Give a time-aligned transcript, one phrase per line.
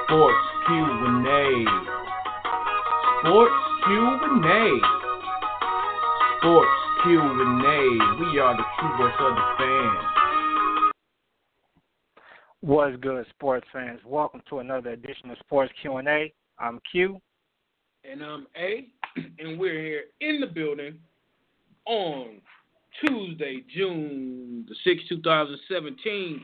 [0.07, 1.65] Sports Q&A.
[3.19, 3.53] Sports
[3.83, 4.79] Q&A.
[6.39, 7.79] Sports Q&A.
[8.21, 10.05] We are the true voice of the fans.
[12.61, 13.99] What's good, sports fans?
[14.05, 16.33] Welcome to another edition of Sports Q&A.
[16.59, 17.19] I'm Q.
[18.09, 20.97] And I'm A, and we're here in the building
[21.85, 22.41] on
[23.05, 26.41] Tuesday, June the 6th, 2017.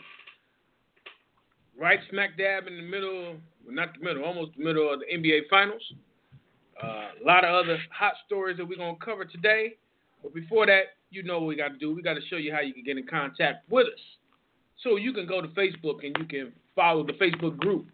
[1.80, 5.06] Right smack dab in the middle, well, not the middle, almost the middle of the
[5.18, 5.82] NBA Finals.
[6.82, 9.76] Uh, a lot of other hot stories that we're going to cover today.
[10.22, 11.94] But before that, you know what we got to do.
[11.94, 14.00] We got to show you how you can get in contact with us.
[14.84, 17.86] So you can go to Facebook and you can follow the Facebook group,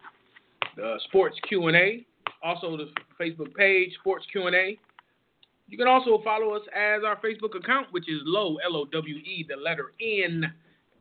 [0.76, 2.06] the Sports Q&A.
[2.42, 2.88] Also the
[3.20, 4.78] Facebook page, Sports Q&A.
[5.68, 9.16] You can also follow us as our Facebook account, which is Low L O W
[9.16, 10.50] E, the letter N,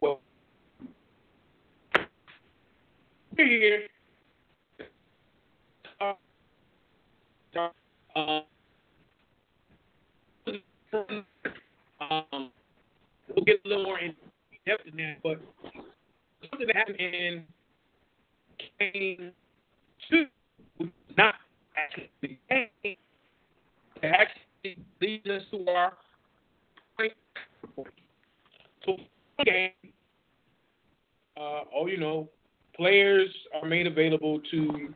[0.00, 0.20] well,
[13.44, 14.14] get a little more in
[14.66, 15.40] depth in that, but
[16.50, 17.44] something that happened in
[21.16, 21.34] not
[21.76, 22.38] actually
[24.02, 25.92] actually leads us to our
[26.96, 27.12] point.
[29.44, 29.70] Game,
[31.36, 32.28] uh, oh, you know,
[32.76, 34.92] players are made available to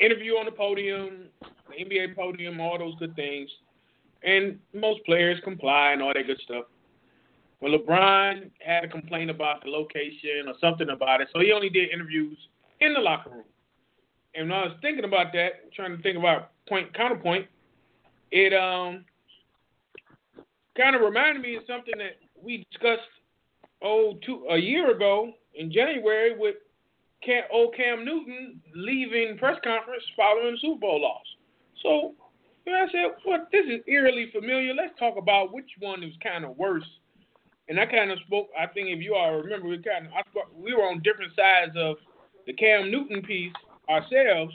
[0.00, 1.24] interview on the podium,
[1.68, 3.48] the NBA podium, all those good things.
[4.22, 6.64] And most players comply and all that good stuff.
[7.60, 11.70] Well, LeBron had a complaint about the location or something about it, so he only
[11.70, 12.36] did interviews
[12.80, 13.44] in the locker room.
[14.34, 17.46] And when I was thinking about that, trying to think about point counterpoint,
[18.30, 19.04] it um
[20.76, 23.08] kind of reminded me of something that we discussed
[23.82, 26.56] oh two a year ago in January with
[27.24, 31.24] Cam, old Cam Newton leaving press conference following the Super Bowl loss.
[31.82, 32.14] So
[32.66, 34.74] you know, I said, well, this is eerily familiar.
[34.74, 36.86] Let's talk about which one is kind of worse.
[37.68, 38.48] And I kind of spoke.
[38.58, 40.22] I think if you all remember, we kind of I,
[40.54, 41.96] we were on different sides of
[42.46, 43.52] the Cam Newton piece
[43.88, 44.54] ourselves.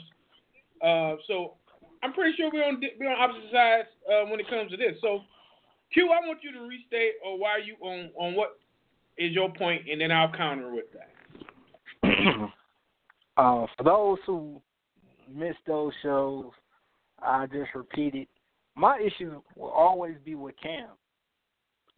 [0.82, 1.54] Uh, so
[2.02, 4.96] I'm pretty sure we're on we're on opposite sides uh, when it comes to this.
[5.00, 5.20] So
[5.92, 8.58] Q, I want you to restate or why you on on what
[9.18, 11.08] is your point, and then I'll counter with that.
[13.36, 14.60] uh, for those who
[15.32, 16.46] missed those shows,
[17.20, 18.28] I just repeated.
[18.74, 20.88] My issue will always be with Cam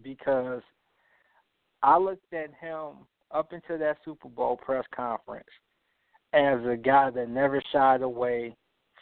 [0.02, 0.62] because
[1.82, 5.48] I looked at him up until that Super Bowl press conference
[6.32, 8.56] as a guy that never shied away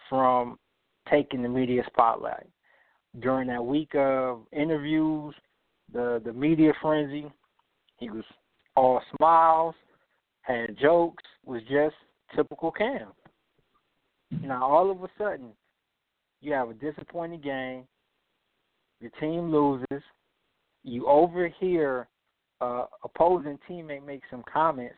[0.08, 0.58] from
[1.10, 2.46] taking the media spotlight.
[3.20, 5.34] During that week of interviews,
[5.92, 7.30] the the media frenzy,
[8.02, 8.24] he was
[8.74, 9.74] all smiles,
[10.40, 11.94] had jokes, was just
[12.34, 13.12] typical Cam.
[14.42, 15.50] Now all of a sudden,
[16.40, 17.84] you have a disappointing game,
[19.00, 20.02] your team loses,
[20.82, 22.08] you overhear
[22.60, 24.96] uh, opposing teammate make some comments,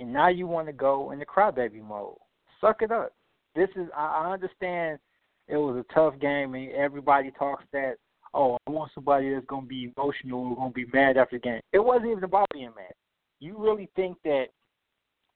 [0.00, 2.16] and now you want to go in the crybaby mode.
[2.60, 3.12] Suck it up.
[3.54, 4.98] This is I, I understand
[5.46, 7.94] it was a tough game, and everybody talks that.
[8.32, 11.60] Oh, I want somebody that's gonna be emotional or gonna be mad after the game.
[11.72, 12.92] It wasn't even about being mad.
[13.40, 14.46] You really think that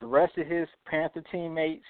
[0.01, 1.85] the rest of his Panther teammates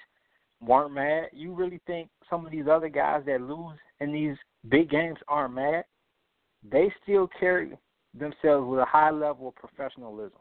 [0.61, 1.29] weren't mad?
[1.33, 4.35] You really think some of these other guys that lose in these
[4.69, 5.85] big games aren't mad?
[6.69, 7.77] They still carry
[8.17, 10.39] themselves with a high level of professionalism.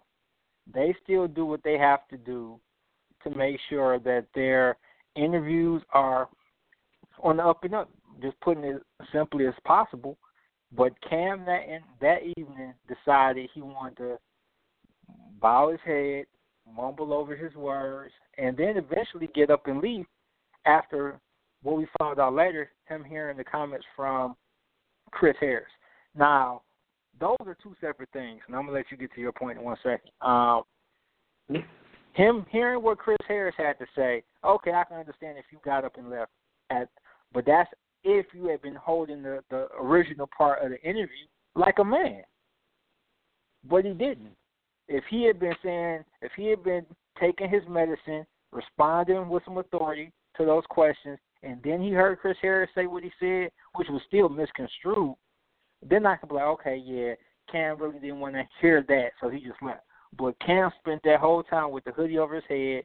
[0.73, 2.59] They still do what they have to do
[3.23, 4.77] to make sure that their
[5.17, 6.29] interviews are
[7.23, 7.91] on the up and up.
[8.23, 8.83] Just putting it
[9.13, 10.17] simply as possible.
[10.73, 14.19] But Cam that in, that evening decided he wanted to
[15.41, 16.25] bow his head,
[16.75, 20.07] mumble over his words, and then eventually get up and leave
[20.67, 21.21] after
[21.63, 24.37] what we found out later, him hearing the comments from
[25.11, 25.67] Chris Harris.
[26.17, 26.63] Now,
[27.21, 29.65] those are two separate things, and I'm gonna let you get to your point in
[29.65, 30.11] one second.
[30.21, 30.63] Um,
[32.15, 35.85] him hearing what Chris Harris had to say, okay, I can understand if you got
[35.85, 36.31] up and left
[36.71, 36.89] at,
[37.33, 37.71] but that's
[38.05, 42.23] if you had been holding the the original part of the interview like a man.
[43.69, 44.37] But he didn't.
[44.89, 46.85] If he had been saying, if he had been
[47.19, 52.37] taking his medicine, responding with some authority to those questions, and then he heard Chris
[52.43, 55.15] Harris say what he said, which was still misconstrued,
[55.89, 57.15] then I could be like, okay, yeah,
[57.51, 59.83] Cam really didn't want to hear that, so he just left.
[60.19, 62.85] But Cam spent that whole time with the hoodie over his head,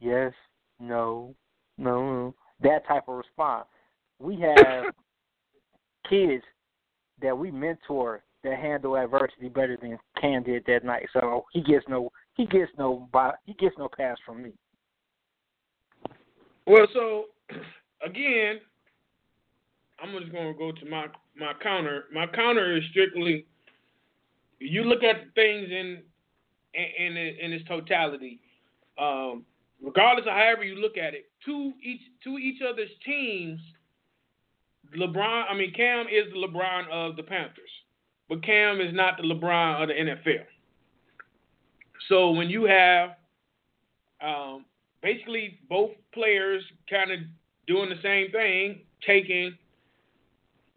[0.00, 0.32] yes,
[0.78, 1.34] no,
[1.76, 3.66] no, that type of response.
[4.18, 4.84] We have
[6.08, 6.42] kids
[7.22, 11.06] that we mentor that handle adversity better than Cam did that night.
[11.12, 13.08] So he gets no he gets no
[13.44, 14.52] he gets no pass from me.
[16.66, 17.24] Well, so
[18.04, 18.60] again,
[20.00, 21.06] I'm just going to go to my
[21.36, 22.04] my counter.
[22.12, 23.46] My counter is strictly
[24.60, 26.02] you look at things in
[26.74, 28.40] in in, its totality.
[28.98, 29.44] Um,
[29.82, 33.60] regardless of however you look at it, to each to each other's teams,
[34.96, 35.44] LeBron.
[35.50, 37.70] I mean, Cam is the LeBron of the Panthers,
[38.28, 40.44] but Cam is not the LeBron of the NFL.
[42.08, 43.10] So when you have
[44.24, 44.64] um,
[45.02, 47.20] basically both players kind of
[47.66, 49.56] doing the same thing, taking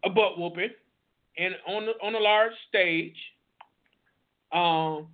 [0.03, 0.69] a butt whooping,
[1.37, 3.15] and on the, on a large stage,
[4.51, 5.07] um,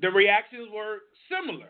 [0.00, 0.98] the reactions were
[1.30, 1.68] similar.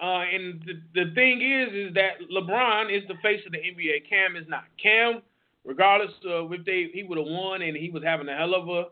[0.00, 4.08] Uh, and the, the thing is, is that LeBron is the face of the NBA.
[4.08, 4.64] Cam is not.
[4.80, 5.22] Cam,
[5.64, 8.68] regardless of if they he would have won and he was having a hell of
[8.68, 8.84] a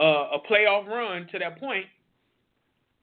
[0.00, 1.84] uh, a playoff run to that point,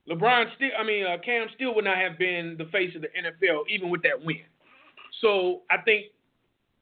[0.09, 3.09] LeBron still, I mean, uh, Cam still would not have been the face of the
[3.09, 4.41] NFL even with that win.
[5.21, 6.07] So I think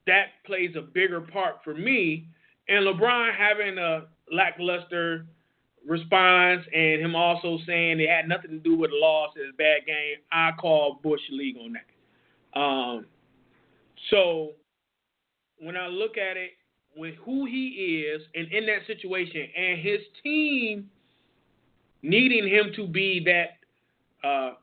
[0.05, 2.27] that plays a bigger part for me.
[2.69, 5.25] And LeBron having a lackluster
[5.87, 9.85] response and him also saying it had nothing to do with the loss, a bad
[9.85, 12.59] game, I call Bush league on that.
[12.59, 13.05] Um,
[14.11, 14.51] so
[15.59, 16.51] when I look at it
[16.95, 20.89] with who he is and in that situation and his team
[22.01, 24.53] needing him to be that uh,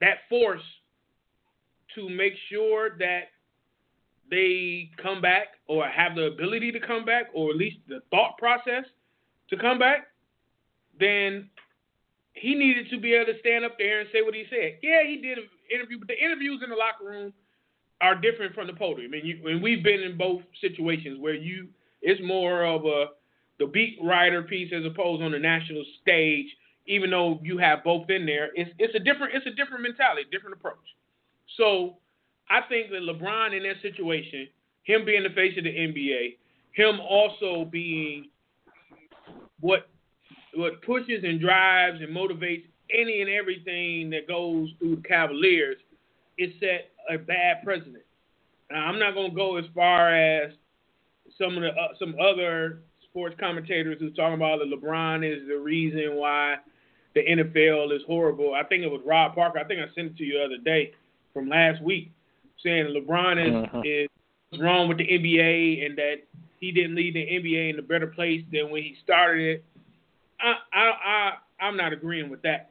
[0.00, 0.62] that force
[1.94, 3.30] to make sure that
[4.30, 8.36] they come back or have the ability to come back or at least the thought
[8.36, 8.84] process
[9.50, 10.08] to come back,
[10.98, 11.50] then
[12.32, 14.78] he needed to be able to stand up there and say what he said.
[14.82, 17.32] Yeah, he did an interview, but the interviews in the locker room
[18.00, 19.12] are different from the podium.
[19.14, 21.68] And, you, and we've been in both situations where you
[22.02, 23.06] it's more of a
[23.58, 26.46] the beat writer piece as opposed on the national stage.
[26.86, 30.22] Even though you have both in there, it's it's a different it's a different mentality,
[30.30, 30.76] different approach.
[31.56, 31.96] So
[32.48, 34.46] I think that LeBron in that situation,
[34.84, 36.36] him being the face of the NBA,
[36.72, 38.28] him also being
[39.60, 39.88] what
[40.54, 45.76] what pushes and drives and motivates any and everything that goes through the Cavaliers
[46.38, 48.04] is set a bad precedent.
[48.70, 50.52] Now, I'm not going to go as far as
[51.38, 55.56] some of the uh, some other sports commentators who's talking about that LeBron is the
[55.58, 56.56] reason why
[57.14, 58.54] the NFL is horrible.
[58.54, 59.58] I think it was Rob Parker.
[59.58, 60.92] I think I sent it to you the other day
[61.32, 62.12] from last week,
[62.62, 63.82] saying LeBron is Uh-huh.
[63.84, 66.16] is wrong with the NBA and that
[66.66, 69.64] he didn't leave the NBA in a better place than when he started it.
[70.40, 71.32] I I, I
[71.66, 72.70] I'm not agreeing with that.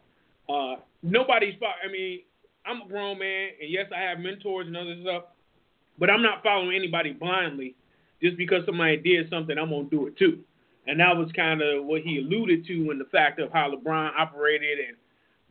[0.49, 1.55] Uh, nobody's.
[1.63, 2.21] I mean,
[2.65, 5.23] I'm a grown man, and yes, I have mentors and other stuff,
[5.97, 7.75] but I'm not following anybody blindly.
[8.21, 10.39] Just because somebody did something, I'm gonna do it too.
[10.87, 14.11] And that was kind of what he alluded to in the fact of how LeBron
[14.17, 14.97] operated and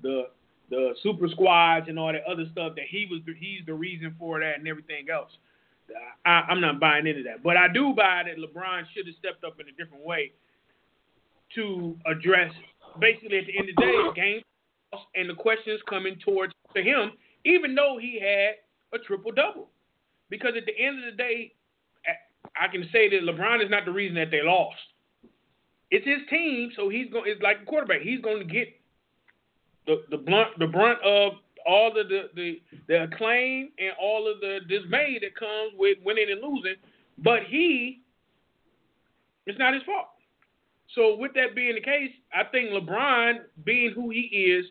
[0.02, 0.28] the
[0.70, 4.40] the super squads and all that other stuff that he was he's the reason for
[4.40, 5.30] that and everything else.
[6.24, 9.44] I, I'm not buying into that, but I do buy that LeBron should have stepped
[9.44, 10.32] up in a different way
[11.54, 12.52] to address
[13.00, 14.42] basically at the end of the day game
[15.14, 17.12] and the questions coming towards to him,
[17.44, 18.54] even though he had
[18.92, 19.68] a triple double.
[20.30, 21.52] Because at the end of the day,
[22.56, 24.76] I can say that LeBron is not the reason that they lost.
[25.90, 27.24] It's his team, so he's going.
[27.26, 28.00] It's like a quarterback.
[28.00, 28.68] He's going to get
[29.86, 31.34] the the blunt the brunt of
[31.66, 36.26] all of the the the acclaim and all of the dismay that comes with winning
[36.30, 36.76] and losing.
[37.18, 38.00] But he,
[39.46, 40.08] it's not his fault.
[40.94, 44.66] So with that being the case, I think LeBron, being who he is,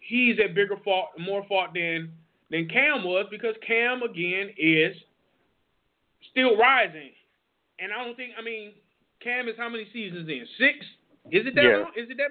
[0.00, 2.12] he's at bigger fault, more fault than
[2.50, 4.96] than Cam was because Cam again is
[6.30, 7.10] still rising,
[7.78, 8.32] and I don't think.
[8.38, 8.72] I mean,
[9.22, 10.46] Cam is how many seasons in?
[10.58, 10.78] Six?
[11.30, 11.76] Is it that Yeah.
[11.78, 11.92] long?
[11.96, 12.30] Is it that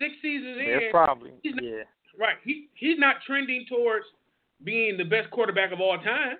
[0.00, 0.64] six seasons in?
[0.66, 1.32] Yeah, probably.
[1.42, 1.82] He's not- Yeah.
[2.18, 2.36] Right.
[2.44, 4.06] He he's not trending towards
[4.64, 6.36] being the best quarterback of all time.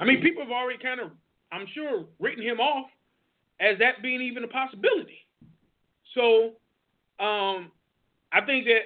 [0.00, 1.10] I mean, people have already kind of,
[1.52, 2.86] I'm sure, written him off
[3.60, 5.26] as that being even a possibility.
[6.14, 6.52] So,
[7.22, 7.70] um,
[8.32, 8.82] I think that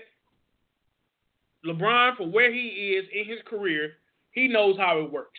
[1.64, 3.92] LeBron, for where he is in his career,
[4.32, 5.38] he knows how it works,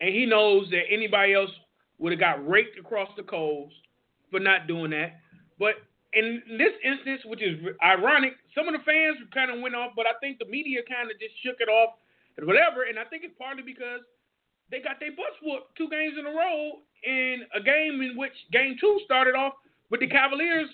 [0.00, 1.50] and he knows that anybody else
[1.98, 3.72] would have got raked across the coals
[4.30, 5.20] for not doing that.
[5.58, 5.76] But
[6.12, 10.06] in this instance, which is ironic, some of the fans kind of went off, but
[10.06, 11.96] I think the media kind of just shook it off
[12.36, 12.84] and whatever.
[12.84, 14.04] And I think it's partly because
[14.70, 18.32] they got their butts whooped two games in a row in a game in which
[18.52, 19.54] game two started off
[19.90, 20.68] with the Cavaliers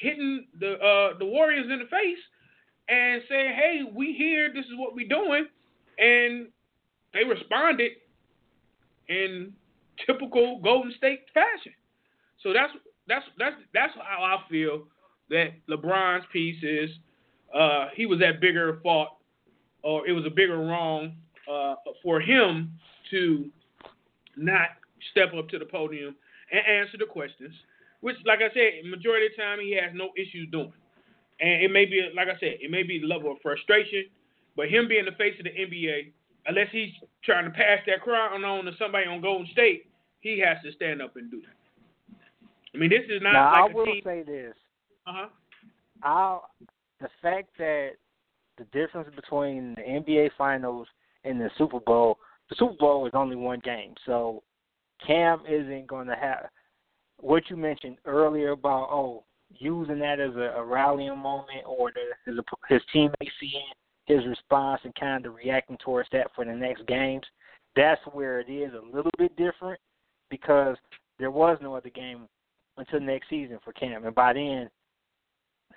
[0.00, 2.22] hitting the uh, the Warriors in the face
[2.88, 4.52] and saying, "Hey, we here.
[4.52, 5.46] This is what we doing,"
[5.98, 6.48] and
[7.14, 7.92] they responded
[9.08, 9.52] in
[10.06, 11.72] typical Golden State fashion.
[12.42, 12.72] So that's
[13.06, 14.84] that's that's that's how I feel
[15.32, 16.90] that LeBron's piece is.
[17.52, 19.08] Uh, he was at bigger fault,
[19.82, 21.16] or it was a bigger wrong
[21.50, 22.72] uh, for him
[23.10, 23.50] to
[24.36, 24.68] not
[25.10, 26.14] step up to the podium
[26.50, 27.54] and answer the questions,
[28.00, 30.72] which, like I said, majority of the time he has no issues doing.
[31.40, 34.04] And it may be, like I said, it may be the level of frustration,
[34.56, 36.12] but him being the face of the NBA,
[36.46, 36.92] unless he's
[37.24, 39.86] trying to pass that crown on to somebody on Golden State,
[40.20, 41.56] he has to stand up and do that.
[42.74, 44.02] I mean, this is not now like I will team.
[44.04, 44.54] say this:
[45.06, 45.28] Uh-huh.
[46.02, 46.38] I
[47.00, 47.90] the fact that
[48.58, 50.86] the difference between the NBA Finals
[51.24, 52.18] and the Super Bowl,
[52.48, 54.42] the Super Bowl is only one game, so
[55.04, 56.46] Cam isn't going to have
[57.18, 59.24] what you mentioned earlier about oh
[59.58, 63.72] using that as a, a rallying moment or the, his his teammates seeing
[64.06, 67.24] his response and kind of reacting towards that for the next games.
[67.76, 69.78] That's where it is a little bit different
[70.30, 70.76] because
[71.18, 72.26] there was no other game
[72.76, 74.68] until next season for Cam, and by then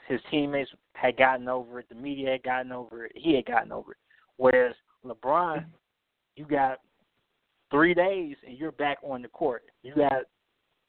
[0.08, 3.72] his teammates had gotten over it, the media had gotten over it, he had gotten
[3.72, 3.98] over it.
[4.38, 4.76] Whereas
[5.06, 5.66] LeBron,
[6.36, 6.80] you got
[7.72, 9.64] three days and you're back on the court.
[9.84, 10.24] You got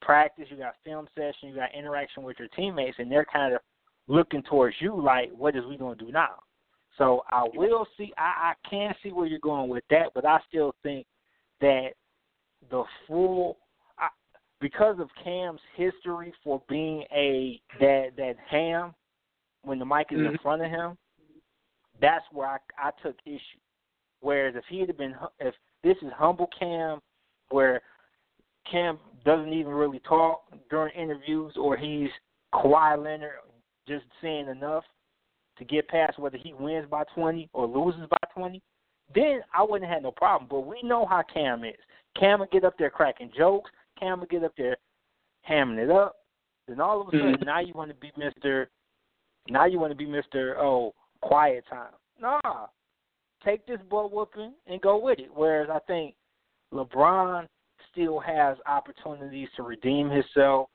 [0.02, 3.60] practice, you got film session, you got interaction with your teammates, and they're kind of
[4.08, 6.36] looking towards you like, what is we going to do now?
[6.98, 10.38] So I will see, I, I can see where you're going with that, but I
[10.48, 11.06] still think
[11.60, 11.90] that
[12.70, 13.58] the full,
[14.60, 18.94] because of Cam's history for being a that that ham
[19.62, 20.32] when the mic is Mhm.
[20.32, 20.96] in front of him,
[22.00, 23.58] that's where I I took issue.
[24.20, 27.00] Whereas if he had been, if this is humble Cam,
[27.50, 27.82] where
[28.64, 32.10] Cam doesn't even really talk during interviews, or he's
[32.52, 33.40] Kawhi Leonard,
[33.86, 34.84] just saying enough
[35.58, 38.62] to get past whether he wins by 20 or loses by 20,
[39.14, 40.48] then I wouldn't have no problem.
[40.48, 41.76] But we know how Cam is.
[42.14, 43.70] Cam will get up there cracking jokes.
[43.98, 44.76] Cam will get up there
[45.48, 46.16] hamming it up.
[46.68, 47.44] Then all of a sudden, Mhm.
[47.46, 48.70] now you want to be Mister.
[49.48, 50.58] Now you want to be Mister.
[50.58, 51.94] Oh, quiet time.
[52.18, 52.66] Nah,
[53.44, 55.32] take this butt whooping and go with it.
[55.32, 56.16] Whereas I think
[56.72, 57.48] LeBron
[57.92, 60.68] still has opportunities to redeem himself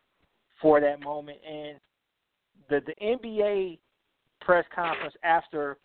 [0.61, 1.79] for that moment, and
[2.69, 3.79] the the NBA
[4.39, 5.77] press conference after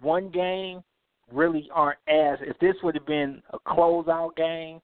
[0.00, 0.82] one game
[1.30, 4.82] really aren't as if this would have been a closeout game,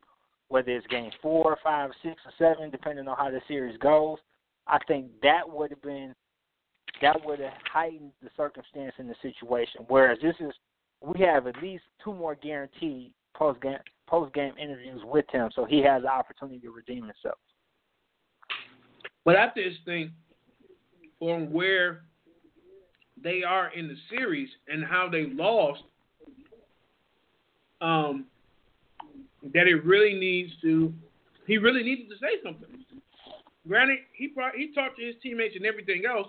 [0.48, 4.18] whether it's game four, five, six, or seven, depending on how the series goes.
[4.66, 6.14] I think that would have been
[7.02, 9.84] that would have heightened the circumstance in the situation.
[9.88, 10.52] Whereas this is
[11.00, 15.64] we have at least two more guaranteed post game post game interviews with him, so
[15.64, 17.38] he has the opportunity to redeem himself.
[19.24, 20.10] But I just think
[21.18, 22.02] from where
[23.22, 25.82] they are in the series and how they lost,
[27.80, 28.26] um,
[29.54, 30.92] that it really needs to.
[31.46, 32.84] He really needed to say something.
[33.66, 36.28] Granted, he he talked to his teammates and everything else,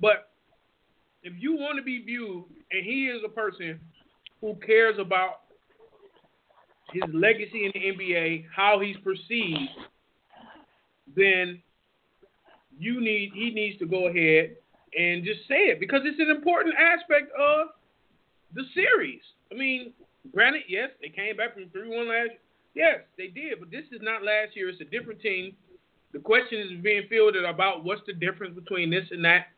[0.00, 0.30] but
[1.22, 3.78] if you want to be viewed, and he is a person
[4.40, 5.42] who cares about
[6.92, 9.70] his legacy in the NBA, how he's perceived,
[11.14, 11.62] then
[12.78, 14.56] you need he needs to go ahead
[14.98, 17.68] and just say it because it's an important aspect of
[18.54, 19.20] the series.
[19.50, 19.92] I mean,
[20.34, 22.30] granted, yes, they came back from three one last.
[22.30, 22.38] Year.
[22.74, 24.68] Yes, they did, but this is not last year.
[24.68, 25.54] It's a different team.
[26.12, 29.48] The question is being fielded about what's the difference between this and that.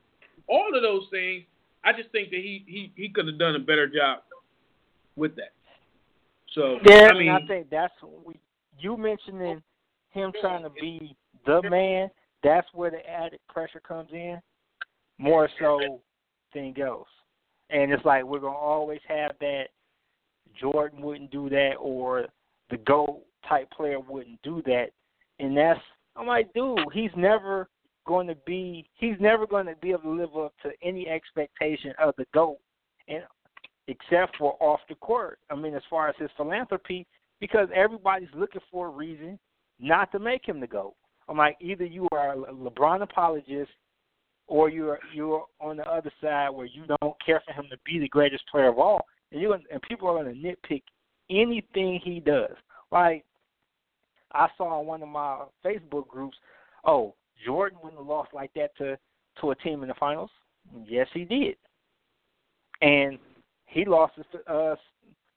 [0.48, 1.44] All of those things.
[1.84, 4.20] I just think that he he, he could have done a better job
[5.16, 5.52] with that.
[6.54, 8.40] So Yeah, I mean, I think that's what we,
[8.78, 9.62] you mentioning
[10.10, 12.08] him trying to be the man.
[12.42, 14.40] That's where the added pressure comes in,
[15.18, 16.00] more so
[16.54, 17.08] than else.
[17.70, 19.64] And it's like we're gonna always have that.
[20.60, 22.26] Jordan wouldn't do that, or
[22.70, 24.88] the GOAT type player wouldn't do that,
[25.38, 25.80] and that's
[26.16, 27.68] I'm like, dude, he's never
[28.06, 28.88] going to be.
[28.94, 32.58] He's never going to be able to live up to any expectation of the GOAT,
[33.08, 33.22] and
[33.88, 35.38] except for off the court.
[35.50, 37.06] I mean, as far as his philanthropy,
[37.40, 39.38] because everybody's looking for a reason
[39.80, 40.94] not to make him the GOAT.
[41.28, 43.70] I'm like, either you are a LeBron apologist
[44.46, 47.98] or you're you're on the other side where you don't care for him to be
[47.98, 50.82] the greatest player of all, and you and people are going to nitpick
[51.28, 52.52] anything he does.
[52.90, 53.24] Like
[54.32, 56.36] I saw on one of my Facebook groups,
[56.84, 58.96] oh, Jordan wouldn't have lost like that to
[59.40, 60.30] to a team in the finals.
[60.86, 61.56] Yes, he did,
[62.80, 63.18] and
[63.66, 64.76] he lost to uh,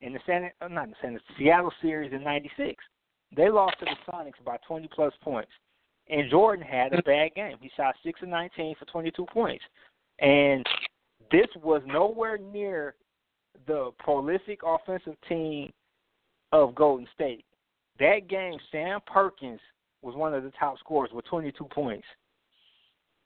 [0.01, 2.75] in the San uh, not in the San Seattle series in '96.
[3.35, 5.51] They lost to the Sonics by 20 plus points,
[6.07, 7.57] and Jordan had a bad game.
[7.59, 9.65] He shot six of 19 for 22 points,
[10.19, 10.65] and
[11.29, 12.95] this was nowhere near
[13.65, 15.71] the prolific offensive team
[16.51, 17.45] of Golden State.
[17.99, 19.59] That game, Sam Perkins
[20.01, 22.05] was one of the top scorers with 22 points.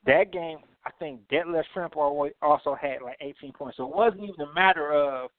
[0.06, 3.76] That game, I think Detlef Schrempf also had like 18 points.
[3.76, 5.30] So it wasn't even a matter of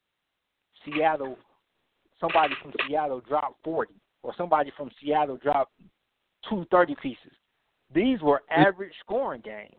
[0.86, 1.38] Seattle,
[2.20, 5.74] somebody from Seattle dropped 40 or somebody from Seattle dropped
[6.50, 7.32] two 30 pieces.
[7.94, 9.70] These were average scoring games.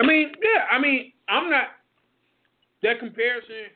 [0.00, 1.64] I mean, yeah, I mean, I'm not
[2.82, 3.66] that comparison.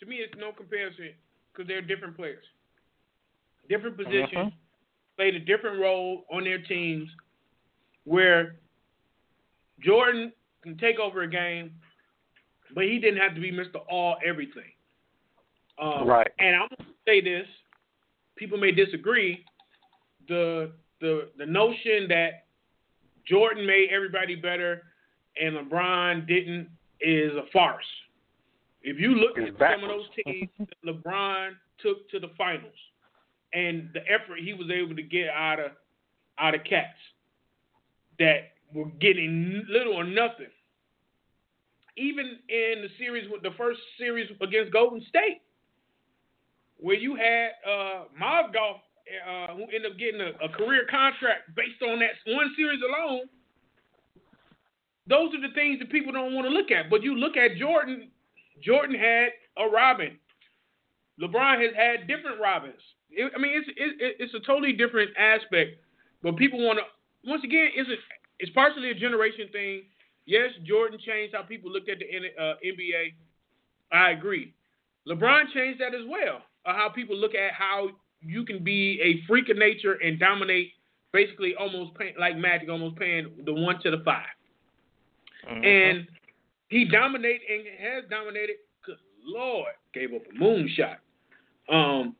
[0.00, 1.10] To me, it's no comparison
[1.52, 2.44] because they're different players,
[3.68, 4.52] different positions, Mhm.
[5.16, 7.10] played a different role on their teams.
[8.04, 8.56] Where
[9.80, 11.78] Jordan can take over a game,
[12.72, 13.84] but he didn't have to be Mr.
[13.88, 14.72] All Everything.
[15.78, 16.30] Um, Right.
[16.38, 17.46] And I'm gonna say this:
[18.36, 19.44] people may disagree.
[20.28, 22.46] The the the notion that
[23.24, 24.86] Jordan made everybody better
[25.36, 26.68] and LeBron didn't
[27.00, 27.86] is a farce.
[28.82, 32.72] If you look It's at some of those teams that LeBron took to the finals
[33.52, 35.72] and the effort he was able to get out of
[36.38, 36.96] out of cats
[38.18, 40.46] that were getting little or nothing.
[41.96, 45.42] Even in the series with the first series against Golden State,
[46.78, 48.80] where you had uh Mozgov
[49.26, 53.22] uh, who ended up getting a, a career contract based on that one series alone.
[55.06, 56.88] Those are the things that people don't want to look at.
[56.88, 58.09] But you look at Jordan.
[58.62, 60.18] Jordan had a Robin.
[61.20, 62.80] LeBron has had different Robins.
[63.10, 65.76] It, I mean, it's it, it's a totally different aspect.
[66.22, 66.84] But people want to.
[67.28, 67.94] Once again, it's a,
[68.38, 69.82] it's partially a generation thing.
[70.26, 72.06] Yes, Jordan changed how people looked at the
[72.40, 73.12] uh, NBA.
[73.92, 74.54] I agree.
[75.08, 76.42] LeBron changed that as well.
[76.64, 77.88] Uh, how people look at how
[78.22, 80.72] you can be a freak of nature and dominate,
[81.12, 84.22] basically almost pay, like Magic, almost paying the one to the 5
[85.48, 85.64] mm-hmm.
[85.64, 86.06] And
[86.70, 88.56] he dominated and has dominated.
[88.84, 90.96] Good Lord, gave up a moonshot.
[91.68, 92.16] Um,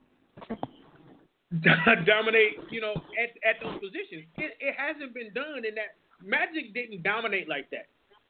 [2.07, 4.25] dominate, you know, at, at those positions.
[4.37, 5.97] It, it hasn't been done in that.
[6.23, 7.87] Magic didn't dominate like that.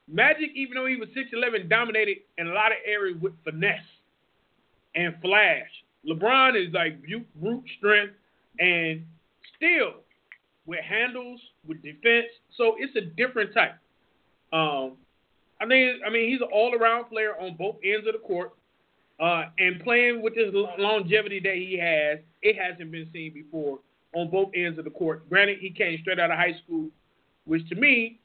[0.07, 3.79] Magic, even though he was 6'11, dominated in a lot of areas with finesse
[4.95, 5.69] and flash.
[6.07, 7.01] LeBron is like
[7.39, 8.13] brute strength
[8.59, 9.03] and
[9.55, 10.01] still
[10.65, 12.27] with handles, with defense.
[12.57, 13.75] So it's a different type.
[14.53, 14.97] Um,
[15.61, 18.53] I think I mean he's an all around player on both ends of the court.
[19.19, 20.47] Uh, and playing with this
[20.79, 23.77] longevity that he has, it hasn't been seen before
[24.15, 25.29] on both ends of the court.
[25.29, 26.87] Granted, he came straight out of high school,
[27.45, 28.19] which to me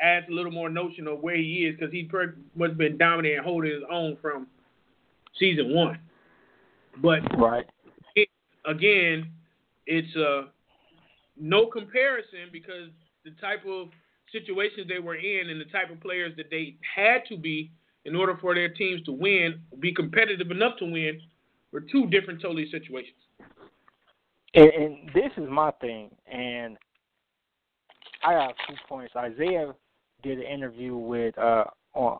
[0.00, 2.10] adds a little more notion of where he is because he
[2.56, 4.48] must have been dominating and holding his own from
[5.38, 6.00] season one.
[7.00, 7.64] But right
[8.16, 8.28] it,
[8.66, 9.30] again,
[9.86, 10.48] it's uh,
[11.38, 12.90] no comparison because
[13.24, 13.88] the type of
[14.32, 17.70] situations they were in and the type of players that they had to be
[18.04, 21.20] in order for their teams to win, be competitive enough to win,
[21.70, 23.16] were two different totally situations.
[24.54, 26.76] And, and this is my thing, and
[28.24, 29.14] I have two points.
[29.16, 29.74] Isiah
[30.22, 31.64] did an interview with uh,
[31.94, 32.18] on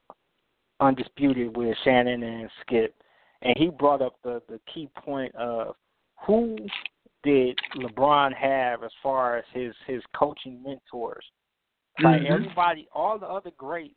[0.80, 2.94] Undisputed with Shannon and Skip,
[3.42, 5.76] and he brought up the the key point of
[6.26, 6.56] who
[7.22, 11.24] did LeBron have as far as his his coaching mentors.
[12.02, 12.32] Like mm-hmm.
[12.32, 13.94] everybody, all the other greats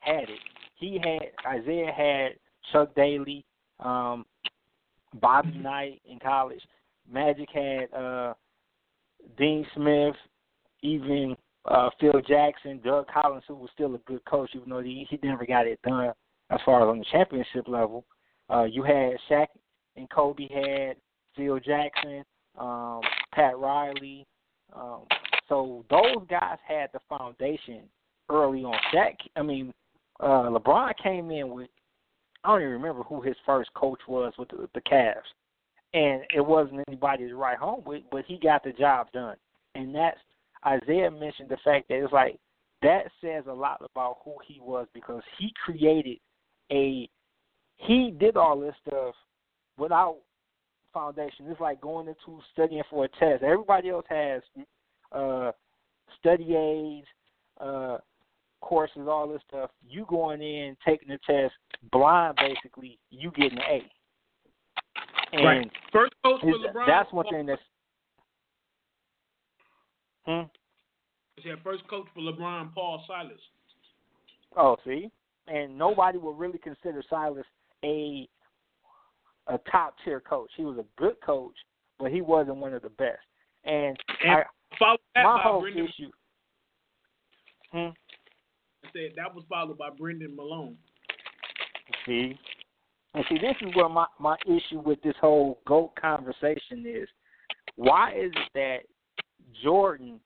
[0.00, 0.40] had it.
[0.76, 2.32] He had Isiah had
[2.72, 3.44] Chuck Daly,
[3.80, 4.26] um,
[5.14, 6.60] Bobby Knight in college.
[7.10, 8.34] Magic had uh,
[9.38, 10.16] Dean Smith,
[10.82, 15.06] even uh, Phil Jackson, Doug Collins, who was still a good coach, even though he
[15.08, 16.12] he never got it done
[16.50, 18.04] as far as on the championship level.
[18.50, 19.46] Uh, you had Shaq
[19.96, 20.96] and Kobe had
[21.36, 22.24] Phil Jackson,
[22.58, 23.00] um,
[23.32, 24.26] Pat Riley.
[24.74, 25.02] Um,
[25.48, 27.82] so those guys had the foundation
[28.30, 28.76] early on.
[28.92, 29.72] Shaq, I mean,
[30.20, 31.68] uh, LeBron came in with
[32.44, 35.14] I don't even remember who his first coach was with the, the Cavs,
[35.94, 39.36] and it wasn't anybody to write home with, but he got the job done.
[39.74, 40.18] And that's
[40.66, 42.38] Isiah mentioned the fact that it's like
[42.82, 46.18] that says a lot about who he was because he created
[46.70, 47.08] a
[47.76, 49.14] he did all this stuff
[49.78, 50.18] without
[50.92, 51.46] foundation.
[51.48, 53.42] It's like going into studying for a test.
[53.42, 54.42] Everybody else has
[55.14, 55.52] uh,
[56.18, 57.06] study aids,
[57.60, 57.98] uh,
[58.60, 59.70] courses, all this stuff.
[59.88, 61.54] You going in, taking the test,
[61.92, 65.36] blind basically, you getting an A.
[65.36, 65.70] And right.
[65.92, 66.86] First coach for LeBron.
[66.86, 67.62] That's one thing that's.
[70.26, 70.42] Hmm.
[71.44, 73.32] Yeah, first coach for LeBron, Paul Silas.
[74.56, 75.10] Oh, see,
[75.48, 77.44] and nobody would really consider Silas
[77.84, 78.28] a
[79.48, 80.50] a top tier coach.
[80.56, 81.54] He was a good coach,
[81.98, 83.18] but he wasn't one of the best.
[83.64, 84.42] And, and I,
[84.80, 86.10] my whole Brendan, issue.
[87.72, 87.90] Hmm?
[88.84, 90.76] I said that was followed by Brendan Malone.
[92.06, 92.38] See,
[93.14, 97.08] and see, this is where my my issue with this whole goat conversation is.
[97.76, 98.78] Why is it that
[99.62, 100.20] Jordan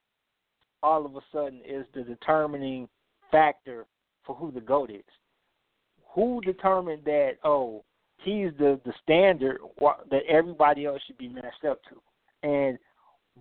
[0.82, 2.88] all of a sudden is the determining
[3.30, 3.86] factor
[4.24, 5.04] for who the goat is?
[6.14, 7.32] Who determined that?
[7.44, 7.84] Oh,
[8.24, 12.78] he's the the standard that everybody else should be matched up to, and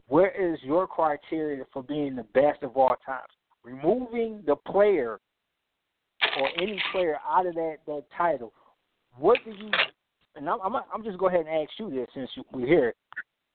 [0.07, 3.27] where is your criteria for being the best of all times?
[3.63, 5.19] Removing the player
[6.39, 8.53] or any player out of that that title,
[9.17, 9.71] what do you?
[10.35, 12.93] And I'm I'm, I'm just go ahead and ask you this since we're here.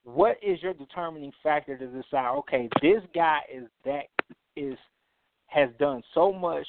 [0.05, 2.37] What is your determining factor to decide?
[2.39, 4.07] Okay, this guy is that
[4.57, 4.77] is
[5.47, 6.67] has done so much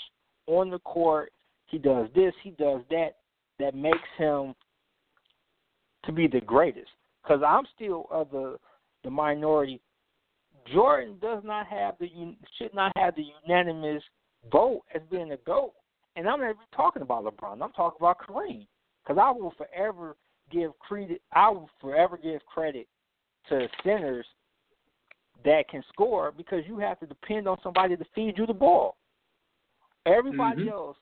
[0.48, 1.32] on the court.
[1.68, 2.34] He does this.
[2.44, 3.18] He does that.
[3.60, 4.56] That makes him
[6.06, 6.90] to be the greatest.
[7.24, 8.58] Because I'm still of the
[9.04, 9.82] the minority.
[10.72, 12.10] Jordan does not have the
[12.58, 14.04] should not have the unanimous
[14.52, 15.74] vote as being a goat.
[16.16, 17.62] And I'm not even talking about LeBron.
[17.62, 18.68] I'm talking about Kareem.
[19.04, 20.16] Because I will forever
[20.52, 21.22] give credit.
[21.34, 22.88] I will forever give credit
[23.50, 24.26] to centers
[25.44, 28.96] that can score because you have to depend on somebody to feed you the ball.
[30.06, 30.70] Everybody mm-hmm.
[30.70, 30.98] else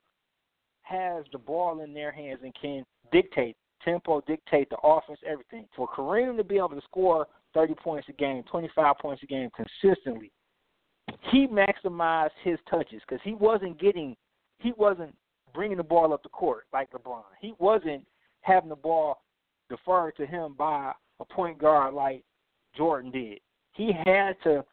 [0.84, 5.66] has the ball in their hands and can dictate tempo, dictate the offense, everything.
[5.76, 9.50] For Kareem to be able to score 30 points a game, 25 points a game
[9.56, 10.32] consistently,
[11.32, 14.16] he maximized his touches because he wasn't getting,
[14.60, 15.16] he wasn't
[15.54, 17.24] bringing the ball up the court like LeBron.
[17.40, 18.06] He wasn't
[18.42, 19.22] having the ball
[19.70, 22.24] deferred to him by a point guard like
[22.76, 23.40] Jordan did.
[23.74, 24.64] He had to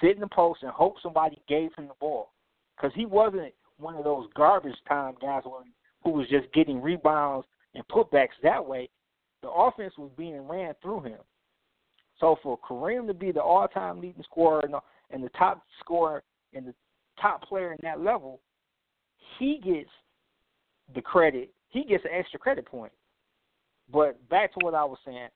[0.00, 2.32] sit in the post and hope somebody gave him the ball
[2.76, 5.42] because he wasn't one of those garbage time guys
[6.02, 8.88] who was just getting rebounds and putbacks that way.
[9.42, 11.18] The offense was being ran through him.
[12.20, 14.68] So for Kareem to be the all-time leading scorer
[15.10, 16.22] and the top scorer
[16.54, 16.74] and the
[17.20, 18.40] top player in that level,
[19.38, 19.90] he gets
[20.94, 21.50] the credit.
[21.68, 22.92] He gets an extra credit point.
[23.92, 25.28] But back to what I was saying,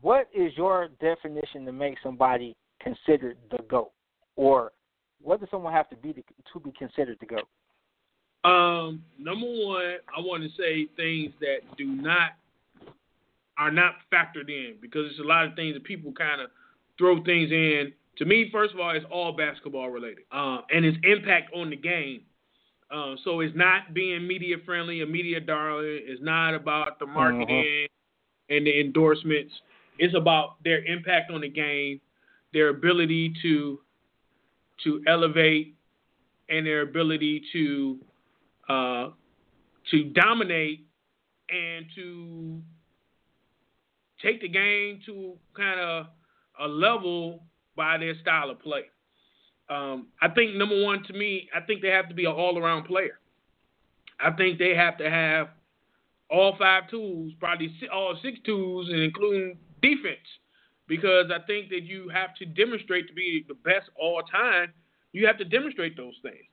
[0.00, 3.90] what is your definition to make somebody considered the GOAT?
[4.36, 4.72] Or
[5.20, 7.48] what does someone have to be to, to be considered the GOAT?
[8.44, 12.32] Um, number one, I want to say things that do not
[13.58, 16.50] are not factored in because there's a lot of things that people kind of
[16.96, 17.92] throw things in.
[18.18, 21.76] To me, first of all, it's all basketball related, uh, and its impact on the
[21.76, 22.22] game.
[22.90, 26.00] Uh, so it's not being media friendly, a media darling.
[26.04, 28.56] It's not about the marketing uh-huh.
[28.56, 29.52] and the endorsements.
[29.98, 32.00] It's about their impact on the game,
[32.52, 33.80] their ability to
[34.84, 35.74] to elevate,
[36.48, 37.98] and their ability to
[38.68, 39.08] uh,
[39.90, 40.86] to dominate
[41.50, 42.60] and to
[44.22, 46.06] take the game to kind of
[46.60, 47.44] a level
[47.76, 48.82] by their style of play.
[49.70, 52.84] Um, I think number one to me, I think they have to be an all-around
[52.84, 53.18] player.
[54.18, 55.48] I think they have to have
[56.30, 60.26] all five tools, probably all six tools, and including defense,
[60.88, 64.72] because I think that you have to demonstrate to be the best all time.
[65.12, 66.44] You have to demonstrate those things.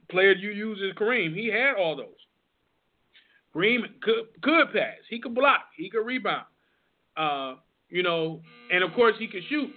[0.00, 1.34] The player you use is Kareem.
[1.34, 2.06] He had all those.
[3.54, 4.98] Kareem could could pass.
[5.08, 5.66] He could block.
[5.76, 6.46] He could rebound.
[7.18, 7.56] Uh,
[7.88, 8.40] you know,
[8.72, 9.70] and of course he could shoot.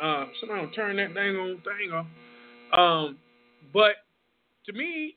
[0.00, 2.06] Uh, somebody will turn that dang on thing off.
[2.72, 3.18] Um,
[3.72, 3.96] but
[4.66, 5.16] to me,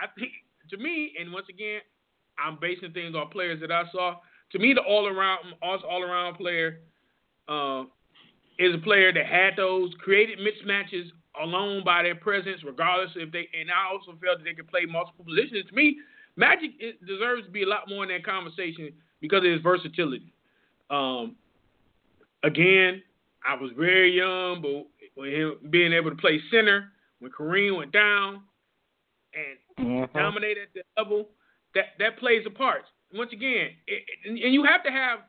[0.00, 0.32] I think
[0.70, 1.80] to me, and once again,
[2.38, 4.16] I'm basing things on players that I saw.
[4.52, 6.80] To me, the all around all around player
[7.48, 7.84] uh,
[8.58, 11.06] is a player that had those created mismatches
[11.42, 13.48] alone by their presence, regardless if they.
[13.58, 15.64] And I also felt that they could play multiple positions.
[15.70, 15.96] To me,
[16.36, 16.72] Magic
[17.06, 20.33] deserves to be a lot more in that conversation because of his versatility.
[20.90, 21.36] Um,
[22.42, 23.02] again,
[23.44, 27.92] I was very young, but with him being able to play center when Kareem went
[27.92, 28.42] down
[29.34, 30.18] and mm-hmm.
[30.18, 31.28] dominate at the level,
[31.74, 32.82] that that plays a part.
[33.12, 35.20] Once again, it, and you have to have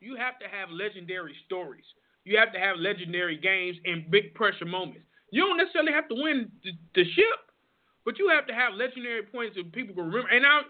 [0.00, 1.84] you have to have legendary stories.
[2.24, 5.06] You have to have legendary games and big pressure moments.
[5.30, 7.38] You don't necessarily have to win the, the ship,
[8.04, 10.28] but you have to have legendary points that people can remember.
[10.28, 10.60] And now,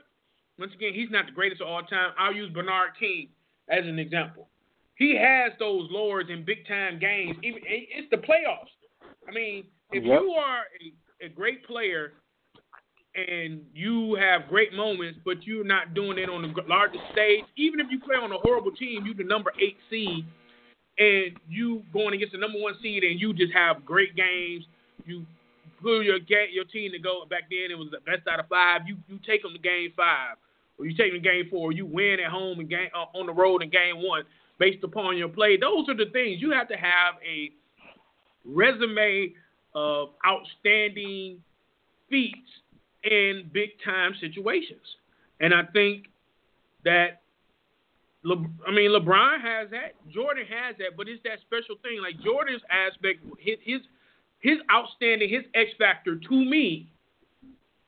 [0.59, 2.13] once again, he's not the greatest of all time.
[2.19, 3.29] I'll use Bernard King
[3.71, 4.49] as an example.
[4.97, 7.37] He has those lowers in big time games.
[7.43, 8.75] Even it's the playoffs.
[9.29, 10.21] I mean, if yep.
[10.21, 10.63] you are
[11.23, 12.15] a, a great player
[13.15, 17.81] and you have great moments, but you're not doing it on the largest stage, even
[17.81, 20.25] if you play on a horrible team, you're the number eight seed,
[20.99, 24.65] and you going against the number one seed, and you just have great games.
[25.05, 25.25] You
[25.81, 26.19] pull your
[26.51, 27.71] your team to go back then.
[27.71, 28.83] It was the best out of five.
[28.87, 30.37] You you take them to game five
[30.79, 33.33] or you take the game four, you win at home and game uh, on the
[33.33, 34.23] road in game one
[34.59, 35.57] based upon your play.
[35.57, 37.51] Those are the things you have to have a
[38.45, 39.33] resume
[39.75, 41.43] of outstanding
[42.09, 42.49] feats
[43.05, 44.83] in big time situations,
[45.41, 46.07] and I think
[46.85, 47.21] that.
[48.25, 48.35] Le,
[48.67, 49.95] I mean, LeBron has that.
[50.13, 52.01] Jordan has that, but it's that special thing.
[52.03, 53.81] Like Jordan's aspect, his his,
[54.41, 56.89] his outstanding, his X factor to me,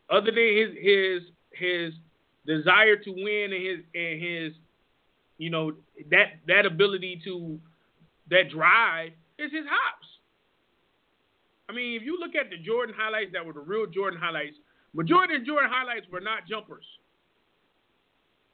[0.09, 1.94] other than his his his
[2.46, 4.53] desire to win and his and his
[5.38, 5.72] you know
[6.11, 7.59] that that ability to
[8.31, 10.07] that drive is his hops.
[11.68, 14.57] I mean, if you look at the Jordan highlights that were the real Jordan highlights,
[14.92, 16.85] majority of Jordan highlights were not jumpers.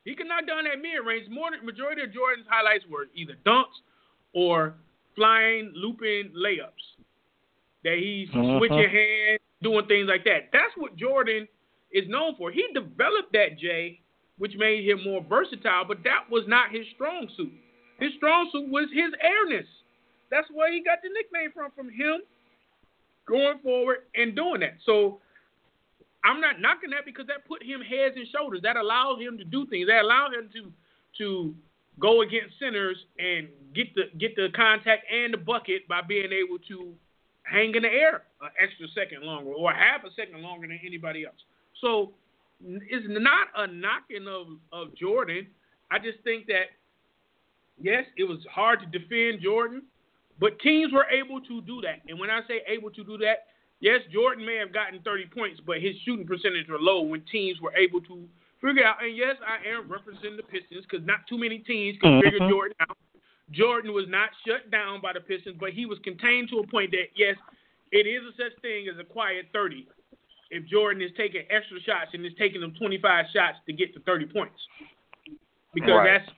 [0.05, 1.29] He could not done that mid range.
[1.29, 3.83] More majority of Jordan's highlights were either dunks
[4.33, 4.75] or
[5.16, 7.03] flying, looping layups.
[7.83, 8.59] That he's uh-huh.
[8.59, 10.51] switching hands, doing things like that.
[10.53, 11.49] That's what Jordan
[11.92, 12.51] is known for.
[12.51, 14.01] He developed that Jay,
[14.38, 17.53] which made him more versatile, but that was not his strong suit.
[17.99, 19.66] His strong suit was his airness.
[20.31, 22.20] That's where he got the nickname from, from him
[23.27, 24.77] going forward and doing that.
[24.85, 25.20] So
[26.25, 28.61] I'm not knocking that because that put him heads and shoulders.
[28.62, 29.87] That allowed him to do things.
[29.87, 30.72] That allowed him to
[31.18, 31.55] to
[31.99, 36.59] go against centers and get the get the contact and the bucket by being able
[36.68, 36.92] to
[37.44, 41.25] hang in the air an extra second longer or half a second longer than anybody
[41.25, 41.38] else.
[41.81, 42.12] So
[42.62, 45.47] it's not a knocking of, of Jordan.
[45.91, 46.77] I just think that
[47.81, 49.83] Yes, it was hard to defend Jordan,
[50.41, 52.01] but teams were able to do that.
[52.09, 55.61] And when I say able to do that, yes, Jordan may have gotten 30 points,
[55.65, 58.25] but his shooting percentage were low when teams were able to
[58.61, 59.05] figure out.
[59.05, 62.49] And yes, I am representing the Pistons because not too many teams can figure Mhm.
[62.49, 62.97] Jordan out.
[63.51, 66.91] Jordan was not shut down by the Pistons, but he was contained to a point
[66.93, 67.37] that yes,
[67.93, 69.87] it is a such thing as a quiet 30.
[70.50, 74.00] If Jordan is taking extra shots and is taking them 25 shots to get to
[74.00, 74.61] 30 points,
[75.74, 76.20] because Right.
[76.20, 76.32] that's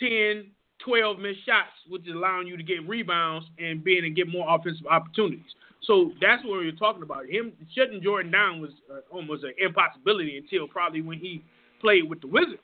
[0.00, 4.28] 10, 12 missed shots, which is allowing you to get rebounds and being and get
[4.28, 5.54] more offensive opportunities.
[5.82, 7.26] So that's what we are talking about.
[7.26, 11.42] Him shutting Jordan down was uh, almost an impossibility until probably when he
[11.80, 12.62] played with the Wizards.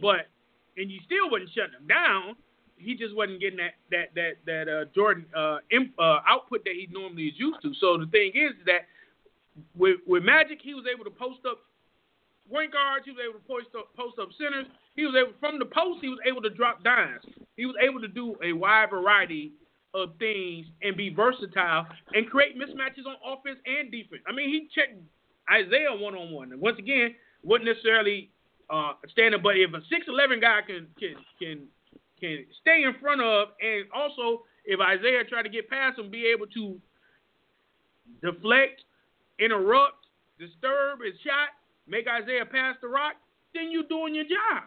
[0.00, 0.28] But
[0.76, 2.36] and you still wasn't shutting him down.
[2.78, 6.74] He just wasn't getting that that that that uh, Jordan uh, imp, uh, output that
[6.74, 7.74] he normally is used to.
[7.80, 8.86] So the thing is that
[9.76, 11.58] with with Magic, he was able to post up
[12.50, 13.04] point guards.
[13.04, 14.66] He was able to post up post up centers.
[14.96, 16.00] He was able from the post.
[16.00, 17.24] He was able to drop dimes.
[17.56, 19.52] He was able to do a wide variety
[19.94, 24.22] of things and be versatile and create mismatches on offense and defense.
[24.28, 24.94] I mean, he checked
[25.50, 26.52] Isiah one on one.
[26.60, 28.30] Once again, wasn't necessarily
[28.68, 31.66] uh, standing, but if a six eleven guy can can can
[32.20, 36.26] can stay in front of, and also if Isiah tried to get past him, be
[36.26, 36.78] able to
[38.22, 38.82] deflect,
[39.40, 40.06] interrupt,
[40.38, 41.50] disturb his shot,
[41.86, 43.14] make Isiah pass the rock,
[43.54, 44.64] then you're doing your job.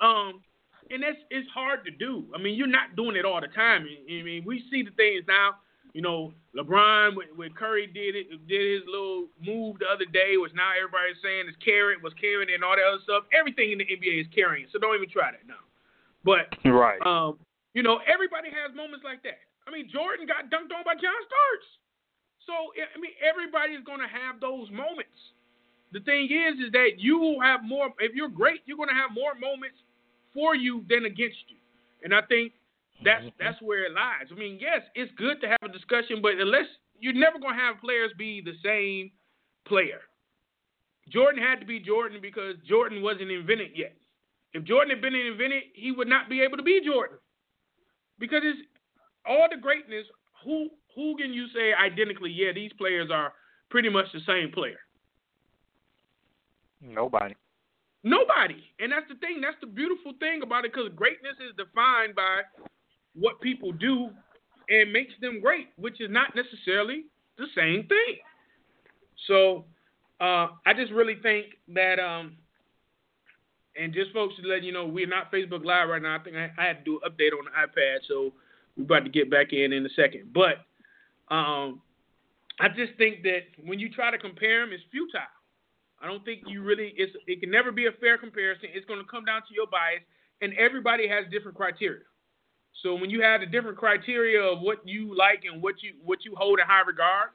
[0.00, 0.42] Um,
[0.90, 2.24] and that's it's hard to do.
[2.34, 3.86] I mean, you're not doing it all the time.
[3.86, 5.56] I mean, we see the things now.
[5.92, 10.38] You know, LeBron when, when Curry did it, did his little move the other day,
[10.38, 13.24] which now everybody's saying is carrying, was carrying and all that other stuff.
[13.34, 15.62] Everything in the NBA is carrying, so don't even try that now.
[16.22, 17.02] But Right.
[17.02, 17.38] um,
[17.74, 19.42] you know, everybody has moments like that.
[19.66, 21.68] I mean, Jordan got dunked on by John Starks.
[22.46, 25.16] So I mean, everybody's going to have those moments.
[25.92, 27.90] The thing is, is that you will have more.
[27.98, 29.76] If you're great, you're going to have more moments
[30.32, 31.58] for you than against you.
[32.04, 32.52] And I think
[33.04, 33.42] that's mm-hmm.
[33.42, 34.30] that's where it lies.
[34.30, 36.66] I mean, yes, it's good to have a discussion, but unless
[37.00, 39.10] you're never going to have players be the same
[39.66, 40.00] player.
[41.08, 43.96] Jordan had to be Jordan because Jordan wasn't invented yet.
[44.52, 47.18] If Jordan had been invented, he would not be able to be Jordan.
[48.18, 48.60] Because it's
[49.26, 50.06] all the greatness,
[50.44, 53.32] who who can you say identically, yeah, these players are
[53.70, 54.78] pretty much the same player?
[56.80, 57.34] Nobody.
[58.02, 58.64] Nobody.
[58.78, 59.40] And that's the thing.
[59.40, 62.42] That's the beautiful thing about it because greatness is defined by
[63.14, 64.10] what people do
[64.68, 67.04] and makes them great, which is not necessarily
[67.36, 68.18] the same thing.
[69.26, 69.64] So
[70.20, 72.36] uh, I just really think that, um,
[73.76, 76.16] and just folks to let you know, we're not Facebook Live right now.
[76.16, 78.32] I think I, I had to do an update on the iPad, so
[78.80, 80.32] we're about to get back in in a second.
[80.32, 80.64] But
[81.34, 81.80] um,
[82.58, 85.20] I just think that when you try to compare them, it's futile.
[86.02, 86.94] I don't think you really.
[86.96, 88.70] It's it can never be a fair comparison.
[88.72, 90.00] It's going to come down to your bias,
[90.40, 92.04] and everybody has different criteria.
[92.82, 96.24] So when you have the different criteria of what you like and what you what
[96.24, 97.30] you hold in high regard,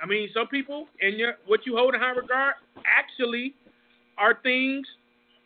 [0.00, 3.54] I mean, some people and your what you hold in high regard actually
[4.18, 4.86] are things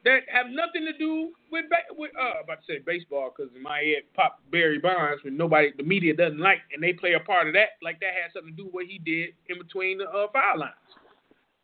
[0.04, 3.52] that have nothing to do with ba- with uh, I'm about to say baseball because
[3.54, 7.14] in my head pop Barry Bonds when nobody the media doesn't like and they play
[7.14, 9.58] a part of that like that had something to do with what he did in
[9.58, 10.74] between the uh, foul lines.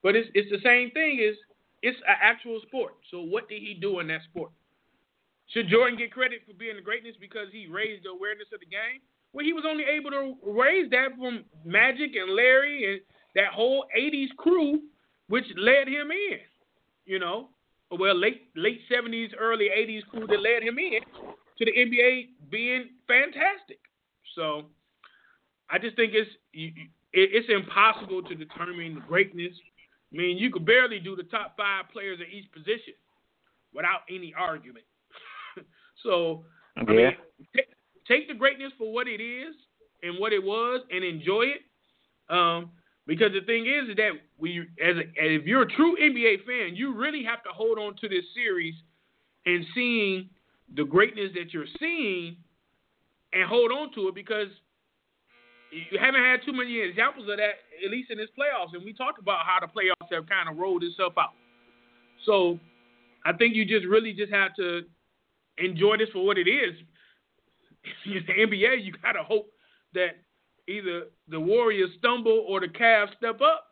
[0.02, 1.20] But it's it's the same thing.
[1.22, 1.36] Is
[1.82, 2.94] it's an actual sport.
[3.10, 4.50] So what did he do in that sport?
[5.48, 8.66] Should Jordan get credit for being the greatness because he raised the awareness of the
[8.66, 9.04] game?
[9.32, 13.00] Well, he was only able to raise that from Magic and Larry and
[13.34, 14.80] that whole '80s crew,
[15.28, 16.38] which led him in.
[17.04, 17.50] You know,
[17.90, 21.00] well, late late '70s, early '80s crew that led him in
[21.58, 23.78] to the NBA being fantastic.
[24.34, 24.66] So,
[25.70, 26.30] I just think it's
[27.12, 29.52] it's impossible to determine greatness.
[30.12, 32.94] I mean, you could barely do the top five players at each position
[33.72, 34.84] without any argument.
[36.02, 36.44] so,
[36.76, 37.12] I mean,
[37.54, 37.62] t-
[38.06, 39.54] take the greatness for what it is
[40.02, 41.62] and what it was, and enjoy it.
[42.28, 42.70] Um,
[43.06, 46.74] because the thing is, is that we, as a, if you're a true NBA fan,
[46.74, 48.74] you really have to hold on to this series
[49.46, 50.30] and seeing
[50.74, 52.36] the greatness that you're seeing,
[53.32, 54.48] and hold on to it because
[55.70, 58.74] you haven't had too many examples of that, at least in this playoffs.
[58.74, 61.34] And we talked about how the playoffs have kind of rolled itself out.
[62.24, 62.58] So
[63.26, 64.82] I think you just really just have to
[65.58, 66.74] enjoy this for what it is.
[68.06, 69.50] In the NBA, you gotta hope
[69.92, 70.23] that
[70.68, 73.66] either the Warriors stumble or the Cavs step up,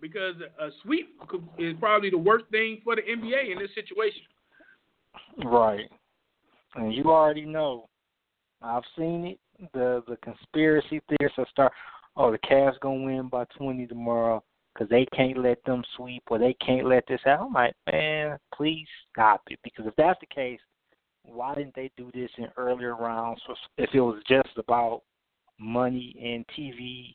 [0.00, 1.20] because a sweep
[1.58, 4.22] is probably the worst thing for the NBA in this situation.
[5.44, 5.90] Right.
[6.74, 7.88] And you already know.
[8.62, 9.38] I've seen it.
[9.72, 11.72] The the conspiracy theorists will start.
[12.16, 14.42] Oh, the Cavs gonna win by twenty tomorrow
[14.72, 17.46] because they can't let them sweep or they can't let this out.
[17.46, 20.60] I'm like, man, please stop it because if that's the case,
[21.24, 23.40] why didn't they do this in earlier rounds?
[23.76, 25.02] If it was just about
[25.58, 27.14] money and TV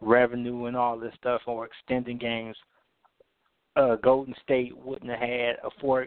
[0.00, 2.56] revenue and all this stuff, or extending games,
[3.76, 6.06] uh, Golden State wouldn't have had a four.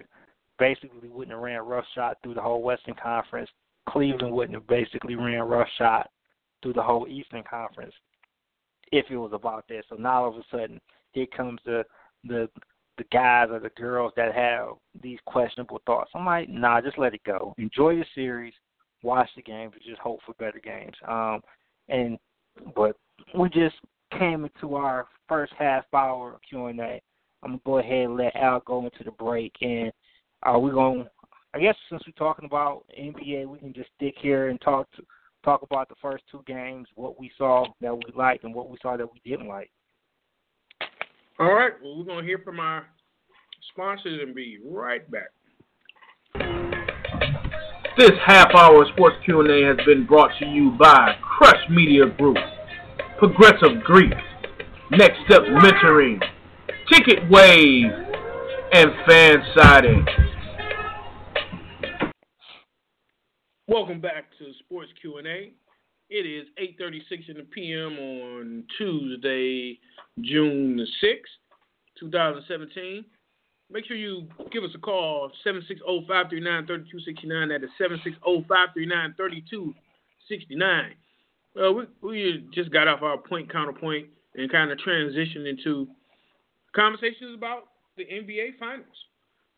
[0.60, 3.50] Basically, wouldn't have ran roughshod through the whole Western Conference.
[3.88, 6.08] Cleveland wouldn't have basically ran roughshod
[6.62, 7.94] through the whole Eastern Conference
[8.92, 9.84] if it was about that.
[9.90, 10.80] So now all of a sudden,
[11.12, 11.84] here comes the
[12.24, 12.50] the
[12.98, 14.70] the guys or the girls that have
[15.02, 16.10] these questionable thoughts.
[16.16, 17.54] I'm like, nah, just let it go.
[17.60, 18.54] Enjoy the series,
[19.04, 20.96] watch the games, and just hope for better games.
[21.08, 21.42] Um,
[21.90, 22.18] and
[22.76, 22.96] but
[23.38, 23.76] we just
[24.18, 27.02] came into our first half hour of Q and A.
[27.44, 29.92] I'm gonna go ahead and let Al go into the break, and
[30.44, 31.08] are we going?
[31.54, 35.04] I guess since we're talking about NBA, we can just stick here and talk to
[35.44, 38.78] talk about the first two games, what we saw that we liked, and what we
[38.82, 39.72] saw that we didn't like.
[41.40, 41.74] All right.
[41.82, 42.88] Well, we're to hear from our
[43.72, 45.30] sponsors and be right back.
[47.98, 52.38] This half hour sports Q&A has been brought to you by Crush Media Group,
[53.18, 54.14] Progressive Greek,
[54.92, 56.22] Next Step Mentoring,
[56.94, 57.86] Ticket Wave,
[58.72, 60.06] and Fan Siding.
[63.68, 65.54] Welcome back to Sports Q&A.
[66.12, 67.98] It is 8:36 in the p.m.
[67.98, 69.80] on Tuesday,
[70.22, 73.04] June the 6th, 2017.
[73.70, 77.50] Make sure you give us a call, 760-539-3269.
[77.50, 77.70] That is
[78.26, 80.94] 760-539-3269.
[81.56, 85.88] Well, we, we just got off our point counterpoint and kind of transitioned into
[86.74, 87.64] conversations about
[87.98, 88.86] the NBA Finals.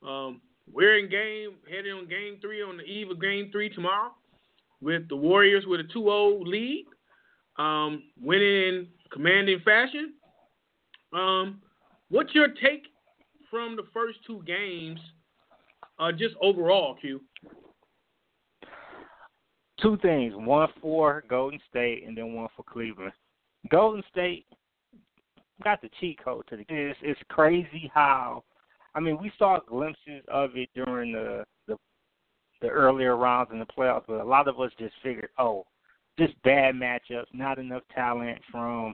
[0.01, 0.41] Um,
[0.72, 4.12] we're in game, heading on game three on the eve of game three tomorrow
[4.82, 6.86] with the Warriors with a 2-0 lead,
[7.57, 10.14] um, winning in commanding fashion.
[11.12, 11.62] Um,
[12.10, 12.88] what's your take
[13.50, 15.00] from the first two games,
[16.00, 17.22] uh, just overall, Q?
[19.82, 23.14] Two things: one for Golden State, and then one for Cleveland.
[23.70, 24.45] Golden State
[25.64, 26.66] got the cheat code to the.
[26.70, 28.43] It's, it's crazy how,
[28.95, 31.78] I mean, we saw glimpses of it during the the
[32.62, 35.66] the earlier rounds in the playoffs, but a lot of us just figured, oh,
[36.18, 38.93] just bad matchups, not enough talent from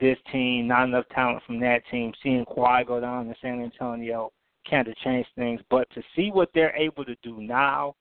[0.00, 2.12] this team, not enough talent from that team.
[2.22, 4.32] Seeing Kawhi go down to San Antonio
[4.68, 7.94] kind of change things, but to see what they're able to do now,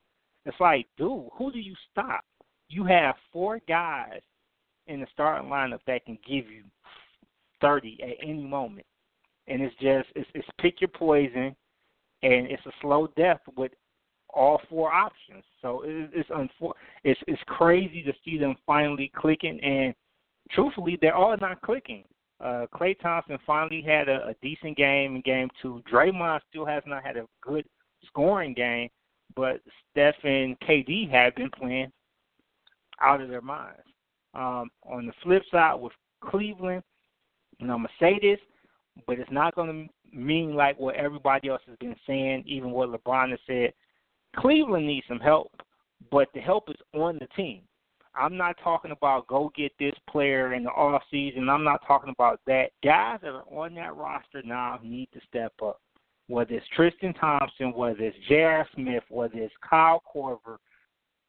[0.45, 2.23] it's like, dude, who do you stop?
[2.69, 4.21] You have four guys
[4.87, 6.63] in the starting lineup that can give you
[7.61, 8.85] 30 at any moment,
[9.47, 11.55] and it's just it's, it's pick your poison,
[12.23, 13.71] and it's a slow death with
[14.29, 15.43] all four options.
[15.61, 16.73] So it, it's unfor-
[17.03, 19.93] it's it's crazy to see them finally clicking, and
[20.51, 22.03] truthfully, they're all not clicking.
[22.41, 25.83] Uh, Klay Thompson finally had a, a decent game in game two.
[25.91, 27.65] Draymond still has not had a good
[28.07, 28.89] scoring game,
[29.35, 31.91] but Steph and KD have been playing
[33.01, 33.81] out of their minds.
[34.33, 35.91] Um, on the flip side, with
[36.23, 36.83] Cleveland,
[37.59, 38.39] and I'm gonna say this,
[39.07, 43.31] but it's not gonna mean like what everybody else has been saying, even what LeBron
[43.31, 43.73] has said.
[44.35, 45.51] Cleveland needs some help,
[46.11, 47.61] but the help is on the team.
[48.19, 51.49] I'm not talking about go get this player in the off season.
[51.49, 52.71] I'm not talking about that.
[52.83, 55.79] Guys that are on that roster now need to step up.
[56.27, 58.67] Whether it's Tristan Thompson, whether it's J.R.
[58.75, 60.57] Smith, whether it's Kyle Korver,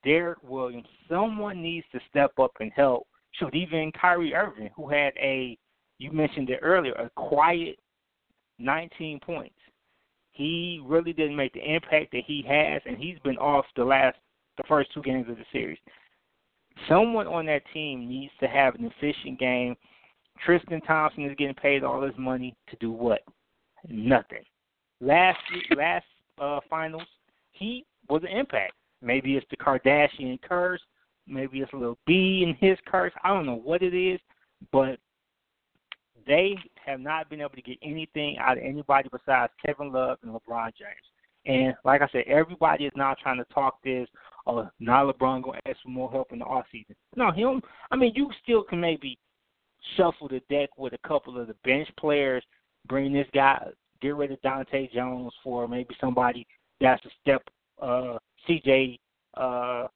[0.05, 3.07] Derrick Williams, someone needs to step up and help.
[3.32, 5.57] Shoot, even Kyrie Irving, who had a
[6.01, 7.78] you mentioned it earlier, a quiet
[8.59, 9.55] 19 points.
[10.32, 14.16] He really didn't make the impact that he has, and he's been off the last,
[14.57, 15.78] the first two games of the series.
[16.89, 19.77] Someone on that team needs to have an efficient game.
[20.45, 23.23] Tristan Thompson is getting paid all his money to do what?
[23.89, 24.45] Nothing.
[25.01, 25.39] Last
[25.77, 26.07] last
[26.41, 27.07] uh, finals,
[27.53, 28.73] he was an impact.
[29.03, 30.81] Maybe it's the Kardashian curse.
[31.27, 33.12] Maybe it's a little B in his curse.
[33.23, 34.21] I don't know what it is,
[34.73, 34.99] but
[36.27, 40.33] they have not been able to get anything out of anybody besides Kevin Love and
[40.33, 41.07] LeBron James.
[41.47, 44.09] And like I said, everybody is now trying to talk this.
[44.51, 46.96] Oh, now LeBron gonna ask for more help in the off season.
[47.14, 47.64] No, don't.
[47.90, 49.16] I mean, you still can maybe
[49.96, 52.42] shuffle the deck with a couple of the bench players.
[52.88, 53.64] Bring this guy,
[54.03, 56.46] get rid of Dahntay Jones for maybe somebody
[56.80, 57.42] that's a step.
[57.80, 58.98] Uh, CJ,
[59.36, 59.86] uh,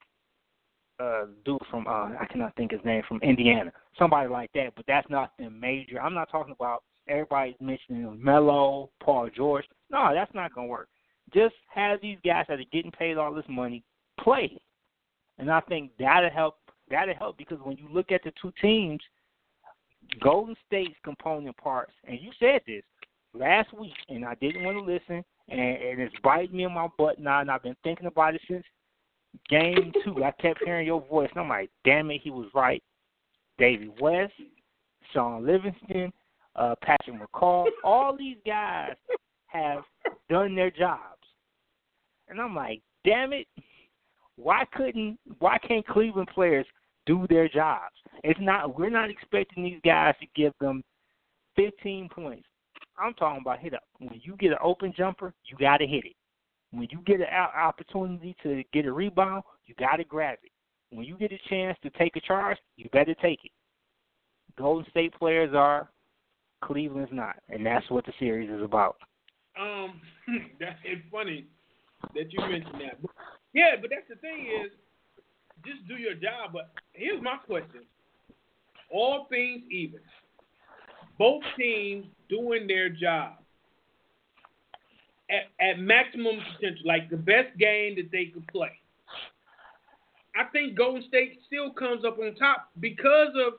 [1.00, 4.84] uh, dude from uh, I cannot think his name from Indiana somebody like that, but
[4.86, 6.00] that's nothing major.
[6.00, 9.64] I'm not talking about everybody's mentioning Melo, Paul George.
[9.90, 10.88] No, that's not gonna work.
[11.32, 13.82] Just have these guys that are getting paid all this money
[14.21, 14.59] play,
[15.39, 16.57] and I think that'll help.
[16.91, 19.01] That'll help because when you look at the two teams,
[20.21, 22.83] Golden State's component parts, and you said this
[23.33, 26.89] last week, and I didn't want to listen, and, and it's biting me in my
[26.99, 28.65] butt now, and I've been thinking about it since
[29.49, 32.83] game two, I kept hearing your voice, and I'm like, damn it, he was right.
[33.59, 34.33] David West,
[35.12, 36.12] Shaun Livingston,
[36.57, 38.95] uh, Patrick McCaw, all these guys
[39.47, 39.83] have
[40.29, 41.01] done their jobs.
[42.29, 43.47] And I'm like, damn it,
[44.37, 46.66] why couldn't why can't Cleveland players
[47.07, 47.95] do their jobs?
[48.22, 50.82] It's not we're not expecting these guys to give them
[51.57, 52.47] 15 points.
[52.99, 53.82] I'm talking about hit up.
[53.99, 56.14] When you get an open jumper, you got to hit it.
[56.70, 57.26] When you get an
[57.57, 60.51] opportunity to get a rebound, you got to grab it.
[60.91, 63.53] When you get a chance to take a charge, you better take it.
[64.57, 65.89] Golden State players are,
[66.62, 68.97] Cleveland's not, and that's what the series is about.
[69.61, 70.01] Um,
[70.61, 71.47] that's it's funny
[72.14, 72.98] that you mentioned that.
[73.52, 74.72] Yeah, but that's the thing is,
[75.64, 76.52] just do your job.
[76.52, 77.82] But here's my question:
[78.90, 80.00] All things even,
[81.18, 83.34] both teams doing their job
[85.30, 88.72] at, at maximum potential, like the best game that they could play.
[90.36, 93.55] I think Golden State still comes up on top because of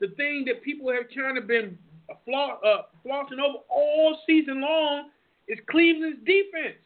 [0.00, 1.78] the thing that people have kind of been
[2.24, 5.10] flaw, uh, flossing over all season long
[5.48, 6.78] is Cleveland's defense.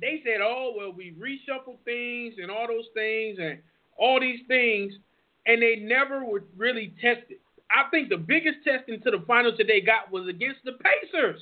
[0.00, 3.58] They said, "Oh well, we reshuffle things and all those things and
[3.96, 4.94] all these things,"
[5.46, 7.38] and they never were really tested.
[7.70, 11.40] I think the biggest test into the finals that they got was against the Pacers,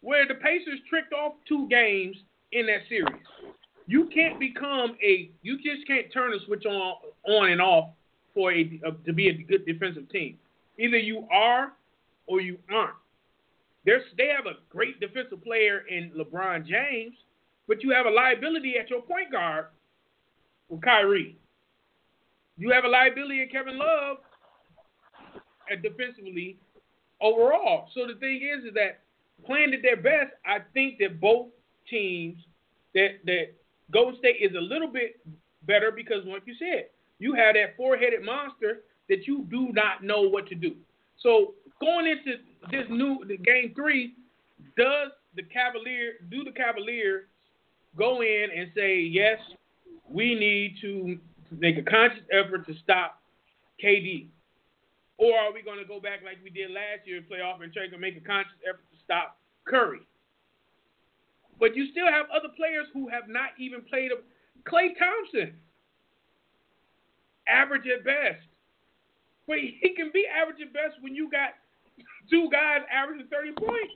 [0.00, 2.16] where the Pacers tricked off two games
[2.52, 3.22] in that series.
[3.86, 6.94] You can't become a, you just can't turn a switch on,
[7.28, 7.90] on and off
[8.34, 10.38] for a, a to be a good defensive team.
[10.78, 11.72] Either you are
[12.26, 12.94] or you aren't.
[13.86, 17.14] There's, they have a great defensive player in LeBron James,
[17.68, 19.66] but you have a liability at your point guard
[20.68, 21.38] with Kyrie.
[22.58, 24.18] You have a liability in Kevin Love
[25.70, 26.58] at defensively
[27.20, 27.88] overall.
[27.94, 29.00] So the thing is, is that
[29.44, 31.46] playing at their best, I think that both
[31.88, 32.38] teams
[32.94, 33.54] that that
[33.92, 35.20] Golden State is a little bit
[35.66, 36.86] better because, like you said,
[37.18, 40.74] you have that four-headed monster that you do not know what to do.
[41.22, 42.38] So going into
[42.70, 44.14] this new game three,
[44.76, 47.24] does the Cavalier do the Cavaliers
[47.96, 49.38] go in and say yes,
[50.08, 51.18] we need to
[51.50, 53.20] make a conscious effort to stop
[53.82, 54.26] KD,
[55.18, 57.72] or are we going to go back like we did last year, in playoff and
[57.72, 60.00] try to make a conscious effort to stop Curry?
[61.58, 64.12] But you still have other players who have not even played.
[64.12, 64.16] A,
[64.68, 65.54] Klay Thompson,
[67.48, 68.44] average at best.
[69.46, 71.50] But he can be average at best when you got
[72.30, 73.94] two guys averaging 30 points.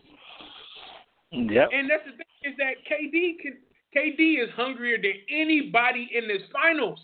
[1.33, 1.69] Yep.
[1.73, 3.57] And that's the thing is that KD can
[3.95, 6.99] KD is hungrier than anybody in this finals.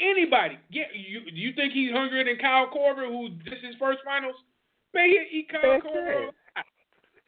[0.00, 0.58] Anybody.
[0.70, 4.36] Yeah, you you think he's hungrier than Kyle Korver, who this is his first finals?
[4.94, 6.30] Man, he eat Kyle Korver.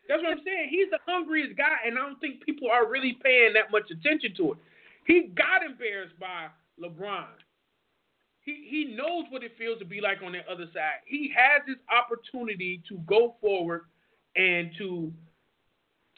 [0.09, 0.69] That's what I'm saying.
[0.71, 4.35] He's the hungriest guy, and I don't think people are really paying that much attention
[4.39, 4.59] to it.
[5.07, 6.49] He got embarrassed by
[6.83, 7.27] LeBron.
[8.45, 11.01] He he knows what it feels to be like on the other side.
[11.07, 13.83] He has this opportunity to go forward
[14.35, 15.13] and to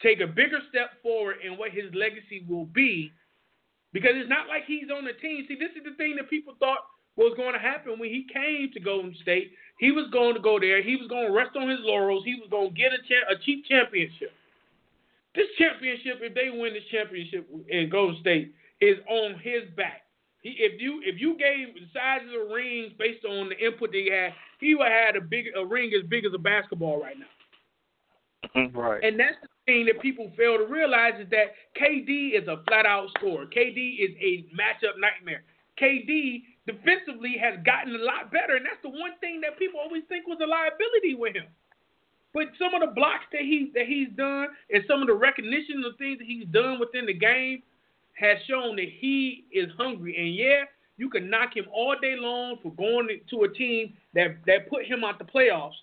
[0.01, 3.11] take a bigger step forward in what his legacy will be.
[3.93, 5.45] Because it's not like he's on the team.
[5.47, 6.79] See, this is the thing that people thought
[7.15, 9.53] was going to happen when he came to Golden State.
[9.79, 10.81] He was going to go there.
[10.81, 12.25] He was going to rest on his laurels.
[12.25, 14.33] He was going to get a, cha- a cheap championship.
[15.33, 20.04] This championship, if they win this championship in Golden State, is on his back.
[20.45, 23.89] He, if you if you gave the sizes of the rings based on the input
[23.89, 24.29] that he had,
[24.61, 27.33] he would have had a big a ring as big as a basketball right now.
[28.53, 28.77] Mm-hmm.
[28.77, 29.01] Right.
[29.01, 32.85] And that's the thing that people fail to realize is that KD is a flat
[32.85, 33.49] out scorer.
[33.49, 35.41] KD is a matchup nightmare.
[35.81, 40.05] KD defensively has gotten a lot better, and that's the one thing that people always
[40.13, 41.49] think was a liability with him.
[42.37, 45.81] But some of the blocks that he that he's done and some of the recognition
[45.81, 47.65] of things that he's done within the game
[48.15, 50.15] has shown that he is hungry.
[50.17, 50.63] And yeah,
[50.97, 54.85] you can knock him all day long for going to a team that that put
[54.85, 55.75] him out the playoffs,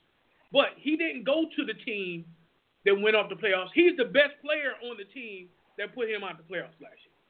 [0.53, 2.25] but he didn't go to the team
[2.85, 3.69] that went off the playoffs.
[3.75, 7.21] He's the best player on the team that put him out the playoffs last year,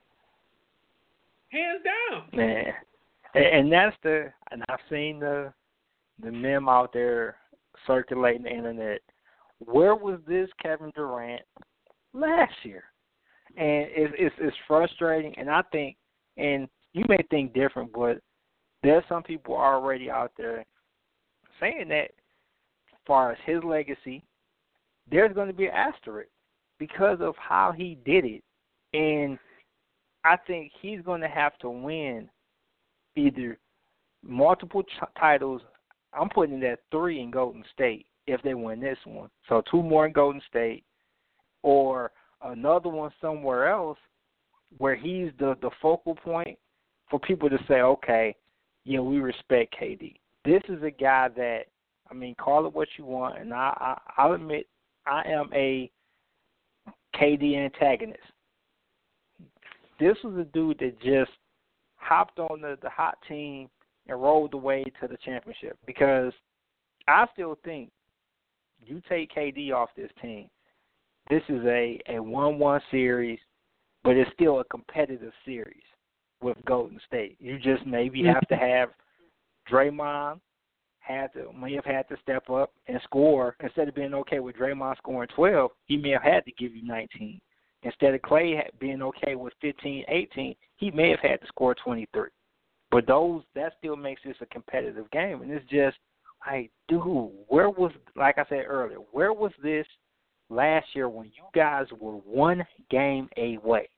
[1.49, 2.29] hands down.
[2.33, 2.73] Man,
[3.35, 5.53] and that's the and I've seen the
[6.21, 7.37] the meme out there
[7.85, 9.01] circulating the internet.
[9.59, 11.41] Where was this Kevin Durant
[12.13, 12.83] last year?
[13.57, 15.33] And it's, it's it's frustrating.
[15.37, 15.95] And I think,
[16.37, 18.19] and you may think different, but
[18.81, 20.65] there's some people already out there
[21.59, 22.09] saying that,
[22.91, 24.23] as far as his legacy,
[25.09, 26.29] there's going to be an asterisk
[26.79, 28.43] because of how he did it,
[28.93, 29.37] and
[30.23, 32.29] I think he's going to have to win
[33.15, 33.57] either
[34.25, 35.61] multiple ch- titles.
[36.13, 39.29] I'm putting it at three in Golden State if they win this one.
[39.49, 40.83] So two more in Golden State,
[41.61, 42.11] or
[42.43, 43.97] another one somewhere else
[44.77, 46.57] where he's the the focal point
[47.09, 48.35] for people to say, okay,
[48.85, 50.15] yeah, we respect KD.
[50.45, 51.65] This is a guy that
[52.09, 54.67] I mean, call it what you want, and I, I I'll admit
[55.05, 55.89] I am a
[57.15, 58.19] KD antagonist.
[59.99, 61.31] This was a dude that just
[61.95, 63.69] hopped on the, the hot team
[64.07, 66.33] and rolled the way to the championship because
[67.07, 67.89] I still think
[68.85, 70.49] you take KD off this team,
[71.29, 73.39] this is a a one one series,
[74.03, 75.83] but it's still a competitive series
[76.41, 77.37] with Golden State.
[77.39, 78.33] You just maybe mm-hmm.
[78.33, 78.89] have to have
[79.71, 80.39] Draymond
[80.99, 84.55] had to may have had to step up and score instead of being okay with
[84.55, 85.71] Draymond scoring 12.
[85.85, 87.39] He may have had to give you 19.
[87.83, 92.29] Instead of Klay being okay with 15, 18, he may have had to score 23.
[92.91, 95.97] But those that still makes this a competitive game, and it's just
[96.47, 97.01] like, dude,
[97.47, 99.85] where was like I said earlier, where was this
[100.49, 103.89] last year when you guys were one game away?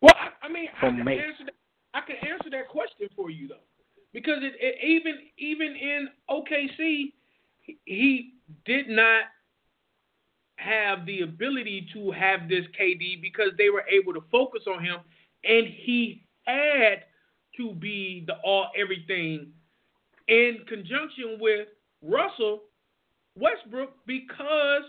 [0.00, 1.54] Well, I mean, I can answer that.
[1.94, 3.64] I can answer that question for you though,
[4.12, 7.12] because it, it even even in OKC,
[7.60, 8.32] he, he
[8.64, 9.22] did not
[10.56, 14.96] have the ability to have this KD because they were able to focus on him,
[15.44, 17.04] and he had
[17.56, 19.52] to be the all everything
[20.28, 21.68] in conjunction with
[22.02, 22.62] Russell
[23.38, 24.82] Westbrook because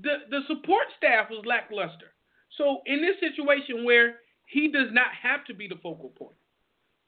[0.00, 2.14] the the support staff was lackluster.
[2.56, 4.16] So in this situation where
[4.46, 6.36] he does not have to be the focal point,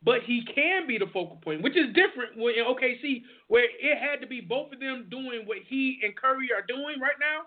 [0.03, 3.99] but he can be the focal point, which is different when in OKC where it
[3.99, 7.43] had to be both of them doing what he and Curry are doing right now,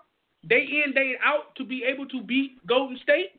[0.48, 3.30] day in day out to be able to beat Golden State.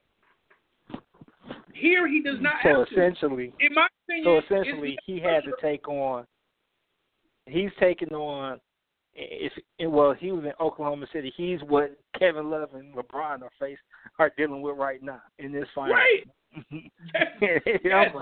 [1.74, 2.94] Here he does not So have to.
[2.94, 6.26] essentially, In my opinion, so essentially he had to take on.
[7.46, 8.60] He's taking on.
[9.14, 11.34] If well, he was in Oklahoma City.
[11.36, 13.78] He's what Kevin Love and LeBron are face
[14.18, 15.96] are dealing with right now in this final.
[15.96, 16.26] Right.
[17.14, 17.28] Yes.
[17.84, 18.16] Yes.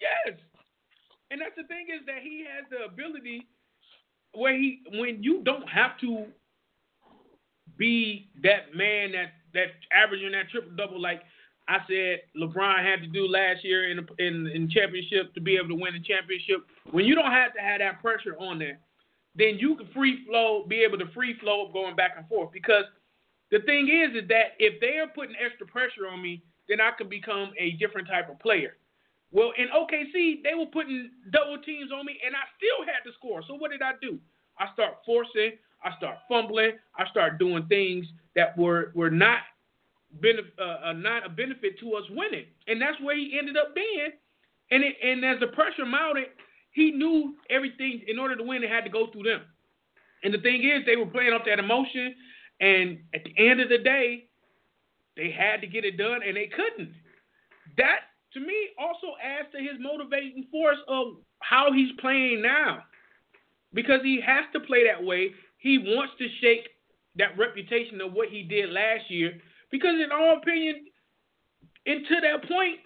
[0.00, 0.36] Yes.
[1.30, 3.46] And that's the thing is that he has the ability
[4.34, 6.26] where he when you don't have to
[7.78, 11.22] be that man that that averaging that triple double like
[11.68, 15.56] I said LeBron had to do last year in the, in in championship to be
[15.56, 16.66] able to win the championship.
[16.92, 18.78] When you don't have to have that pressure on there,
[19.36, 22.50] then you can free flow, be able to free flow going back and forth.
[22.52, 22.84] Because
[23.50, 26.90] the thing is, is that if they are putting extra pressure on me, then I
[26.96, 28.76] can become a different type of player.
[29.32, 33.14] Well, in OKC, they were putting double teams on me, and I still had to
[33.18, 33.42] score.
[33.46, 34.18] So what did I do?
[34.58, 35.52] I start forcing,
[35.84, 39.40] I start fumbling, I start doing things that were were not
[40.20, 43.74] benef- uh, uh, not a benefit to us winning, and that's where he ended up
[43.74, 44.12] being.
[44.70, 46.28] And it, and as the pressure mounted,
[46.76, 48.02] he knew everything.
[48.06, 49.40] In order to win, it had to go through them.
[50.22, 52.14] And the thing is, they were playing off that emotion,
[52.60, 54.28] and at the end of the day,
[55.16, 56.92] they had to get it done, and they couldn't.
[57.78, 58.00] That
[58.34, 62.84] to me also adds to his motivating force of how he's playing now,
[63.72, 65.30] because he has to play that way.
[65.56, 66.68] He wants to shake
[67.16, 69.32] that reputation of what he did last year,
[69.70, 70.84] because in our opinion,
[71.86, 72.80] until that point,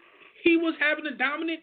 [0.45, 1.61] he was having a dominant,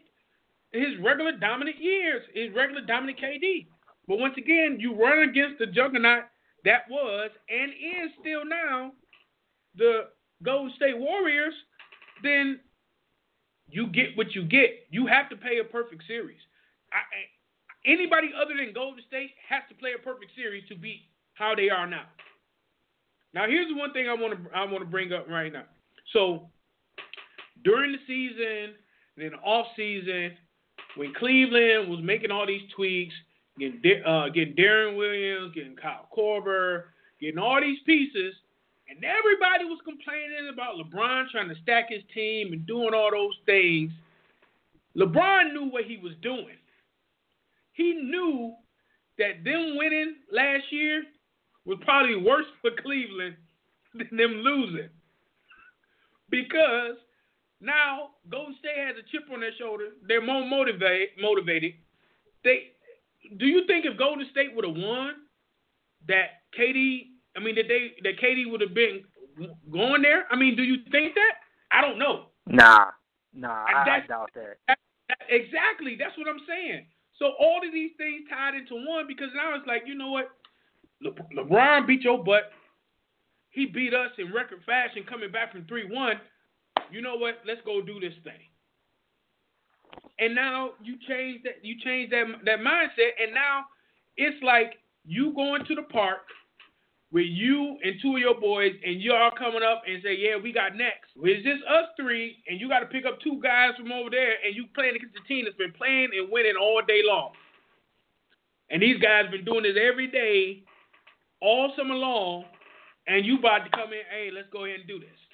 [0.78, 3.68] his regular dominant years, his regular dominant KD.
[4.08, 6.24] But once again, you run against the juggernaut
[6.66, 8.92] that was and is still now
[9.76, 10.08] the
[10.44, 11.54] Golden State Warriors,
[12.24, 12.60] then
[13.70, 14.88] you get what you get.
[14.90, 16.40] You have to play a perfect series.
[16.92, 17.00] I,
[17.90, 21.02] anybody other than Golden State has to play a perfect series to beat
[21.34, 22.06] how they are now.
[23.34, 25.66] Now, here's the one thing I want to I want to bring up right now.
[26.14, 26.50] So,
[27.64, 28.74] during the season
[29.16, 30.32] and in the off season,
[30.98, 33.14] when Cleveland was making all these tweaks,
[33.60, 36.84] getting uh, getting Deron Williams, getting Kyle Korver,
[37.22, 38.34] getting all these pieces,
[38.90, 43.36] and everybody was complaining about LeBron trying to stack his team and doing all those
[43.46, 43.92] things.
[44.96, 46.58] LeBron knew what he was doing.
[47.74, 48.56] He knew
[49.20, 51.04] that them winning last year
[51.66, 53.36] was probably worse for Cleveland
[53.94, 54.90] than them losing.
[56.30, 56.98] Because
[57.62, 59.90] now Golden State has a chip on their shoulder.
[60.08, 61.10] They're more motivated.
[61.20, 61.74] Motivated.
[62.44, 62.74] They.
[63.38, 65.16] Do you think if Golden State would have won,
[66.08, 67.08] that KD?
[67.36, 69.04] I mean, that they that KD would have been
[69.72, 70.26] going there?
[70.32, 71.34] I mean, do you think that?
[71.72, 72.28] I don't know.
[72.48, 72.92] Nah,
[73.34, 74.58] nah, I, I doubt that.
[74.68, 74.78] That-
[75.30, 75.96] Exactly.
[75.98, 76.86] That's what I'm saying.
[77.20, 80.32] So all of these things tied into one because now it's like, you know what?
[81.02, 82.52] Le- LeBron beat your butt.
[83.50, 86.20] He beat us in record fashion coming back from 3 1.
[86.92, 87.40] You know what?
[87.46, 88.34] Let's go do this thing.
[90.20, 93.66] And now you change that you change that that mindset and now
[94.18, 94.74] it's like
[95.06, 96.22] you going to the park
[97.12, 100.52] with you and two of your boys, and y'all coming up and say, "Yeah, we
[100.52, 103.92] got next." It's just us three, and you got to pick up two guys from
[103.92, 107.02] over there, and you playing against the team that's been playing and winning all day
[107.04, 107.32] long.
[108.70, 110.64] And these guys been doing this every day,
[111.40, 112.44] all summer long,
[113.08, 115.27] and you about to come in, hey, let's go ahead and do this.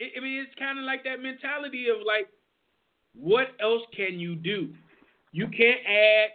[0.00, 2.28] I mean, it's kind of like that mentality of like,
[3.14, 4.74] what else can you do?
[5.32, 6.30] You can't add.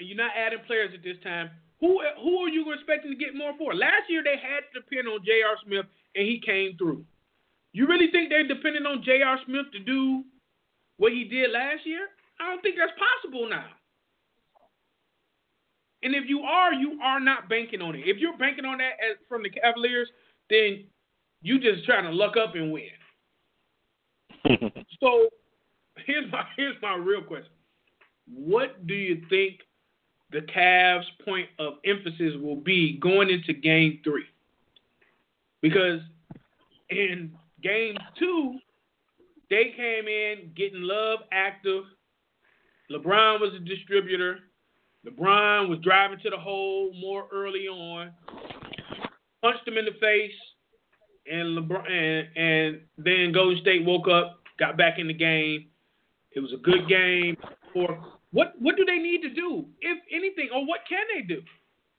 [0.00, 1.50] You're not adding players at this time.
[1.80, 3.74] Who who are you expecting to get more for?
[3.74, 5.56] Last year they had to depend on J.R.
[5.64, 7.04] Smith, and he came through.
[7.72, 9.38] You really think they're depending on J.R.
[9.46, 10.24] Smith to do
[10.96, 12.08] what he did last year?
[12.40, 13.66] I don't think that's possible now.
[16.02, 18.02] And if you are, you are not banking on it.
[18.04, 20.08] If you're banking on that as, from the Cavaliers,
[20.50, 20.84] then
[21.44, 22.84] you just trying to luck up and win.
[25.00, 25.28] so
[26.06, 27.50] here's my here's my real question.
[28.26, 29.60] What do you think
[30.32, 34.24] the Cavs' point of emphasis will be going into game three?
[35.60, 36.00] Because
[36.88, 37.30] in
[37.62, 38.58] game two,
[39.50, 41.84] they came in getting Love active.
[42.90, 44.38] LeBron was a distributor.
[45.06, 48.12] LeBron was driving to the hole more early on,
[49.42, 50.32] punched him in the face,
[51.30, 55.66] and LeBron and, and then Golden State woke up, got back in the game.
[56.32, 57.36] It was a good game.
[57.72, 57.98] For
[58.32, 61.40] what what do they need to do, if anything, or what can they do?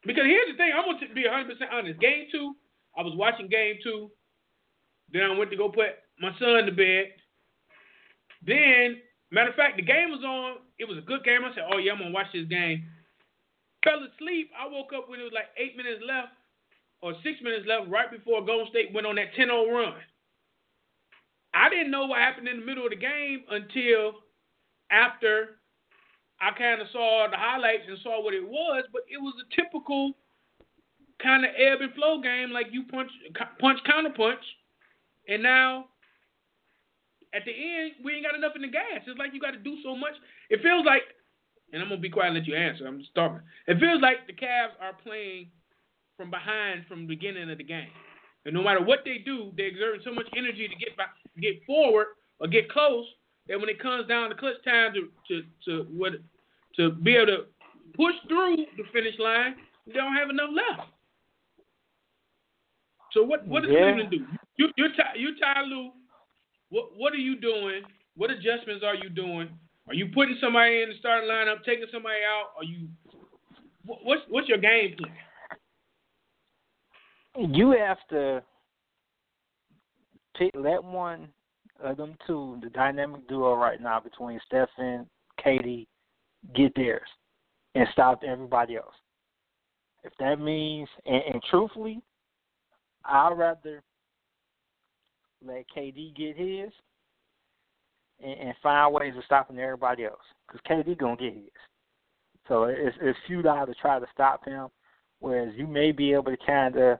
[0.05, 1.99] Because here's the thing, I'm gonna be 100 percent honest.
[1.99, 2.53] Game two,
[2.97, 4.11] I was watching game two.
[5.11, 7.13] Then I went to go put my son to bed.
[8.45, 9.01] Then,
[9.31, 10.61] matter of fact, the game was on.
[10.77, 11.41] It was a good game.
[11.43, 12.85] I said, "Oh yeah, I'm gonna watch this game."
[13.83, 14.51] Fell asleep.
[14.57, 16.33] I woke up when it was like eight minutes left
[17.01, 19.93] or six minutes left, right before Golden State went on that 10-0 run.
[21.53, 24.19] I didn't know what happened in the middle of the game until
[24.91, 25.61] after
[26.41, 29.47] I kind of saw the highlights and saw what it was, but it was a
[29.55, 30.11] typical
[31.23, 33.09] kind of ebb and flow game, like you punch,
[33.59, 34.43] punch, counter punch,
[35.29, 35.85] and now
[37.33, 39.07] at the end we ain't got enough in the gas.
[39.07, 40.13] It's like you got to do so much.
[40.49, 41.03] It feels like
[41.73, 42.85] and I'm gonna be quiet and let you answer.
[42.87, 43.41] I'm just talking.
[43.67, 45.49] It feels like the Cavs are playing
[46.17, 47.89] from behind from the beginning of the game,
[48.45, 51.63] and no matter what they do, they exert so much energy to get back, get
[51.65, 52.07] forward
[52.39, 53.05] or get close
[53.47, 56.13] that when it comes down to clutch time to to to what
[56.75, 57.37] to be able to
[57.95, 59.55] push through the finish line,
[59.87, 60.89] they don't have enough left.
[63.13, 63.93] So what what does yeah.
[63.93, 64.17] Cleveland do?
[64.57, 65.91] You you you Ty Lue,
[66.69, 67.83] what what are you doing?
[68.17, 69.49] What adjustments are you doing
[69.87, 72.57] are you putting somebody in the starting lineup, taking somebody out?
[72.57, 72.87] Are you
[73.85, 75.13] what's what's your game plan?
[77.37, 78.43] You have to
[80.37, 81.29] pick let one
[81.83, 85.07] of them two, the dynamic duo right now between Stephen,
[85.45, 85.87] KD,
[86.55, 87.07] get theirs
[87.73, 88.93] and stop everybody else.
[90.03, 92.01] If that means and, and truthfully,
[93.03, 93.83] I'd rather
[95.45, 96.71] let KD get his
[98.23, 101.43] and, and find ways of stopping everybody else because KD gonna get his.
[102.47, 104.67] So it's it's futile to try to stop him.
[105.19, 106.99] Whereas you may be able to kind of,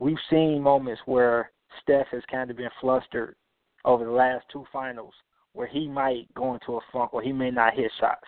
[0.00, 3.36] we've seen moments where Steph has kind of been flustered
[3.84, 5.14] over the last two finals
[5.52, 8.26] where he might go into a funk or he may not hit shots.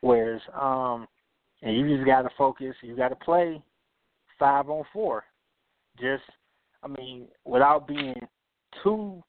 [0.00, 1.06] Whereas, um,
[1.62, 2.74] and you just got to focus.
[2.82, 3.60] You got to play
[4.38, 5.24] five on four.
[6.00, 6.22] Just,
[6.82, 8.14] I mean, without being
[8.82, 9.22] too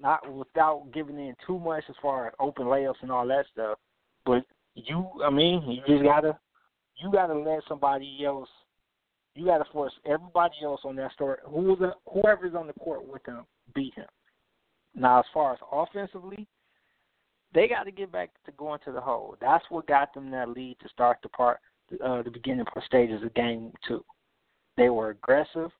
[0.00, 3.78] not without giving in too much as far as open layups and all that stuff.
[4.26, 4.44] But
[4.74, 6.38] you, I mean, you just gotta,
[6.96, 8.48] you gotta let somebody else.
[9.34, 11.38] You gotta force everybody else on that story.
[11.46, 11.78] Who's
[12.12, 14.06] whoever's on the court with him, beat him.
[14.94, 16.46] Now, as far as offensively,
[17.52, 19.36] they got to get back to going to the hole.
[19.40, 21.58] That's what got them that lead to start the part,
[22.04, 24.04] uh, the beginning stages of game two.
[24.76, 25.70] They were aggressive.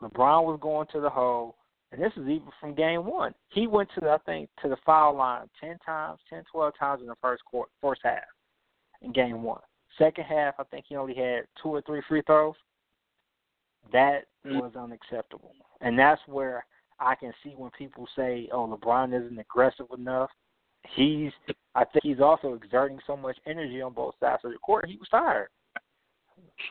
[0.00, 1.56] LeBron was going to the hole
[1.90, 3.34] and this is even from game one.
[3.48, 7.06] He went to, I think, to the foul line 10 times, 10, 12 times in
[7.08, 8.18] the first quarter, first half
[9.00, 9.60] in game one.
[9.96, 12.54] Second half, I think he only had two or three free throws.
[13.92, 14.58] That mm-hmm.
[14.58, 15.52] was unacceptable.
[15.80, 16.64] And that's where
[17.00, 20.30] I can see when people say, oh, LeBron isn't aggressive enough.
[20.94, 21.32] He's,
[21.74, 24.88] I think he's also exerting so much energy on both sides of the court.
[24.88, 25.48] He was tired.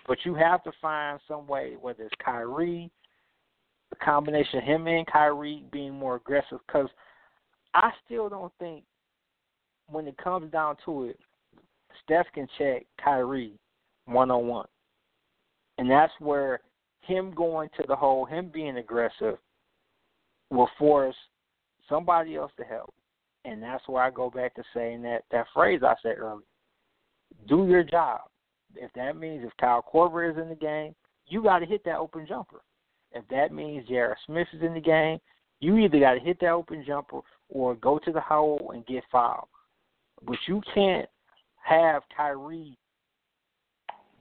[0.07, 2.89] But you have to find some way, whether it's Kyrie,
[3.89, 6.89] the combination of him and Kyrie being more aggressive because
[7.73, 8.83] I still don't think
[9.89, 11.19] when it comes down to it,
[12.03, 13.59] Steph can check Kyrie
[14.05, 14.67] one on one.
[15.77, 16.59] And that's where
[17.07, 19.37] him going to the hole, him being aggressive,
[20.49, 21.15] will force
[21.89, 22.93] somebody else to help.
[23.45, 26.43] And that's where I go back to saying that that phrase I said earlier.
[27.47, 28.21] Do your job.
[28.75, 30.93] if that means if Kyle Korver is in the game,
[31.27, 32.61] you got to hit that open jumper.
[33.11, 34.17] If that means J.R.
[34.25, 35.19] Smith is in the game,
[35.59, 39.03] you either got to hit that open jumper or go to the hole and get
[39.11, 39.47] fouled.
[40.25, 41.07] But you can't
[41.63, 42.77] have Kyrie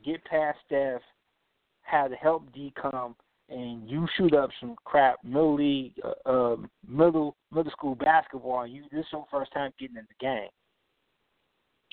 [0.05, 1.01] get past Steph,
[1.87, 3.17] have to help D come,
[3.49, 6.57] and you shoot up some crap middle league, uh, uh,
[6.89, 10.49] middle middle school basketball, and you this is your first time getting in the game.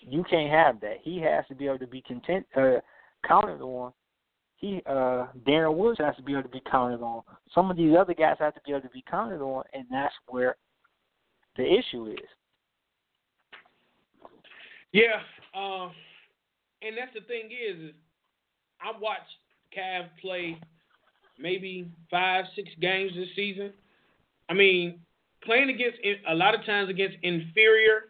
[0.01, 0.97] You can't have that.
[1.01, 2.79] He has to be able to be content, uh,
[3.25, 3.93] counted on.
[4.57, 7.23] He, uh, Deron Woods has to be able to be counted on.
[7.53, 10.13] Some of these other guys have to be able to be counted on, and that's
[10.27, 10.55] where
[11.57, 12.29] the issue is.
[14.91, 15.21] Yeah,
[15.55, 15.89] uh,
[16.81, 17.95] and that's the thing is, is
[18.81, 19.37] I watched
[19.75, 20.57] Cav play
[21.39, 23.73] maybe five, six games this season.
[24.49, 24.99] I mean,
[25.43, 25.97] playing against
[26.27, 28.05] a lot of times against inferior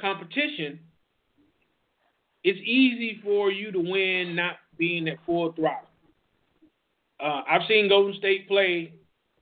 [0.00, 0.80] competition,
[2.42, 5.88] it's easy for you to win not being at full throttle.
[7.20, 8.92] Uh, I've seen Golden State play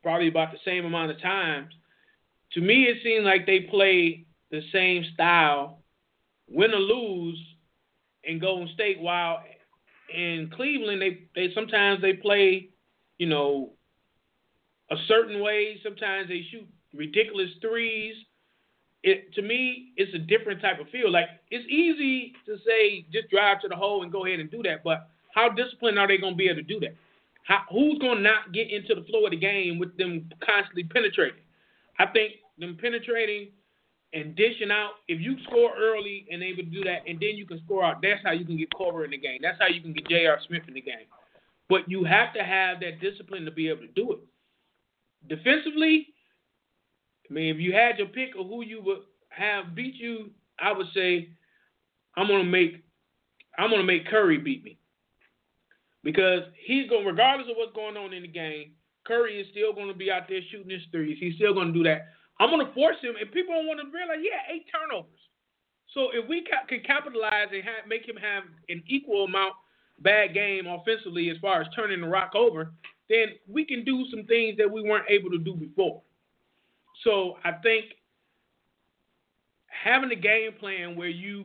[0.03, 1.72] probably about the same amount of times.
[2.53, 5.78] To me, it seems like they play the same style,
[6.49, 7.39] win or lose,
[8.24, 9.01] in Golden State.
[9.01, 9.43] While
[10.14, 12.72] in Cleveland, they they sometimes they play
[13.22, 13.70] you know,
[14.90, 15.78] a certain way.
[15.84, 18.16] Sometimes they shoot ridiculous threes.
[19.04, 21.08] It to me, it's a different type of feel.
[21.08, 24.60] Like it's easy to say just drive to the hole and go ahead and do
[24.64, 26.96] that, but how disciplined are they going to be able to do that?
[27.44, 30.82] How, who's going to not get into the flow of the game with them constantly
[30.82, 31.40] penetrating?
[32.00, 33.50] I think them penetrating
[34.12, 34.92] and dishing out.
[35.08, 38.02] If you score early and able to do that, and then you can score out,
[38.02, 39.40] that's how you can get Korver in the game.
[39.42, 40.38] That's how you can get J.R.
[40.46, 41.06] Smith in the game.
[41.68, 44.18] But you have to have that discipline to be able to do it.
[45.28, 46.08] Defensively,
[47.30, 48.98] I mean, if you had your pick of who you would
[49.30, 51.30] have beat you, I would say
[52.16, 52.84] I'm gonna make
[53.56, 54.78] I'm gonna make Curry beat me
[56.04, 58.72] because he's going regardless of what's going on in the game.
[59.04, 61.18] Curry is still going to be out there shooting his threes.
[61.18, 62.08] He's still going to do that.
[62.41, 65.20] I'm going to force him, and people don't want to realize, yeah, eight turnovers.
[65.95, 69.55] So if we ca- can capitalize and have, make him have an equal amount
[70.01, 72.72] bad game offensively as far as turning the rock over,
[73.09, 76.03] then we can do some things that we weren't able to do before.
[77.05, 77.87] So I think
[79.66, 81.45] having a game plan where you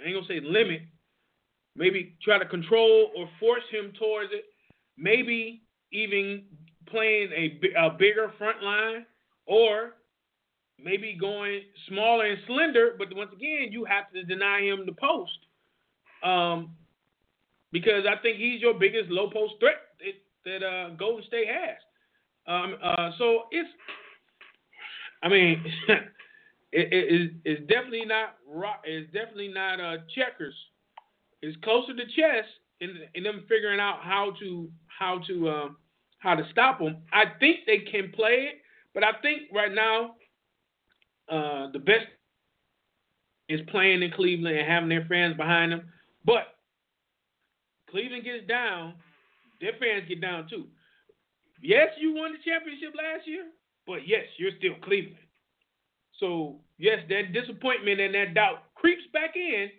[0.00, 0.82] I ain't gonna say limit,
[1.76, 4.44] maybe try to control or force him towards it,
[4.96, 5.62] maybe
[5.92, 6.44] even
[6.86, 9.06] playing a, a bigger front line
[9.48, 9.94] or
[10.78, 15.38] maybe going smaller and slender, but once again, you have to deny him the post.
[16.22, 16.76] Um,
[17.72, 19.76] because I think he's your biggest low post threat
[20.44, 21.76] that, that uh, Golden State has.
[22.46, 23.68] Um, uh, so it's,
[25.22, 25.64] I mean,
[26.72, 28.36] it, it, it's definitely not
[28.84, 30.54] it's definitely not uh, checkers.
[31.42, 32.44] It's closer to chess
[32.80, 35.76] in, in them figuring out how to how to um,
[36.18, 36.98] how to stop them.
[37.12, 38.62] I think they can play it,
[38.98, 40.16] but I think right now
[41.30, 42.06] uh, the best
[43.48, 45.82] is playing in Cleveland and having their fans behind them.
[46.24, 46.58] But
[47.88, 48.94] Cleveland gets down,
[49.60, 50.66] their fans get down too.
[51.62, 53.44] Yes, you won the championship last year,
[53.86, 55.14] but yes, you're still Cleveland.
[56.18, 59.70] So yes, that disappointment and that doubt creeps back in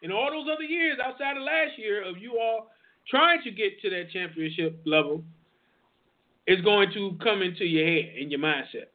[0.00, 2.70] in all those other years outside of last year of you all
[3.06, 5.22] trying to get to that championship level
[6.46, 8.90] is going to come into your head and your mindset.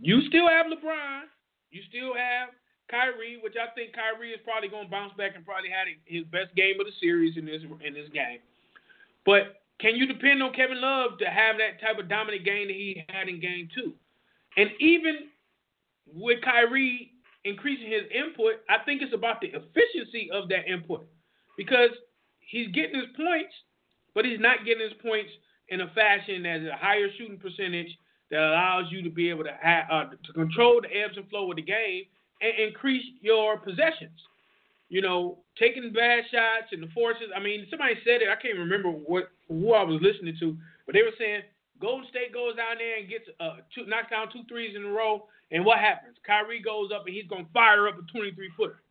[0.00, 1.28] You still have LeBron,
[1.70, 2.50] you still have
[2.90, 6.24] Kyrie, which I think Kyrie is probably going to bounce back and probably had his
[6.24, 8.38] best game of the series in this in this game.
[9.24, 12.76] But can you depend on Kevin Love to have that type of dominant game that
[12.76, 13.92] he had in game two?
[14.56, 15.32] And even
[16.14, 17.12] with Kyrie
[17.44, 21.06] increasing his input, I think it's about the efficiency of that input
[21.56, 21.90] because
[22.40, 23.52] he's getting his points,
[24.14, 25.30] but he's not getting his points
[25.68, 27.96] in a fashion that is a higher shooting percentage
[28.30, 31.50] that allows you to be able to have, uh, to control the ebbs and flow
[31.50, 32.04] of the game
[32.40, 34.18] and increase your possessions.
[34.88, 37.32] You know, taking bad shots and the forces.
[37.34, 38.28] I mean, somebody said it.
[38.28, 40.56] I can't remember what who I was listening to,
[40.86, 41.42] but they were saying
[41.80, 44.88] Golden State goes down there and gets uh, two, knocks down two threes in a
[44.88, 46.16] row, and what happens?
[46.26, 48.82] Kyrie goes up and he's gonna fire up a 23 footer.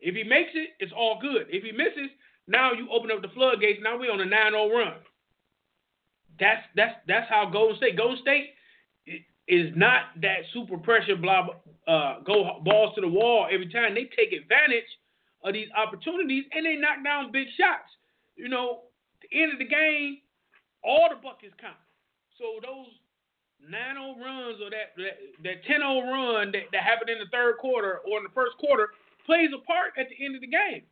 [0.00, 1.46] If he makes it, it's all good.
[1.48, 2.10] If he misses,
[2.46, 3.80] now you open up the floodgates.
[3.82, 4.94] Now we're on a 9-0 run.
[6.38, 7.96] That's that's that's how Golden State.
[7.96, 8.50] Golden State
[9.48, 11.48] is not that super pressure blah
[11.86, 13.94] uh, go balls to the wall every time.
[13.94, 14.90] They take advantage
[15.44, 17.90] of these opportunities and they knock down big shots.
[18.34, 18.82] You know,
[19.22, 20.18] the end of the game,
[20.82, 21.78] all the buckets count.
[22.38, 22.90] So those
[23.64, 25.80] 9-0 runs or that that, that 10-0
[26.10, 28.90] run that, that happened in the third quarter or in the first quarter
[29.24, 30.82] plays a part at the end of the game.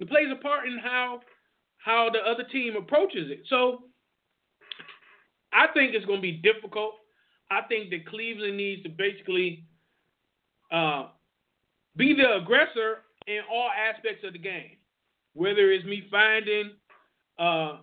[0.00, 1.20] It plays a part in how
[1.78, 3.42] how the other team approaches it.
[3.48, 3.91] So
[5.52, 6.94] I think it's going to be difficult.
[7.50, 9.64] I think that Cleveland needs to basically
[10.72, 11.08] uh,
[11.96, 14.76] be the aggressor in all aspects of the game.
[15.34, 16.72] Whether it's me finding
[17.38, 17.78] uh,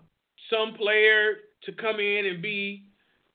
[0.49, 2.86] some player to come in and be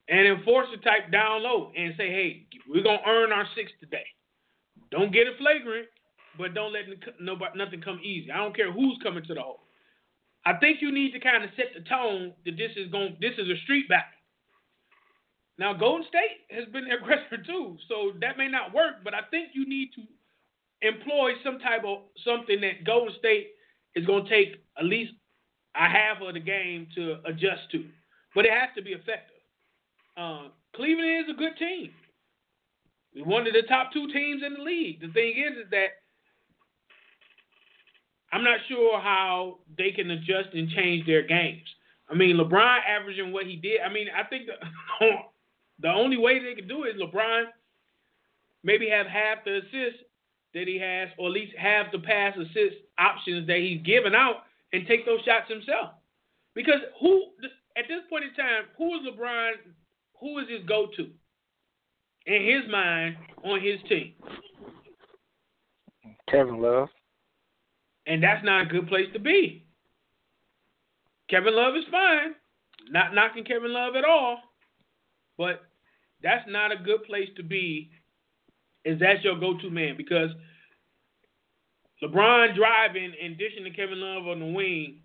[0.09, 4.05] an enforcer type down low and say, hey, we're going to earn our six today.
[4.91, 5.89] Don't get it flagrant,
[6.39, 6.83] but don't let
[7.21, 8.31] nobody, nothing come easy.
[8.31, 9.61] I don't care who's coming to the hole.
[10.47, 13.33] I think you need to kind of set the tone that this is going this
[13.39, 14.05] is a street battle.
[15.59, 19.51] Now Golden State has been aggressor too, so that may not work, but I think
[19.53, 20.03] you need to
[20.87, 23.49] employ some type of something that Golden State
[23.95, 25.13] is going to take at least
[25.77, 27.85] a half of the game to adjust to,
[28.35, 29.35] but it has to be effective.
[30.17, 31.91] Uh, Cleveland is a good team.
[33.25, 35.01] One of the top two teams in the league.
[35.01, 36.03] The thing is, is that
[38.33, 41.63] I'm not sure how they can adjust and change their games.
[42.11, 43.81] I mean, LeBron averaging what he did.
[43.81, 44.55] I mean, I think the
[45.81, 47.45] the only way they can do it is LeBron
[48.63, 50.03] maybe have half the assists
[50.55, 54.45] that he has, or at least have the pass assist options that he's given out,
[54.73, 55.91] and take those shots himself.
[56.55, 57.25] Because who
[57.77, 59.53] at this point in time, who is LeBron?
[60.21, 61.11] Who is his go-to
[62.27, 64.15] in his mind on his team?
[66.31, 66.89] Kevin Love.
[68.07, 69.67] And that's not a good place to be.
[71.29, 72.35] Kevin Love is fine.
[72.91, 74.39] Not knocking Kevin Love at all.
[75.37, 75.63] But
[76.23, 77.91] that's not a good place to be
[78.85, 80.31] is that's your go to man because
[82.03, 85.01] LeBron driving and dishing to Kevin Love on the wing,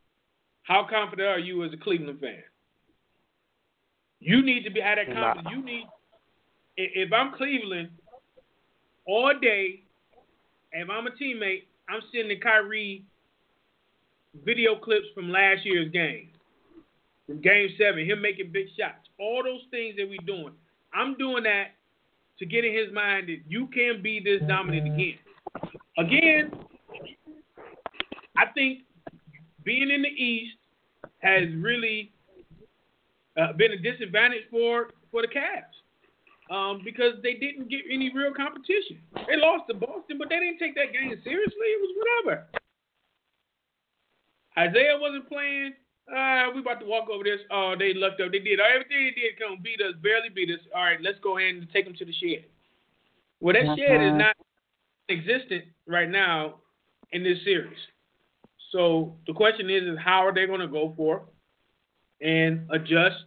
[0.64, 2.44] how confident are you as a Cleveland fan?
[4.20, 5.48] You need to be at that confidence.
[5.56, 5.86] You need
[6.78, 7.90] if I'm Cleveland
[9.06, 9.84] all day,
[10.72, 13.04] if I'm a teammate, I'm sending Kyrie
[14.46, 16.30] video clips from last year's game,
[17.26, 20.54] from Game Seven, him making big shots, all those things that we're doing.
[20.94, 21.76] I'm doing that
[22.40, 25.20] to get in his mind that you can be this dominant again.
[25.98, 26.52] Again,
[28.38, 28.80] I think
[29.64, 30.56] being in the East
[31.20, 32.12] has really
[33.40, 35.76] uh, been a disadvantage for for the Cavs
[36.50, 39.00] um, because they didn't get any real competition.
[39.28, 41.68] They lost to Boston, but they didn't take that game seriously.
[41.68, 41.96] It was
[42.26, 42.48] whatever.
[44.58, 45.74] Isaiah wasn't playing.
[46.10, 47.40] Uh, we about to walk over this.
[47.52, 48.32] Oh, they lucked up.
[48.32, 49.40] They did everything they did.
[49.40, 50.60] Come beat us, barely beat us.
[50.76, 52.46] All right, let's go ahead and take them to the shed.
[53.40, 54.36] Well, that shed is not
[55.10, 56.56] existent right now
[57.12, 57.78] in this series.
[58.72, 61.24] So the question is, is how are they going to go for
[62.22, 63.26] and adjust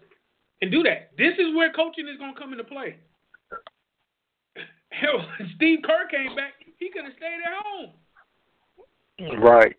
[0.61, 1.11] and do that?
[1.17, 2.97] This is where coaching is going to come into play.
[4.91, 5.25] Hell,
[5.57, 6.55] Steve Kerr came back.
[6.79, 7.91] He could have stayed at home.
[9.41, 9.77] Right.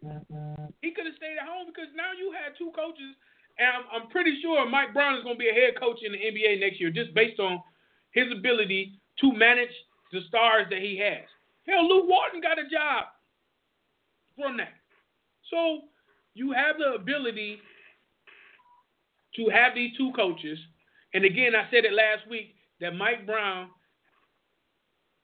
[0.83, 3.15] He could have stayed at home because now you had two coaches,
[3.55, 6.11] and I'm, I'm pretty sure Mike Brown is going to be a head coach in
[6.11, 7.63] the NBA next year just based on
[8.11, 9.71] his ability to manage
[10.11, 11.23] the stars that he has.
[11.65, 13.15] Hell, Luke Walton got a job
[14.35, 14.75] from that.
[15.49, 15.87] So
[16.35, 17.63] you have the ability
[19.37, 20.59] to have these two coaches.
[21.13, 23.69] And again, I said it last week that Mike Brown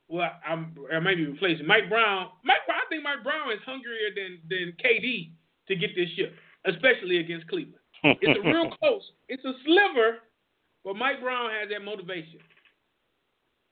[0.07, 2.29] well, I'm I might be replacing Mike Brown.
[2.43, 5.33] Mike, I think Mike Brown is hungrier than than KD
[5.69, 6.33] to get this ship,
[6.65, 7.79] especially against Cleveland.
[8.03, 9.03] It's a real close.
[9.27, 10.19] It's a sliver,
[10.83, 12.39] but Mike Brown has that motivation.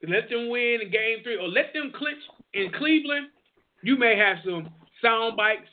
[0.06, 2.22] Let them win in Game Three, or let them clinch
[2.54, 3.28] in Cleveland.
[3.82, 4.70] You may have some
[5.02, 5.68] sound bites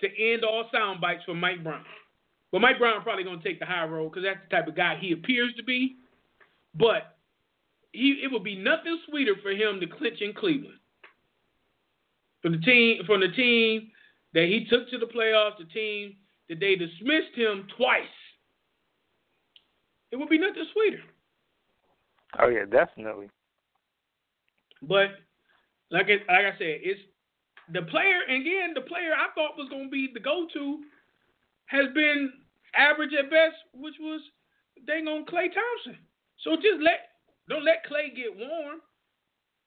[0.00, 1.84] to end all sound bites for Mike Brown.
[2.50, 4.98] But Mike Brown probably gonna take the high road because that's the type of guy
[5.00, 5.96] he appears to be.
[6.74, 7.16] But
[7.92, 10.78] he it would be nothing sweeter for him to clinch in Cleveland.
[12.42, 13.90] From the team from the team
[14.34, 16.16] that he took to the playoffs, the team
[16.48, 18.02] that they dismissed him twice.
[20.10, 21.02] It would be nothing sweeter.
[22.38, 23.28] Oh yeah, definitely.
[24.82, 25.10] But
[25.90, 27.00] like it, like I said, it's
[27.72, 28.72] the player again.
[28.74, 30.80] The player I thought was going to be the go-to
[31.66, 32.32] has been
[32.74, 34.20] average at best, which was
[34.86, 35.98] dang on Klay Thompson.
[36.42, 37.12] So just let
[37.48, 38.80] don't let Klay get warm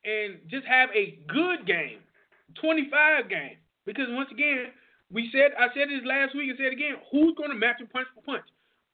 [0.03, 1.99] and just have a good game,
[2.61, 3.57] 25 game.
[3.85, 4.67] Because once again,
[5.11, 7.87] we said I said this last week and said again, who's going to match him
[7.87, 8.45] punch for punch?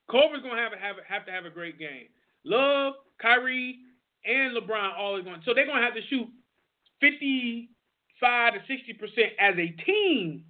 [0.09, 2.07] Culver's going to have, have have to have a great game.
[2.43, 3.79] Love, Kyrie,
[4.25, 5.41] and LeBron all are going.
[5.45, 6.27] So they're going to have to shoot
[6.99, 10.43] 55 to 60 percent as a team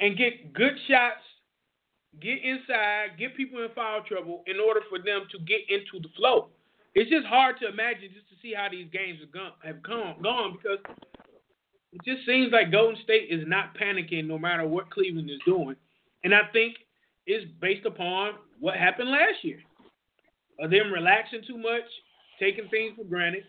[0.00, 1.22] and get good shots
[2.20, 6.12] get inside, get people in foul trouble in order for them to get into the
[6.16, 6.48] flow.
[6.94, 10.16] It's just hard to imagine just to see how these games have gone, have come,
[10.22, 10.80] gone because
[12.04, 15.76] the just seems like Golden State is not panicking no matter what Cleveland is doing.
[16.24, 16.76] And I think
[17.26, 19.58] it's based upon what happened last year.
[20.58, 21.84] Of them relaxing too much,
[22.40, 23.44] taking things for granted,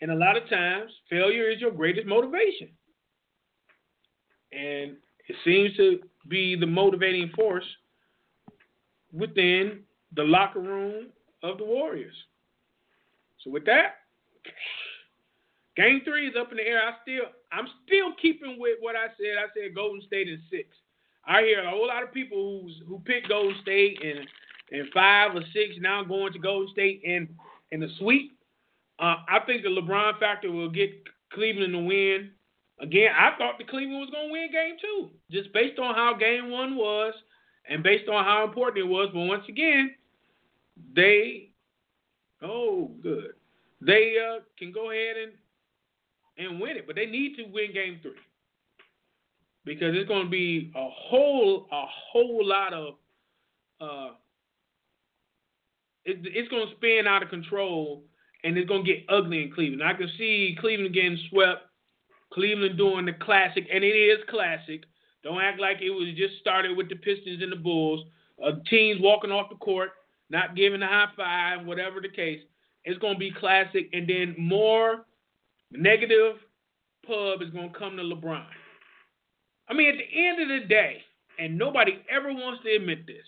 [0.00, 2.68] and a lot of times failure is your greatest motivation.
[4.52, 4.96] And
[5.28, 7.64] it seems to be the motivating force
[9.12, 9.80] within
[10.14, 11.06] the locker room
[11.42, 12.14] of the Warriors.
[13.42, 13.96] So with that,
[15.76, 16.80] game three is up in the air.
[16.80, 19.38] I still I'm still keeping with what I said.
[19.38, 20.68] I said Golden State in six.
[21.26, 24.26] I hear a whole lot of people who's who pick Golden State and
[24.72, 27.28] and five or six now going to Golden State in
[27.70, 28.32] in the sweep.
[28.98, 30.90] Uh, I think the LeBron factor will get
[31.32, 32.30] Cleveland to win.
[32.80, 36.14] Again, I thought the Cleveland was going to win game two, just based on how
[36.18, 37.14] game one was
[37.68, 39.08] and based on how important it was.
[39.12, 39.94] But once again,
[40.94, 41.50] they,
[42.42, 43.32] oh, good.
[43.80, 45.32] They uh, can go ahead and
[46.38, 48.12] and win it, but they need to win game three
[49.64, 52.94] because it's going to be a whole a whole lot of
[53.80, 54.14] uh,
[56.04, 58.04] it, it's going to spin out of control
[58.44, 59.82] and it's going to get ugly in Cleveland.
[59.82, 61.62] I can see Cleveland getting swept,
[62.32, 64.84] Cleveland doing the classic, and it is classic.
[65.24, 68.04] Don't act like it was just started with the Pistons and the Bulls.
[68.42, 69.90] Uh, teams walking off the court,
[70.30, 72.40] not giving a high five, whatever the case.
[72.84, 75.04] It's going to be classic, and then more
[75.72, 76.36] negative
[77.06, 78.46] pub is going to come to LeBron.
[79.68, 81.02] I mean, at the end of the day,
[81.38, 83.26] and nobody ever wants to admit this,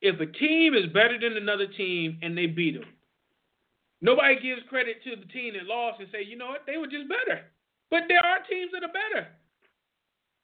[0.00, 2.88] if a team is better than another team and they beat them,
[4.00, 6.86] nobody gives credit to the team that lost and say, you know what, they were
[6.86, 7.42] just better.
[7.90, 9.28] But there are teams that are better.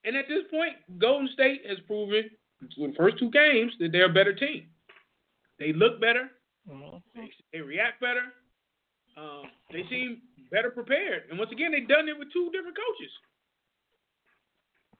[0.05, 2.30] And at this point, Golden State has proven
[2.78, 4.66] in the first two games that they're a better team.
[5.59, 6.30] They look better.
[6.68, 6.96] Mm-hmm.
[7.14, 8.32] They, they, react better.
[9.16, 11.24] Um, they seem better prepared.
[11.30, 13.12] And once again, they've done it with two different coaches.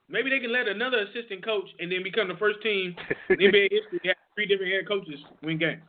[0.09, 2.95] Maybe they can let another assistant coach and then become the first team
[3.29, 5.81] in NBA history to have three different head coaches win games.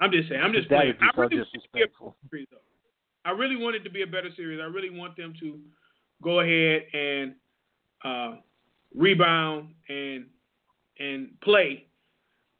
[0.00, 0.40] I'm just saying.
[0.42, 0.94] I'm just playing.
[1.00, 2.46] I really, series,
[3.24, 4.60] I really want it to be a better series.
[4.60, 5.58] I really want them to
[6.22, 7.34] go ahead and
[8.04, 8.36] uh,
[8.94, 10.26] rebound and
[10.98, 11.86] and play.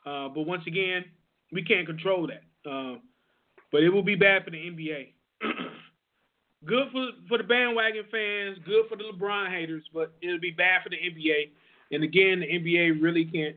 [0.05, 1.05] Uh, but once again,
[1.53, 2.71] we can't control that.
[2.71, 2.97] Uh,
[3.73, 5.13] but it will be bad for the NBA.
[6.67, 10.83] good for for the bandwagon fans, good for the LeBron haters, but it'll be bad
[10.83, 11.51] for the NBA.
[11.93, 13.57] And again, the NBA really can't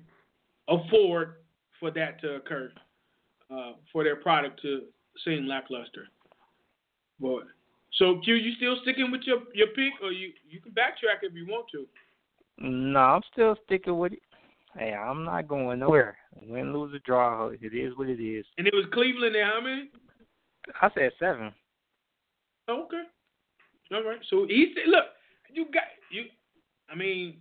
[0.68, 1.36] afford
[1.80, 2.72] for that to occur,
[3.52, 4.84] uh, for their product to
[5.26, 6.08] seem lackluster.
[7.20, 7.44] But
[7.94, 11.34] so Q, you still sticking with your your pick, or you you can backtrack if
[11.34, 11.86] you want to?
[12.60, 14.20] No, I'm still sticking with it.
[14.78, 16.18] Hey, I'm not going nowhere.
[16.44, 18.46] Win, lose, or draw, it is what it is.
[18.58, 19.46] And it was Cleveland there.
[19.46, 19.90] How many?
[20.82, 21.52] I said seven.
[22.70, 23.04] Okay.
[23.94, 24.20] All right.
[24.30, 25.06] So he said, look,
[25.52, 26.26] you got you.
[26.92, 27.38] I mean,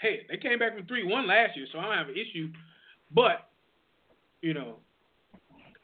[0.00, 2.48] hey, they came back from three one last year, so I don't have an issue.
[3.14, 3.48] But
[4.40, 4.76] you know,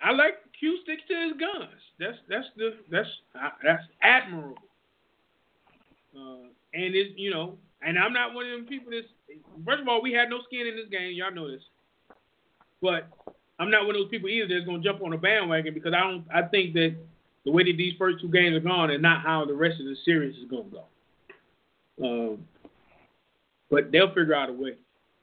[0.03, 1.81] I like Q sticks to his guns.
[1.99, 3.09] That's that's the that's
[3.63, 4.57] that's admirable.
[6.17, 9.07] Uh, and it's you know, and I'm not one of them people that's.
[9.65, 11.13] First of all, we had no skin in this game.
[11.15, 11.63] Y'all know this.
[12.81, 13.09] But
[13.59, 16.01] I'm not one of those people either that's gonna jump on a bandwagon because I
[16.01, 16.25] don't.
[16.33, 16.97] I think that
[17.47, 19.87] the way that these first two games are gone and not how the rest of
[19.87, 22.05] the series is going to go.
[22.05, 22.45] Um,
[23.71, 24.73] but they'll figure out a way.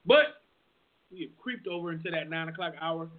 [0.06, 0.42] But
[1.12, 3.10] we have creeped over into that 9 o'clock hour.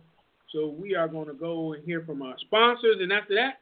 [0.53, 2.97] So we are going to go and hear from our sponsors.
[3.01, 3.61] And after that,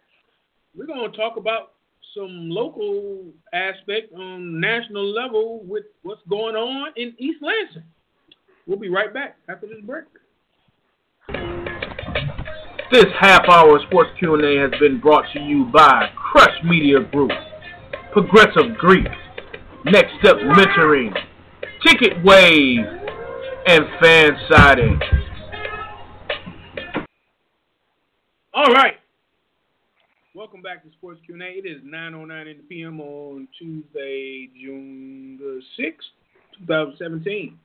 [0.77, 1.73] we're going to talk about
[2.14, 7.82] some local aspect on national level with what's going on in East Lansing.
[8.66, 10.05] We'll be right back after this break.
[12.93, 17.31] This half-hour sports Q&A has been brought to you by Crush Media Group,
[18.12, 19.06] Progressive Greek,
[19.86, 21.10] Next Step Mentoring,
[21.86, 22.81] Ticket Wave,
[23.66, 25.01] and Fan Siding.
[28.52, 28.97] All right.
[30.35, 31.43] Welcome back to Sports Q&A.
[31.43, 33.01] It is 9.09 in the p.m.
[33.01, 37.59] on Tuesday, June the 6th, 2017.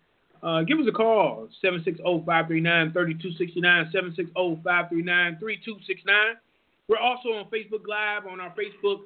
[0.43, 3.91] Uh, give us a call, 760-539-3269,
[4.35, 6.33] 760-539-3269.
[6.87, 9.05] We're also on Facebook Live on our Facebook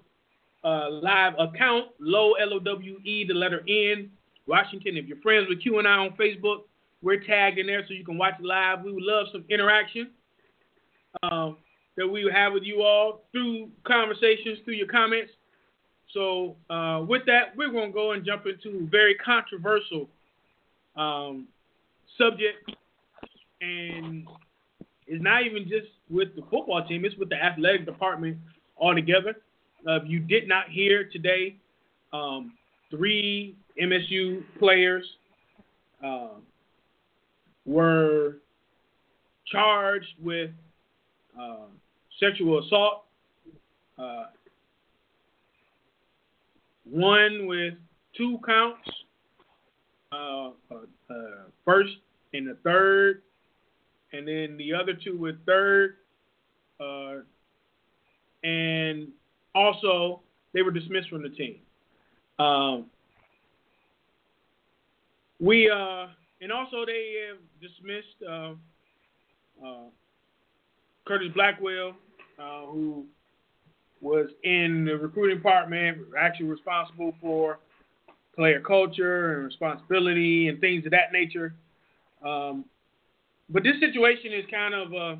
[0.64, 4.12] uh, Live account, Low L-O-W-E, the letter N,
[4.46, 4.98] Washington.
[4.98, 6.64] If you're friends with Q and I on Facebook,
[7.02, 8.84] we're tagged in there so you can watch it live.
[8.84, 10.12] We would love some interaction
[11.24, 11.52] uh,
[11.98, 15.32] that we would have with you all through conversations, through your comments.
[16.14, 20.08] So uh, with that, we're going to go and jump into very controversial–
[20.96, 21.48] um,
[22.18, 22.72] subject,
[23.62, 24.28] and
[25.08, 28.38] it's not even just with the football team; it's with the athletic department
[28.78, 29.36] altogether.
[29.88, 31.56] Uh, if you did not hear today,
[32.14, 32.58] Um,
[32.90, 35.06] three MSU players
[36.04, 36.36] uh,
[37.66, 38.36] were
[39.46, 40.52] charged with
[41.40, 41.68] uh,
[42.20, 43.06] sexual assault.
[43.98, 44.26] Uh,
[46.84, 47.76] one with
[48.18, 48.90] two counts,
[50.12, 51.14] uh, uh,
[51.66, 51.94] first
[52.34, 53.22] and the third,
[54.14, 55.98] and then the other two with third,
[56.80, 57.20] uh,
[58.44, 59.08] and
[59.56, 60.22] also
[60.54, 61.58] they were dismissed from the team.
[62.40, 62.86] Um,
[65.40, 66.08] we uh,
[66.42, 68.54] and also they have dismissed uh,
[69.66, 69.90] uh,
[71.06, 71.96] Curtis Blackwell,
[72.40, 73.06] uh, who
[74.02, 77.60] was in the recruiting department, actually responsible for
[78.36, 81.54] player culture and responsibility and things of that nature.
[82.26, 82.66] Um,
[83.50, 85.16] but this situation is kind of uh,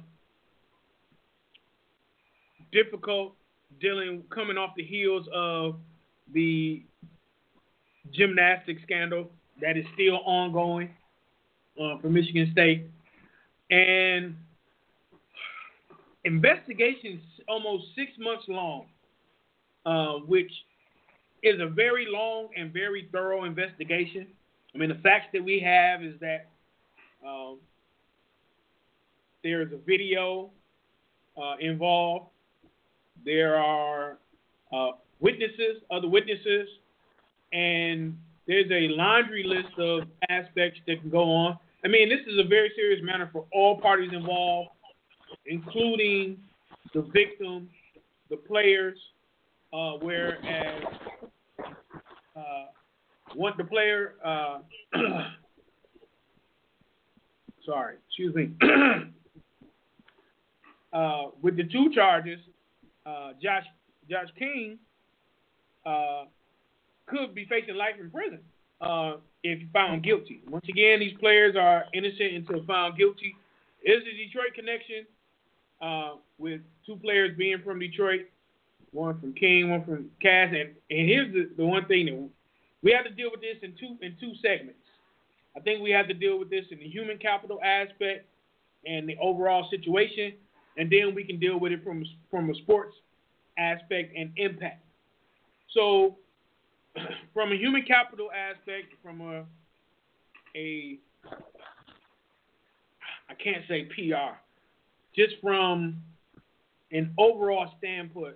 [2.72, 3.34] difficult
[3.80, 5.76] dealing coming off the heels of
[6.34, 6.84] the
[8.14, 9.30] gymnastics scandal
[9.62, 10.90] that is still ongoing
[11.82, 12.86] uh, for Michigan State.
[13.70, 14.36] And
[16.24, 18.86] investigations almost six months long,
[19.86, 20.52] uh, which
[21.44, 24.28] is a very long and very thorough investigation.
[24.74, 26.48] I mean, the facts that we have is that
[27.26, 27.58] um,
[29.44, 30.50] there is a video
[31.42, 32.28] uh, involved.
[33.26, 34.18] There are
[34.72, 36.68] uh, witnesses, other witnesses,
[37.54, 41.58] and there's a laundry list of aspects that can go on.
[41.84, 44.70] I mean, this is a very serious matter for all parties involved,
[45.46, 46.38] including
[46.94, 47.70] the victim,
[48.30, 48.98] the players,
[49.74, 50.84] uh, whereas
[52.36, 52.66] uh,
[53.36, 54.60] one the player, uh,
[57.66, 58.52] sorry, excuse me,
[60.94, 62.40] uh, with the two charges,
[63.06, 63.66] uh, Josh
[64.10, 64.78] Josh King
[65.86, 66.26] uh,
[67.06, 68.40] could be facing life in prison
[68.82, 69.14] uh,
[69.44, 70.42] if found guilty.
[70.50, 73.36] Once again, these players are innocent until found guilty.
[73.84, 75.06] Is the Detroit connection
[75.82, 78.22] uh, with two players being from Detroit,
[78.92, 82.30] one from King, one from Cass, and, and here's the, the one thing that
[82.84, 84.80] we have to deal with this in two in two segments.
[85.56, 88.28] I think we have to deal with this in the human capital aspect
[88.86, 90.34] and the overall situation,
[90.78, 92.96] and then we can deal with it from from a sports
[93.58, 94.84] aspect and impact.
[95.74, 96.18] So,
[97.34, 99.46] from a human capital aspect, from a
[100.56, 101.00] a
[103.30, 104.36] I can't say PR,
[105.16, 106.02] just from
[106.92, 108.36] an overall standpoint,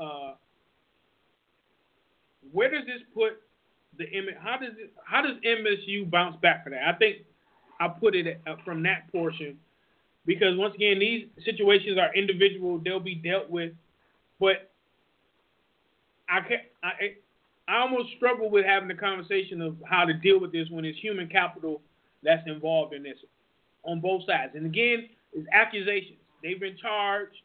[0.00, 0.34] uh,
[2.52, 3.40] where does this put
[3.98, 4.04] the?
[4.40, 4.92] How does it?
[5.04, 6.82] How does MSU bounce back for that?
[6.86, 7.18] I think
[7.80, 9.58] I put it from that portion
[10.26, 13.72] because once again, these situations are individual; they'll be dealt with.
[14.40, 14.70] But
[16.28, 17.16] I can I
[17.68, 20.98] I almost struggle with having the conversation of how to deal with this when it's
[20.98, 21.80] human capital
[22.22, 23.16] that's involved in this
[23.84, 24.52] on both sides.
[24.54, 26.18] And again, it's accusations.
[26.42, 27.36] They've been charged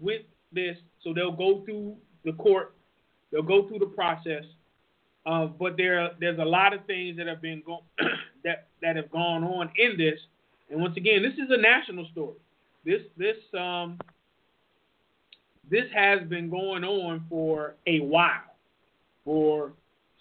[0.00, 2.74] with this, so they'll go through the court,
[3.30, 4.44] they'll go through the process.
[5.26, 7.84] Uh, but there, there's a lot of things that have been go-
[8.44, 10.18] that that have gone on in this,
[10.70, 12.36] and once again, this is a national story.
[12.84, 13.98] This this um
[15.70, 18.56] this has been going on for a while,
[19.24, 19.72] for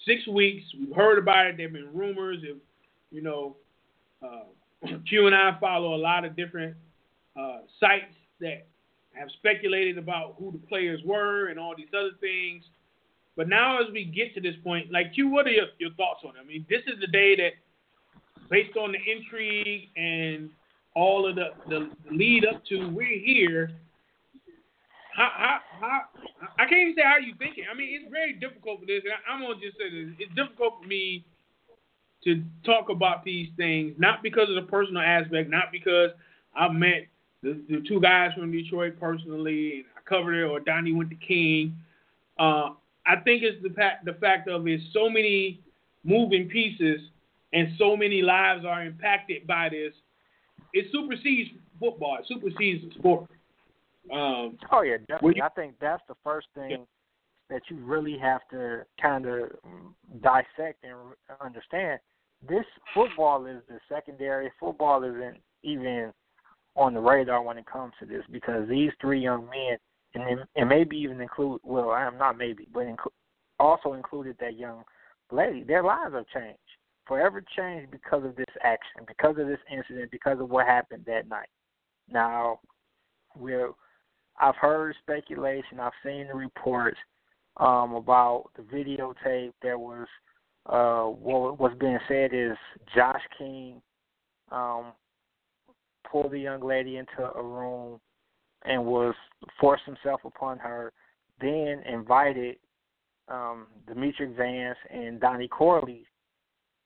[0.05, 0.64] six weeks.
[0.80, 1.57] We've heard about it.
[1.57, 2.39] There've been rumors.
[2.43, 2.57] If
[3.11, 3.57] you know,
[4.22, 6.76] uh, Q and I follow a lot of different
[7.38, 8.68] uh, sites that
[9.14, 12.64] have speculated about who the players were and all these other things.
[13.35, 16.22] But now, as we get to this point, like Q, what are your, your thoughts
[16.23, 16.40] on it?
[16.44, 17.53] I mean, this is the day that,
[18.49, 20.49] based on the intrigue and
[20.95, 23.72] all of the, the lead up to we're here.
[25.15, 26.02] How, how, how,
[26.57, 27.65] I can't even say how you thinking.
[27.72, 30.34] I mean, it's very difficult for this, and I, I'm gonna just say this: it's
[30.35, 31.23] difficult for me
[32.23, 36.10] to talk about these things, not because of the personal aspect, not because
[36.56, 37.07] I've met
[37.44, 41.15] the, the two guys from Detroit personally, and I covered it, or Donnie went to
[41.15, 41.76] King.
[42.40, 42.70] Uh,
[43.06, 45.60] I think it's the fact the fact of it's so many
[46.03, 47.02] moving pieces
[47.52, 49.94] and so many lives are impacted by this.
[50.74, 52.18] It supersedes football.
[52.20, 53.30] It supersedes the sport.
[54.11, 55.34] Um, oh yeah, definitely.
[55.38, 56.78] you, I think that's the first thing yeah.
[57.49, 59.49] that you really have to kind of
[60.22, 60.95] dissect and
[61.41, 61.99] understand.
[62.48, 64.52] This football is the secondary.
[64.60, 66.11] Football isn't even
[66.75, 69.77] on the radar when it comes to this because these three young men,
[70.15, 73.11] and and maybe even include well, I am not maybe, but inc-
[73.59, 74.83] also included that young
[75.31, 75.63] lady.
[75.63, 76.59] Their lives have changed,
[77.07, 81.27] forever changed because of this action, because of this incident, because of what happened that
[81.27, 81.49] night.
[82.09, 82.59] Now,
[83.35, 83.71] we're
[84.39, 86.97] I've heard speculation, I've seen the reports
[87.57, 89.53] um, about the videotape.
[89.61, 90.07] There was
[90.65, 92.57] uh, what was being said is
[92.95, 93.81] Josh King
[94.51, 94.93] um,
[96.14, 97.99] pulled the young lady into a room
[98.65, 99.15] and was
[99.60, 100.94] forced himself upon her.
[101.41, 102.57] Then invited
[103.27, 106.06] um, Demetric Vance and Donnie Corley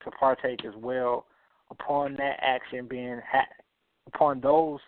[0.04, 1.26] to partake as well.
[1.70, 3.54] Upon that action being ha-
[4.08, 4.80] upon those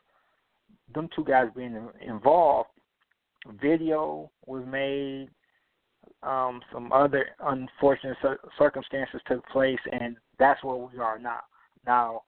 [0.95, 2.69] them two guys being involved,
[3.61, 5.27] video was made.
[6.23, 8.17] Um, some other unfortunate
[8.57, 11.41] circumstances took place, and that's where we are now.
[11.85, 12.23] Now,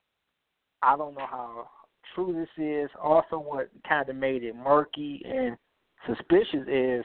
[0.82, 1.68] I don't know how
[2.14, 2.90] true this is.
[3.00, 5.56] Also, what kind of made it murky and
[6.06, 7.04] suspicious is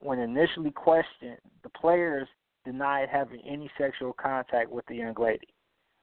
[0.00, 2.28] when initially questioned, the players
[2.64, 5.48] denied having any sexual contact with the young lady.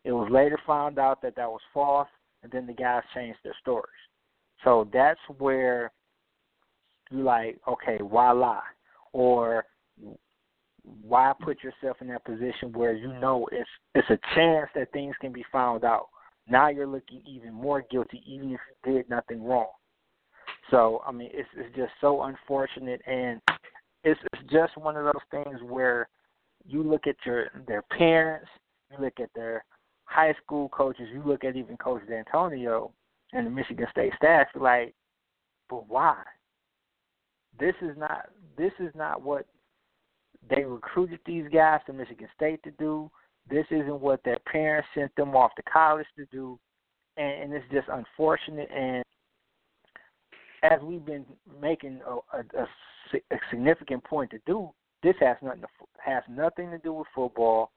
[0.03, 2.07] It was later found out that that was false,
[2.41, 3.85] and then the guys changed their stories.
[4.63, 5.91] So that's where
[7.11, 8.61] you're like, okay, why lie?
[9.11, 9.65] Or
[11.01, 15.15] why put yourself in that position where you know it's it's a chance that things
[15.21, 16.07] can be found out.
[16.47, 19.71] Now you're looking even more guilty, even if you did nothing wrong.
[20.71, 23.41] So I mean, it's it's just so unfortunate, and
[24.03, 26.09] it's it's just one of those things where
[26.65, 28.47] you look at your their parents,
[28.91, 29.63] you look at their
[30.05, 32.91] high school coaches, you look at even Coach Dantonio
[33.33, 34.93] and the Michigan State staff, like,
[35.69, 36.21] but why?
[37.59, 39.45] This is not this is not what
[40.49, 43.09] they recruited these guys to Michigan State to do.
[43.49, 46.57] This isn't what their parents sent them off to college to do,
[47.17, 48.69] and, and it's just unfortunate.
[48.73, 49.03] And
[50.63, 51.25] as we've been
[51.61, 52.67] making a, a, a,
[53.49, 54.69] significant point to do,
[55.03, 55.67] this has nothing to,
[56.03, 57.71] has nothing to do with football.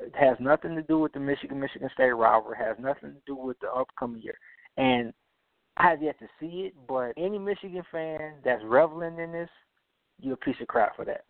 [0.00, 2.56] It has nothing to do with the Michigan Michigan State rivalry.
[2.60, 4.38] It has nothing to do with the upcoming year.
[4.76, 5.12] And
[5.76, 9.48] I have yet to see it, but any Michigan fan that's reveling in this,
[10.20, 11.24] you're a piece of crap for that.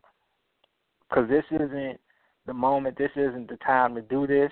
[1.08, 2.00] Because this isn't
[2.50, 2.98] the moment.
[2.98, 4.50] This isn't the time to do this.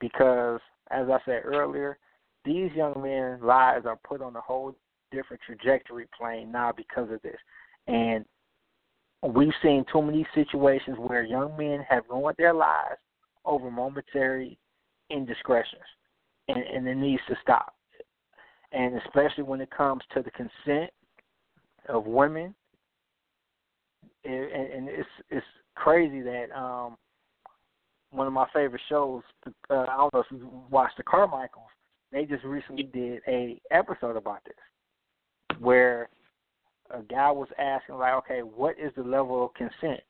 [0.00, 0.60] Because,
[0.90, 1.98] as I said earlier,
[2.44, 4.74] these young men's lives are put on a whole
[5.12, 7.36] different trajectory plane now because of this.
[7.86, 8.24] And
[9.22, 12.98] we've seen too many situations where young men have ruined their lives
[13.44, 14.58] over momentary
[15.10, 15.82] indiscretions,
[16.48, 17.74] and, and it needs to stop.
[18.72, 20.90] And especially when it comes to the consent
[21.88, 22.54] of women,
[24.24, 26.96] and, it's it's crazy that um,
[28.14, 29.22] one of my favorite shows.
[29.68, 31.66] Uh, I don't know if you watched the Carmichaels.
[32.12, 36.08] They just recently did a episode about this, where
[36.90, 40.00] a guy was asking like, okay, what is the level of consent?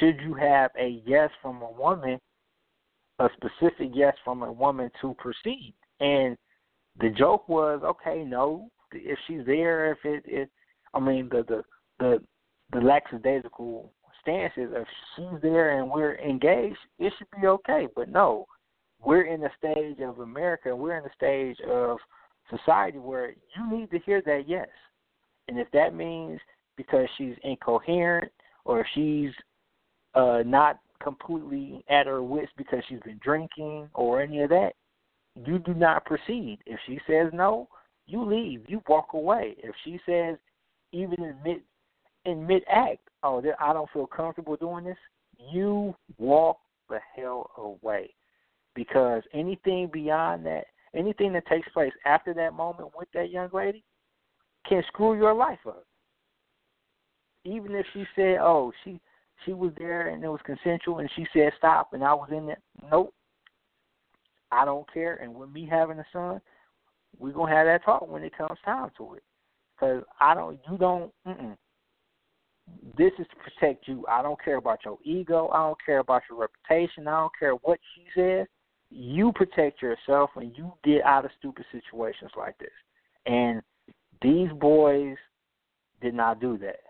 [0.00, 2.18] Should you have a yes from a woman,
[3.20, 5.74] a specific yes from a woman to proceed?
[6.00, 6.36] And
[7.00, 10.50] the joke was, okay, no, if she's there, if it, it
[10.94, 11.62] I mean, the the
[12.00, 12.22] the
[12.72, 13.92] the lackadaisical
[14.26, 17.86] stance is if she's there and we're engaged, it should be okay.
[17.94, 18.46] But no,
[19.04, 21.98] we're in the stage of America, we're in the stage of
[22.50, 24.68] society where you need to hear that yes.
[25.48, 26.40] And if that means
[26.76, 28.32] because she's incoherent
[28.64, 29.30] or she's
[30.14, 34.72] uh, not completely at her wits because she's been drinking or any of that,
[35.44, 36.58] you do not proceed.
[36.66, 37.68] If she says no,
[38.06, 38.64] you leave.
[38.68, 39.56] You walk away.
[39.58, 40.36] If she says,
[40.92, 41.60] even mid
[42.24, 44.96] in mid act, oh, I don't feel comfortable doing this,
[45.38, 48.14] you walk the hell away.
[48.74, 53.82] Because anything beyond that, anything that takes place after that moment with that young lady,
[54.68, 55.84] can screw your life up.
[57.44, 59.00] Even if she said, "Oh, she
[59.44, 62.46] she was there and it was consensual," and she said stop, and I was in
[62.46, 62.60] there.
[62.90, 63.14] Nope,
[64.50, 65.16] I don't care.
[65.16, 66.40] And with me having a son,
[67.18, 69.22] we're gonna have that talk when it comes time to it.
[69.78, 71.12] Cause I don't, you don't.
[71.26, 71.56] Mm-mm.
[72.96, 74.04] This is to protect you.
[74.08, 75.48] I don't care about your ego.
[75.52, 77.06] I don't care about your reputation.
[77.06, 78.46] I don't care what she says.
[78.90, 82.68] You protect yourself and you get out of stupid situations like this.
[83.26, 83.62] And
[84.22, 85.16] these boys
[86.00, 86.80] did not do that.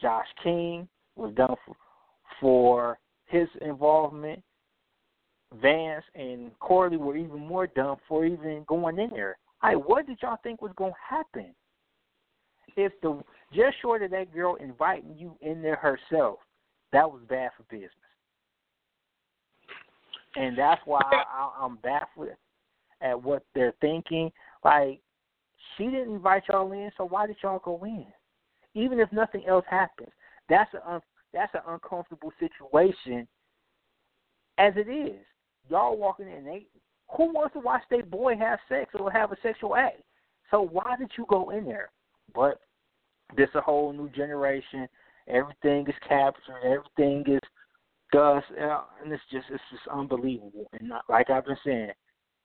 [0.00, 1.76] Josh King was done for,
[2.40, 4.42] for his involvement.
[5.60, 9.36] Vance and Corley were even more dumb for even going in there.
[9.62, 11.54] Hey, what did y'all think was going to happen?
[12.76, 13.22] If the
[13.54, 16.38] just short of that girl inviting you in there herself,
[16.92, 17.90] that was bad for business.
[20.36, 22.28] And that's why I, I'm baffled
[23.00, 24.30] at what they're thinking.
[24.64, 25.00] Like,
[25.76, 28.06] she didn't invite y'all in, so why did y'all go in?
[28.74, 30.10] Even if nothing else happens,
[30.48, 31.00] that's an un,
[31.32, 33.26] that's an uncomfortable situation.
[34.58, 35.20] As it is,
[35.68, 36.66] y'all walking in, they
[37.16, 40.00] who wants to watch their boy have sex or have a sexual act?
[40.50, 41.90] So why did you go in there?
[42.34, 42.60] But
[43.36, 44.88] this a whole new generation,
[45.28, 47.40] everything is captured, everything is
[48.12, 50.68] dust, uh, and it's just it's just unbelievable.
[50.78, 51.92] And not, like I've been saying,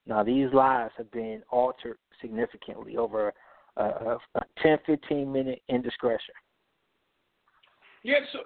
[0.05, 3.33] now these lives have been altered significantly over
[3.75, 6.33] a, a, a 10, 15 minute indiscretion.
[8.03, 8.39] Yeah, so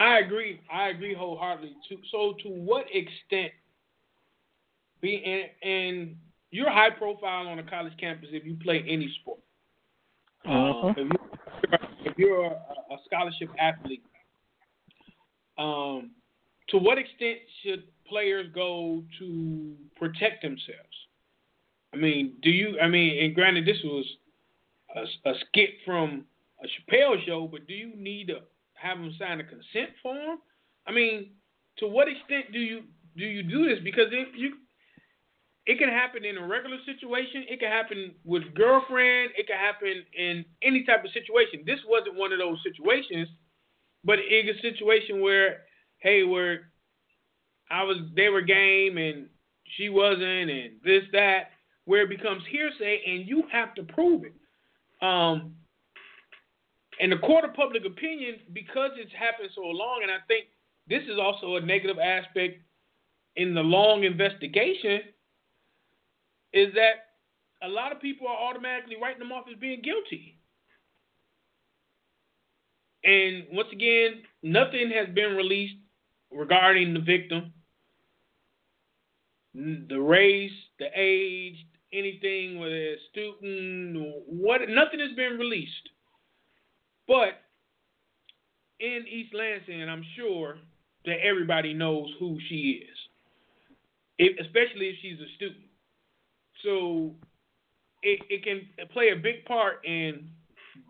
[0.00, 0.60] I agree.
[0.72, 1.74] I agree wholeheartedly.
[1.90, 3.52] To, so, to what extent
[5.02, 6.16] be and, and
[6.50, 9.40] you're high profile on a college campus if you play any sport.
[10.46, 10.88] Uh-huh.
[10.88, 11.12] Um,
[12.04, 14.02] if, you're, a, a scholarship athlete,
[15.58, 16.10] um,
[16.68, 20.96] to what extent should players go to protect themselves?
[21.92, 22.78] I mean, do you?
[22.80, 24.04] I mean, and granted, this was
[24.94, 26.24] a, a skit from
[26.62, 28.38] a Chappelle show, but do you need to
[28.74, 30.38] have them sign a consent form?
[30.86, 31.30] I mean,
[31.78, 32.82] to what extent do you
[33.16, 33.78] do you do this?
[33.82, 34.54] Because if you
[35.70, 37.44] it can happen in a regular situation.
[37.48, 39.30] It can happen with girlfriend.
[39.38, 41.62] It can happen in any type of situation.
[41.64, 43.28] This wasn't one of those situations,
[44.02, 45.58] but it's a situation where,
[45.98, 46.72] hey, where
[47.70, 49.28] I was, they were game and
[49.76, 51.50] she wasn't, and this that,
[51.84, 54.34] where it becomes hearsay and you have to prove it.
[55.00, 55.54] Um,
[56.98, 60.46] and the court of public opinion, because it's happened so long, and I think
[60.88, 62.58] this is also a negative aspect
[63.36, 65.02] in the long investigation
[66.52, 67.10] is that
[67.62, 70.36] a lot of people are automatically writing them off as being guilty.
[73.04, 75.76] And once again, nothing has been released
[76.30, 77.52] regarding the victim,
[79.54, 81.56] the race, the age,
[81.92, 83.96] anything, whether it's student
[84.26, 85.88] what, nothing has been released.
[87.08, 87.40] But
[88.78, 90.58] in East Lansing, I'm sure
[91.06, 92.96] that everybody knows who she is,
[94.18, 95.64] if, especially if she's a student.
[96.64, 97.14] So
[98.02, 98.62] it, it can
[98.92, 100.28] play a big part in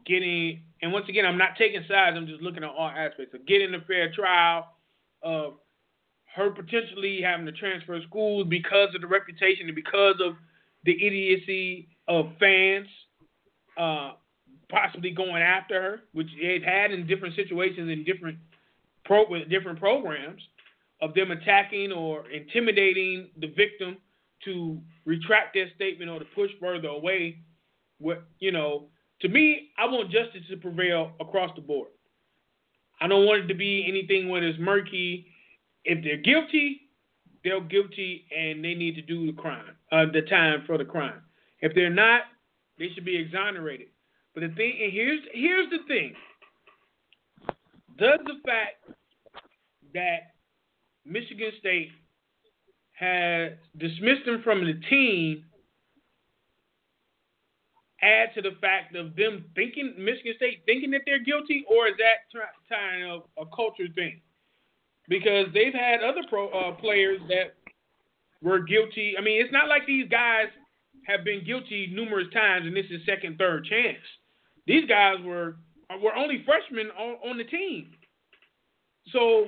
[0.06, 3.46] getting, and once again, I'm not taking sides, I'm just looking at all aspects of
[3.46, 4.66] getting a fair trial,
[5.22, 5.54] of
[6.34, 10.34] her potentially having to transfer schools because of the reputation and because of
[10.84, 12.86] the idiocy of fans
[13.78, 14.12] uh,
[14.70, 18.38] possibly going after her, which it had in different situations in different
[19.04, 20.40] pro different programs
[21.02, 23.96] of them attacking or intimidating the victim
[24.44, 27.38] to retract their statement or to push further away.
[27.98, 28.88] What you know,
[29.20, 31.88] to me, I want justice to prevail across the board.
[33.00, 35.26] I don't want it to be anything where it's murky.
[35.84, 36.82] If they're guilty,
[37.42, 41.22] they're guilty and they need to do the crime, uh, the time for the crime.
[41.60, 42.22] If they're not,
[42.78, 43.88] they should be exonerated.
[44.34, 46.14] But the thing, and here's here's the thing:
[47.98, 48.96] does the fact
[49.94, 50.34] that
[51.04, 51.90] Michigan State
[53.00, 55.44] has dismissed them from the team
[58.02, 61.94] add to the fact of them thinking Michigan State thinking that they're guilty, or is
[61.98, 62.28] that
[62.68, 64.20] kind of a culture thing?
[65.08, 67.56] Because they've had other pro uh, players that
[68.42, 69.14] were guilty.
[69.18, 70.46] I mean, it's not like these guys
[71.06, 74.04] have been guilty numerous times and this is second, third chance.
[74.66, 75.56] These guys were
[76.02, 77.92] were only freshmen on, on the team.
[79.12, 79.46] So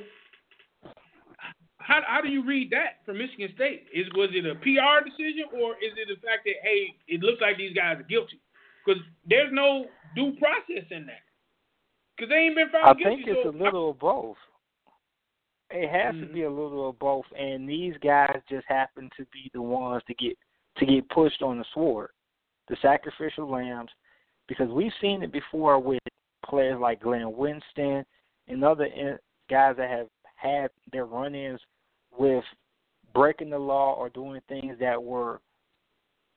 [1.84, 3.86] how how do you read that from Michigan State?
[3.94, 7.40] Is was it a PR decision or is it the fact that hey, it looks
[7.40, 8.40] like these guys are guilty?
[8.84, 9.86] Because there's no
[10.16, 11.22] due process in that.
[12.16, 13.24] Because they ain't been found I guilty.
[13.24, 14.36] think it's so a little of both.
[15.70, 16.26] It has Mm-hmm.
[16.26, 20.02] to be a little of both, and these guys just happen to be the ones
[20.06, 20.36] to get
[20.78, 22.10] to get pushed on the sword,
[22.68, 23.90] the sacrificial lambs,
[24.48, 26.00] because we've seen it before with
[26.44, 28.04] players like Glenn Winston
[28.48, 29.18] and other in-
[29.48, 31.60] guys that have had their run-ins
[32.18, 32.44] with
[33.14, 35.40] breaking the law or doing things that were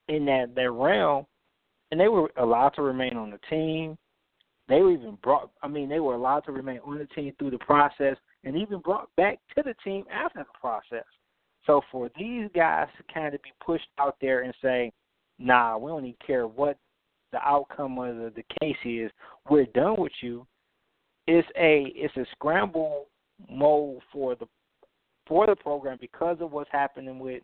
[0.08, 1.26] in that that realm,
[1.92, 3.98] and they were allowed to remain on the team.
[4.68, 5.52] They were even brought.
[5.62, 8.80] I mean, they were allowed to remain on the team through the process, and even
[8.80, 11.06] brought back to the team after the process.
[11.66, 14.92] So for these guys to kind of be pushed out there and say,
[15.40, 16.78] "Nah, we don't even care what
[17.32, 19.12] the outcome of the, the case is.
[19.50, 20.46] We're done with you."
[21.28, 23.08] It's a it's a scramble
[23.50, 24.48] mode for the
[25.28, 27.44] for the program because of what's happening with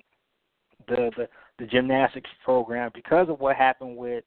[0.88, 1.28] the the,
[1.60, 4.24] the gymnastics program, because of what happened with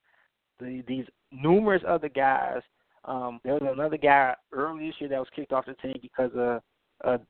[0.60, 2.60] the, these numerous other guys.
[3.06, 6.30] Um, there was another guy early this year that was kicked off the team because
[6.34, 6.62] of
[7.02, 7.20] a,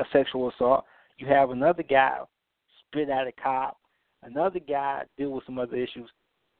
[0.00, 0.84] a sexual assault.
[1.18, 2.18] You have another guy
[2.80, 3.76] spit at a cop.
[4.24, 6.10] Another guy deal with some other issues.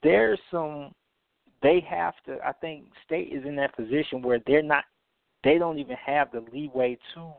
[0.02, 0.92] There's some.
[1.62, 2.38] They have to.
[2.44, 4.84] I think state is in that position where they're not.
[5.44, 7.32] They don't even have the leeway to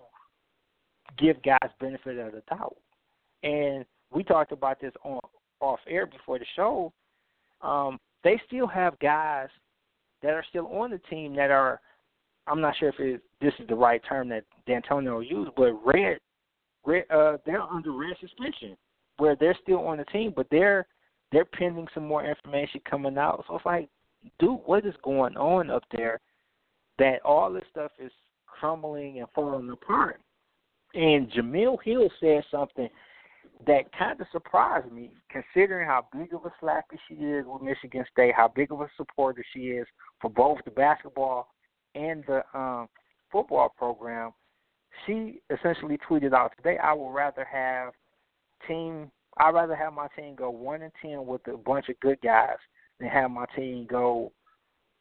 [1.17, 2.77] give guys benefit of the doubt.
[3.43, 5.19] And we talked about this on
[5.59, 6.91] off air before the show.
[7.61, 9.49] Um, they still have guys
[10.21, 11.80] that are still on the team that are
[12.47, 16.19] I'm not sure if it, this is the right term that Dantonio used, but red,
[16.85, 18.75] red, uh, they're under red suspension,
[19.17, 20.85] where they're still on the team, but they're
[21.31, 23.43] they're pending some more information coming out.
[23.47, 23.89] So it's like,
[24.39, 26.19] dude, what is going on up there?
[26.99, 28.11] That all this stuff is
[28.45, 30.19] crumbling and falling apart.
[30.94, 32.90] And Jemele Hill said something
[33.65, 38.06] that kind of surprised me, considering how big of a slacker she is with Michigan
[38.11, 39.88] State, how big of a supporter she is
[40.22, 41.48] for both the basketball
[41.95, 42.88] and the um,
[43.32, 44.32] football program.
[45.06, 47.94] She essentially tweeted out today, "I would rather have
[48.68, 49.11] team.
[49.38, 52.57] I'd rather have my team go one and ten with a bunch of good guys
[52.99, 54.32] than have my team go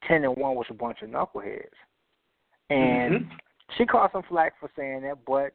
[0.08, 1.66] ten and one with a bunch of knuckleheads."
[2.70, 3.34] And mm-hmm.
[3.76, 5.52] she caught some flack for saying that, but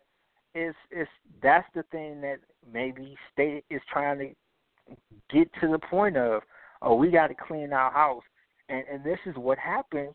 [0.53, 1.10] it's it's
[1.41, 2.38] that's the thing that
[2.72, 4.95] maybe state is trying to
[5.32, 6.41] get to the point of,
[6.82, 8.24] oh, we got to clean our house,
[8.69, 10.14] and and this is what happens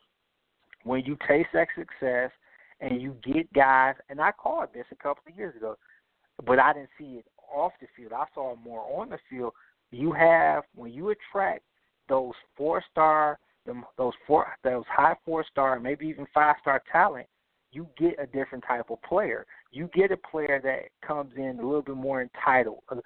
[0.84, 2.30] when you taste that success
[2.80, 3.94] and you get guys.
[4.09, 5.76] And I called this a couple of years ago,
[6.44, 8.12] but I didn't see it off the field.
[8.12, 9.52] I saw it more on the field.
[9.90, 11.62] You have when you attract
[12.09, 17.26] those four star, them those four, those high four star, maybe even five star talent,
[17.70, 21.62] you get a different type of player you get a player that comes in a
[21.62, 22.97] little bit more entitled, uh,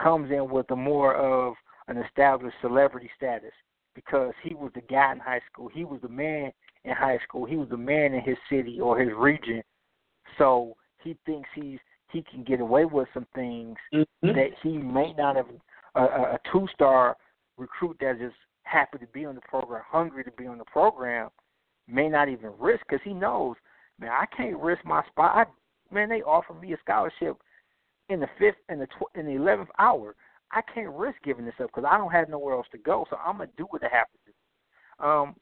[0.00, 1.54] comes in with a more of
[1.88, 3.52] an established celebrity status
[3.94, 5.68] because he was the guy in high school.
[5.72, 6.52] He was the man
[6.84, 7.44] in high school.
[7.44, 9.62] He was the man in his city or his region.
[10.38, 11.78] So he thinks he's
[12.12, 14.28] he can get away with some things mm-hmm.
[14.28, 15.46] that he may not have
[15.96, 17.16] a, a two star
[17.56, 21.30] recruit that just happy to be on the program, hungry to be on the program,
[21.88, 23.56] may not even risk because he knows,
[23.98, 25.36] man, I can't risk my spot.
[25.36, 25.44] I
[25.90, 27.36] man, they offered me a scholarship
[28.08, 30.14] in the fifth and the tw- in the eleventh hour.
[30.52, 33.06] I can't risk giving this up because I don't have nowhere else to go.
[33.10, 35.06] So I'm gonna do what I have to do.
[35.06, 35.34] Um,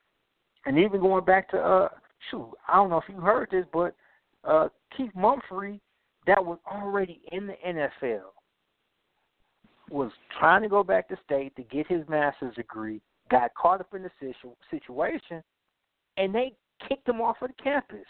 [0.67, 1.89] and even going back to uh,
[2.31, 3.95] shoot, I don't know if you heard this, but
[4.45, 5.81] uh, Keith Mumphery,
[6.27, 8.33] that was already in the NFL,
[9.91, 13.01] was trying to go back to state to get his master's degree,
[13.31, 15.43] got caught up in the situ- situation,
[16.17, 16.53] and they
[16.89, 18.07] kicked him off of the campus.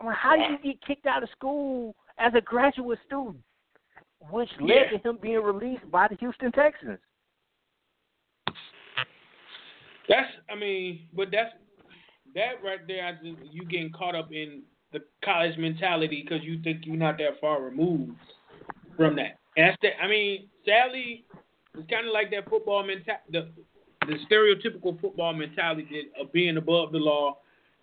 [0.00, 3.36] I mean, how do you get kicked out of school as a graduate student,
[4.30, 4.98] which led yeah.
[4.98, 6.98] to him being released by the Houston Texans?
[10.08, 11.50] That's, I mean, but that's
[12.34, 13.06] that right there.
[13.06, 14.62] I think you getting caught up in
[14.92, 18.12] the college mentality because you think you're not that far removed
[18.96, 19.38] from that.
[19.56, 20.02] And that's that.
[20.02, 21.24] I mean, sadly,
[21.76, 23.48] it's kind of like that football mentality, the,
[24.06, 27.38] the stereotypical football mentality of being above the law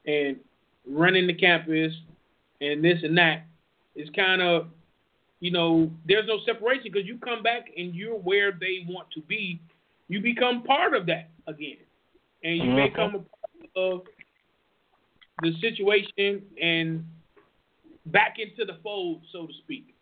[0.06, 0.38] and
[0.90, 1.94] running the campus
[2.62, 3.46] and this and that
[3.96, 4.68] is kind of,
[5.40, 9.22] you know, there's no separation because you come back and you're where they want to
[9.22, 9.60] be.
[10.08, 11.78] You become part of that again,
[12.44, 12.94] and you mm-hmm.
[12.94, 14.02] become a part of
[15.42, 17.06] the situation and
[18.08, 19.94] back into the fold, so to speak,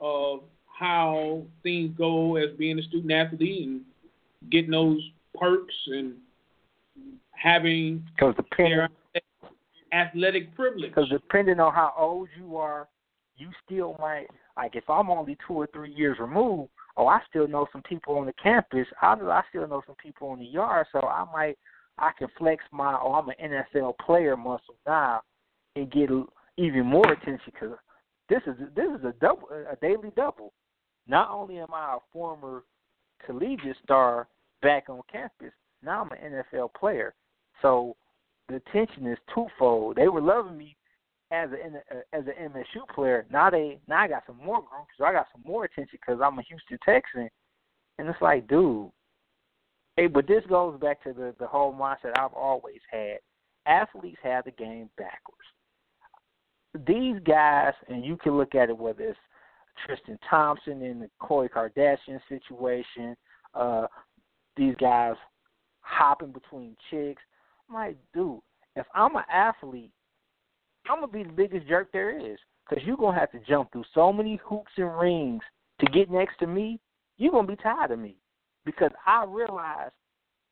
[0.00, 0.40] of
[0.78, 3.80] how things go as being a student athlete and
[4.50, 5.00] getting those
[5.34, 6.14] perks and
[7.30, 8.92] having because the parent
[9.92, 10.90] athletic privilege.
[10.90, 12.88] Because depending on how old you are,
[13.36, 16.70] you still might like if I'm only two or three years removed.
[16.96, 18.86] Oh, I still know some people on the campus.
[19.00, 21.56] I I still know some people in the yard, so I might
[21.98, 25.22] I can flex my oh I'm an NFL player muscle now
[25.76, 26.10] and get
[26.56, 27.76] even more attention because
[28.28, 30.52] this is this is a double a daily double.
[31.06, 32.64] Not only am I a former
[33.24, 34.26] collegiate star
[34.60, 35.52] back on campus,
[35.82, 37.14] now I'm an NFL player.
[37.62, 37.96] So
[38.48, 39.96] the attention is twofold.
[39.96, 40.76] They were loving me
[41.30, 43.26] as a as an MSU player.
[43.30, 46.20] Now they now I got some more groups, so I got some more attention because
[46.22, 47.28] I'm a Houston Texan,
[47.98, 48.90] and it's like, dude.
[49.96, 53.18] Hey, but this goes back to the the whole mindset I've always had.
[53.66, 55.38] Athletes have the game backwards.
[56.86, 59.18] These guys, and you can look at it whether it's
[59.84, 63.16] Tristan Thompson in the Khloe Kardashian situation,
[63.54, 63.86] uh,
[64.56, 65.14] these guys
[65.80, 67.22] hopping between chicks.
[67.72, 68.40] Like, dude,
[68.76, 69.90] if I'm an athlete,
[70.88, 72.38] I'm gonna be the biggest jerk there is,
[72.68, 75.42] because you're gonna have to jump through so many hoops and rings
[75.80, 76.80] to get next to me.
[77.18, 78.16] You're gonna be tired of me,
[78.64, 79.90] because I realize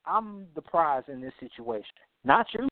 [0.05, 1.95] I'm the prize in this situation,
[2.25, 2.69] not you.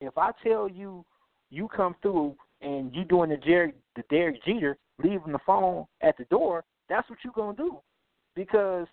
[0.00, 1.04] If I tell you
[1.50, 6.16] you come through and you doing the Jerry the Derek Jeter, leaving the phone at
[6.18, 7.80] the door, that's what you're gonna do,
[8.34, 8.86] because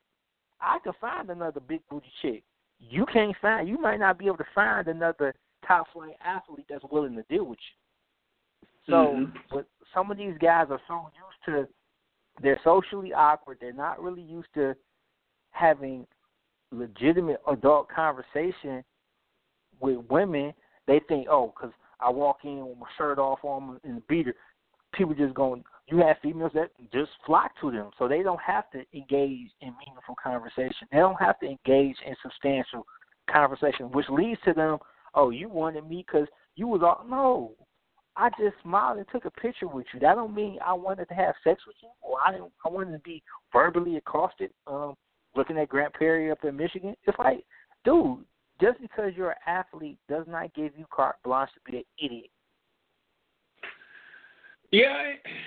[0.59, 2.43] I can find another big booty chick
[2.89, 5.33] you can't find you might not be able to find another
[5.67, 8.91] top flight athlete that's willing to deal with you.
[8.91, 9.37] So mm-hmm.
[9.51, 11.67] but some of these guys are so used to
[12.41, 14.75] they're socially awkward, they're not really used to
[15.51, 16.07] having
[16.71, 18.83] legitimate adult conversation
[19.79, 20.53] with women
[20.87, 24.35] they think, oh, because I walk in with my shirt off on and the beater,
[24.93, 25.63] people just going.
[25.87, 29.73] You have females that just flock to them, so they don't have to engage in
[29.85, 30.87] meaningful conversation.
[30.91, 32.85] They don't have to engage in substantial
[33.29, 34.77] conversation, which leads to them.
[35.13, 37.51] Oh, you wanted me because you was all no.
[38.15, 39.99] I just smiled and took a picture with you.
[39.99, 42.51] That don't mean I wanted to have sex with you, or I didn't.
[42.65, 44.51] I wanted to be verbally accosted.
[44.67, 44.95] Um,
[45.35, 47.43] looking at Grant Perry up in Michigan, it's like,
[47.83, 48.23] dude,
[48.61, 52.29] just because you're an athlete does not give you carte blanche to be an idiot.
[54.73, 54.89] Yeah,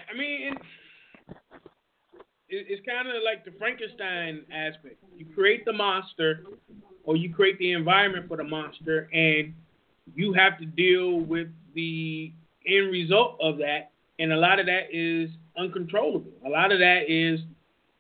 [0.09, 0.55] I mean,
[2.49, 5.03] it, it's kind of like the Frankenstein aspect.
[5.17, 6.45] You create the monster,
[7.03, 9.53] or you create the environment for the monster, and
[10.15, 12.33] you have to deal with the
[12.69, 13.91] end result of that.
[14.21, 15.29] And a lot of that is
[15.59, 16.31] uncontrollable.
[16.47, 17.41] A lot of that is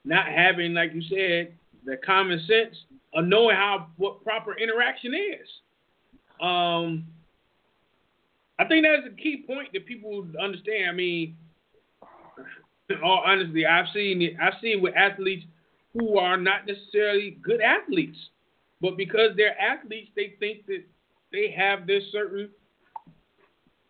[0.04, 1.52] not having, like you said,
[1.84, 2.76] the common sense
[3.14, 5.48] of knowing how what proper interaction is.
[6.40, 7.08] Um,
[8.58, 10.88] I think that's a key point that people understand.
[10.88, 11.36] I mean,
[13.02, 14.34] all honesty, I've seen it.
[14.40, 15.44] I've seen with athletes
[15.92, 18.18] who are not necessarily good athletes,
[18.80, 20.84] but because they're athletes, they think that
[21.32, 22.50] they have this certain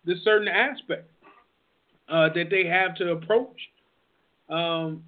[0.04, 1.10] this certain aspect
[2.08, 3.60] uh, that they have to approach
[4.48, 5.02] um,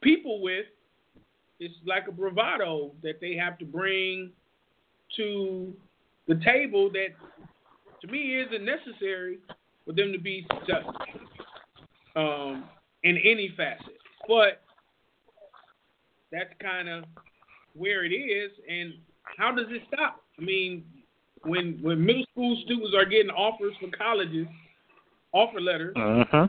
[0.00, 0.66] people with
[1.60, 4.30] it's like a bravado that they have to bring
[5.16, 5.74] to
[6.28, 7.08] the table that
[8.00, 9.38] to me isn't necessary
[9.84, 10.94] for them to be successful
[12.16, 12.64] um,
[13.02, 13.94] in any facet.
[14.26, 14.62] But
[16.30, 17.04] that's kind of
[17.74, 18.94] where it is, and
[19.38, 20.22] how does it stop?
[20.38, 20.84] I mean,
[21.44, 24.46] when when middle school students are getting offers for colleges,
[25.32, 26.48] offer letters, uh-huh.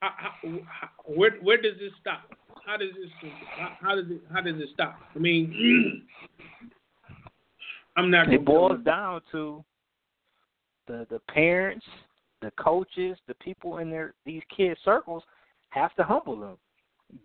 [0.00, 2.30] how, how, where where does this stop?
[2.66, 3.10] how does this
[3.56, 4.98] how, how does it how does it stop?
[5.14, 6.02] I mean,
[7.96, 8.32] I'm not.
[8.32, 9.64] It boils down to
[10.86, 11.84] the the parents,
[12.42, 15.22] the coaches, the people in their these kids circles
[15.70, 16.56] have to humble them.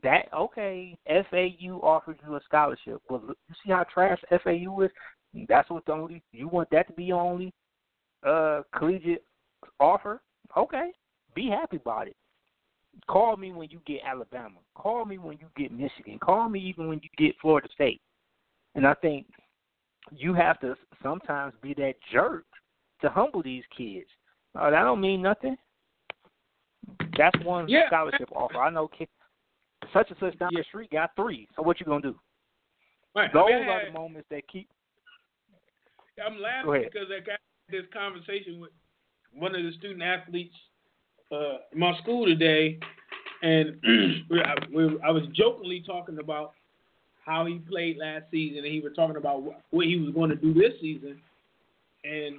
[0.03, 3.01] That okay, FAU offers you a scholarship.
[3.09, 4.91] Well, you see how trash FAU is.
[5.47, 7.53] That's what the only you want that to be only
[8.25, 9.23] uh collegiate
[9.79, 10.21] offer.
[10.57, 10.91] Okay,
[11.35, 12.15] be happy about it.
[13.07, 14.59] Call me when you get Alabama.
[14.75, 16.19] Call me when you get Michigan.
[16.19, 18.01] Call me even when you get Florida State.
[18.75, 19.27] And I think
[20.11, 22.45] you have to sometimes be that jerk
[23.01, 24.07] to humble these kids.
[24.59, 25.57] Uh, that don't mean nothing.
[27.17, 27.87] That's one yeah.
[27.87, 28.57] scholarship offer.
[28.57, 29.11] I know kids,
[29.93, 31.47] such and such down the street got three.
[31.55, 32.15] So what you gonna do?
[33.15, 33.31] Right.
[33.33, 34.69] Those I mean, are the moments that keep.
[36.25, 37.39] I'm laughing because I got
[37.69, 38.71] this conversation with
[39.33, 40.55] one of the student athletes
[41.31, 42.79] uh, my school today,
[43.41, 43.77] and
[44.33, 44.55] I,
[45.07, 46.53] I was jokingly talking about
[47.25, 50.35] how he played last season, and he was talking about what he was going to
[50.35, 51.21] do this season.
[52.03, 52.37] And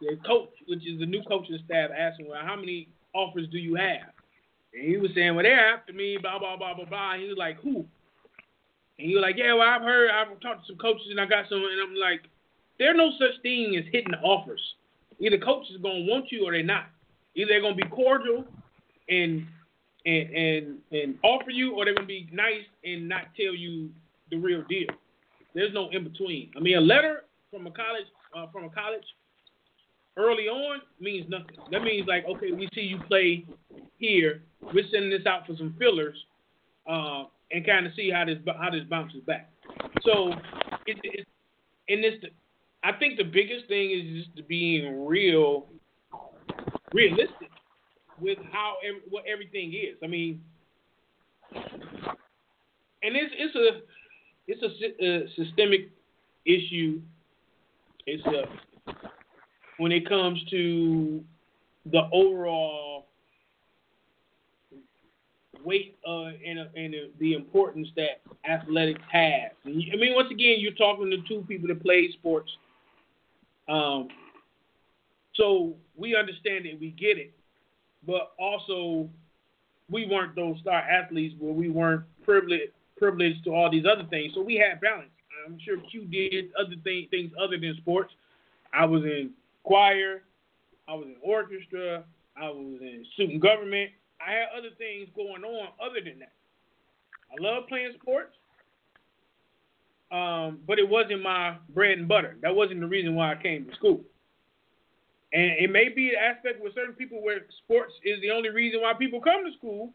[0.00, 3.58] the coach, which is the new coaching staff, asked him, "Well, how many offers do
[3.58, 4.12] you have?"
[4.72, 7.28] And he was saying, "Well, they're after me, blah blah blah blah blah." And he
[7.28, 7.86] was like, "Who?"
[8.98, 11.26] And he was like, "Yeah, well, I've heard, I've talked to some coaches, and I
[11.26, 12.22] got some." And I'm like,
[12.78, 14.74] "There's no such thing as hitting offers.
[15.20, 16.86] Either coaches gonna want you or they're not."
[17.34, 18.44] Either they're gonna be cordial
[19.08, 19.46] and
[20.06, 23.90] and and and offer you, or they're gonna be nice and not tell you
[24.30, 24.88] the real deal.
[25.54, 26.50] There's no in between.
[26.56, 28.06] I mean, a letter from a college
[28.36, 29.04] uh, from a college
[30.16, 31.56] early on means nothing.
[31.70, 33.46] That means like, okay, we see you play
[33.98, 34.42] here.
[34.72, 36.16] We're sending this out for some fillers,
[36.88, 39.50] uh, and kind of see how this how this bounces back.
[40.02, 40.32] So,
[40.86, 41.26] it, it,
[41.88, 42.14] and this,
[42.82, 45.66] I think the biggest thing is just being real
[46.92, 47.50] realistic
[48.20, 48.74] with how
[49.10, 49.96] what everything is.
[50.02, 50.40] I mean,
[51.54, 53.80] and it's it's a
[54.46, 55.90] it's a, a systemic
[56.46, 57.00] issue.
[58.06, 58.44] It's a
[59.78, 61.22] when it comes to
[61.90, 63.06] the overall
[65.64, 69.50] weight uh, and, uh, and the importance that athletics has.
[69.64, 72.50] I mean, once again, you're talking to two people that play sports.
[73.68, 74.08] Um,
[75.34, 77.32] so we understand it, we get it,
[78.06, 79.08] but also
[79.90, 84.32] we weren't those star athletes where we weren't privileged privileged to all these other things.
[84.34, 85.10] So we had balance.
[85.46, 88.12] I'm sure Q did other thing, things other than sports.
[88.72, 89.30] I was in
[89.64, 90.22] choir,
[90.86, 92.04] I was in orchestra,
[92.36, 93.90] I was in student government.
[94.24, 96.32] I had other things going on other than that.
[97.30, 98.34] I love playing sports,
[100.12, 102.36] um, but it wasn't my bread and butter.
[102.42, 104.00] That wasn't the reason why I came to school.
[105.32, 108.80] And it may be an aspect with certain people where sports is the only reason
[108.80, 109.92] why people come to school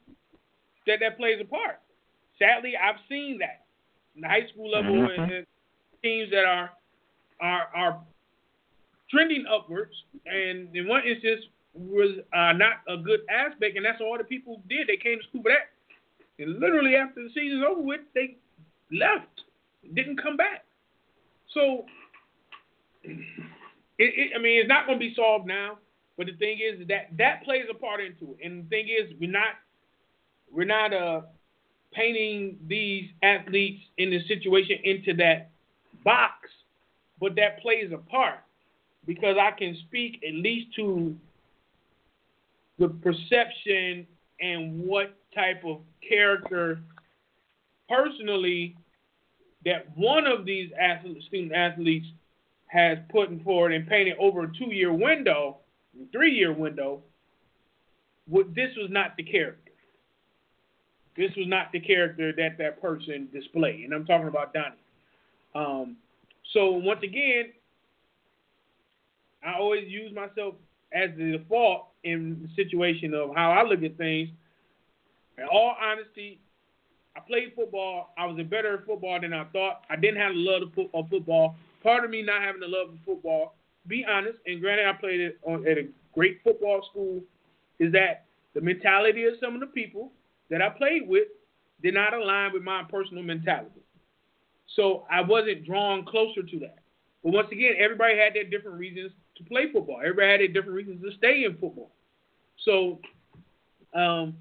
[0.85, 1.79] that that plays a part.
[2.37, 3.65] Sadly, I've seen that
[4.15, 5.31] in the high school level mm-hmm.
[5.31, 5.47] and
[6.03, 6.71] teams that are
[7.39, 8.01] are are
[9.11, 9.93] trending upwards,
[10.25, 11.41] and in one instance
[11.73, 14.87] was uh, not a good aspect, and that's all the people did.
[14.87, 15.69] They came to school for that,
[16.43, 18.37] and literally after the season's over with, they
[18.91, 19.43] left,
[19.93, 20.65] didn't come back.
[21.53, 21.85] So,
[23.03, 23.19] it,
[23.97, 25.77] it, I mean, it's not going to be solved now.
[26.19, 28.45] But the thing is that that plays a part into it.
[28.45, 29.55] And the thing is, we're not
[30.51, 31.21] we're not uh
[31.93, 35.49] painting these athletes in this situation into that
[36.03, 36.49] box,
[37.21, 38.39] but that plays a part
[39.09, 41.15] because I can speak at least to
[42.77, 44.05] the perception
[44.39, 46.79] and what type of character
[47.89, 48.75] personally
[49.65, 52.05] that one of these athlete, student athletes
[52.67, 55.57] has put in forward and painted over a two year window,
[56.11, 57.01] three year window.
[58.31, 59.71] This was not the character.
[61.17, 64.75] This was not the character that that person displayed, and I'm talking about Donnie.
[65.55, 65.97] Um,
[66.53, 67.53] so once again,
[69.45, 70.55] I always use myself
[70.93, 74.29] as the default in the situation of how I look at things.
[75.37, 76.41] In all honesty,
[77.15, 78.13] I played football.
[78.17, 79.81] I was a better at football than I thought.
[79.89, 80.63] I didn't have the love
[80.93, 81.55] of football.
[81.83, 83.55] Part of me not having the love of football,
[83.87, 87.21] be honest, and granted I played it on, at a great football school,
[87.79, 90.11] is that the mentality of some of the people
[90.49, 91.27] that I played with
[91.81, 93.81] did not align with my personal mentality.
[94.75, 96.79] So I wasn't drawn closer to that.
[97.23, 99.99] But once again, everybody had their different reasons to play football.
[100.01, 101.91] Everybody had their different reasons to stay in football.
[102.65, 102.99] So
[103.95, 104.35] um,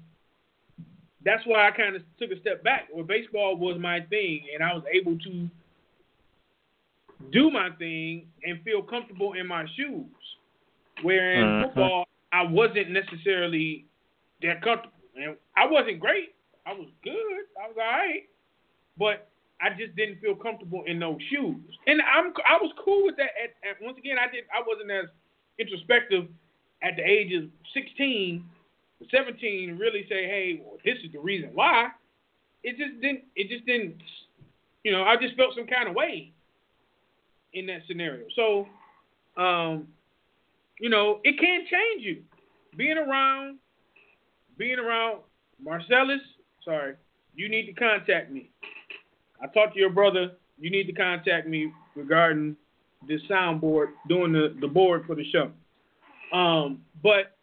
[1.25, 2.87] that's why I kind of took a step back.
[2.91, 5.49] Where baseball was my thing, and I was able to
[7.31, 10.05] do my thing and feel comfortable in my shoes.
[11.01, 11.67] Where in uh-huh.
[11.67, 13.85] football, I wasn't necessarily
[14.41, 14.93] that comfortable.
[15.15, 16.35] And I wasn't great.
[16.65, 17.13] I was good.
[17.61, 18.23] I was all right.
[18.97, 19.29] But
[19.61, 21.59] I just didn't feel comfortable in those shoes.
[21.87, 23.31] And I'm I was cool with that.
[23.35, 25.09] At, at, once again, I did I wasn't as
[25.59, 26.27] introspective
[26.81, 28.43] at the age of 16,
[29.11, 31.89] 17, really say, hey, well, this is the reason why.
[32.63, 33.23] It just didn't.
[33.35, 34.01] It just didn't.
[34.83, 36.31] You know, I just felt some kind of way
[37.53, 38.25] in that scenario.
[38.35, 38.67] So,
[39.41, 39.87] um,
[40.79, 42.23] you know, it can change you.
[42.75, 43.59] Being around,
[44.57, 45.19] being around
[45.61, 46.21] Marcellus.
[46.63, 46.95] Sorry,
[47.33, 48.49] you need to contact me.
[49.41, 50.31] I talked to your brother.
[50.59, 52.55] You need to contact me regarding
[53.07, 55.51] this soundboard, doing the, the board for the show.
[56.37, 57.37] Um, but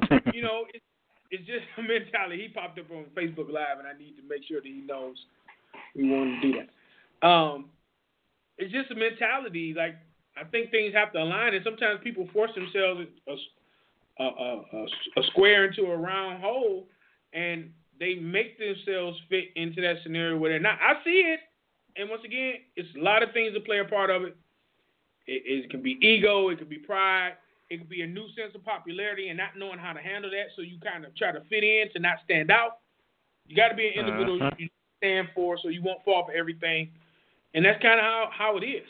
[0.32, 0.84] you know, it's
[1.30, 2.42] it's just a mentality.
[2.42, 5.16] He popped up on Facebook Live, and I need to make sure that he knows
[5.94, 7.26] we want to do that.
[7.26, 7.66] Um,
[8.58, 9.74] it's just a mentality.
[9.76, 9.96] Like
[10.36, 14.86] I think things have to align, and sometimes people force themselves a, a, a,
[15.16, 16.86] a square into a round hole,
[17.32, 17.70] and
[18.00, 20.78] they make themselves fit into that scenario where they're not.
[20.80, 21.40] I see it,
[21.96, 24.36] and once again, it's a lot of things that play a part of it.
[25.26, 27.34] It, it can be ego, it could be pride,
[27.68, 30.48] it could be a new sense of popularity and not knowing how to handle that,
[30.56, 32.78] so you kind of try to fit in to not stand out.
[33.46, 34.56] You got to be an individual uh-huh.
[34.58, 36.90] you stand for, so you won't fall for everything,
[37.54, 38.88] and that's kind of how how it is.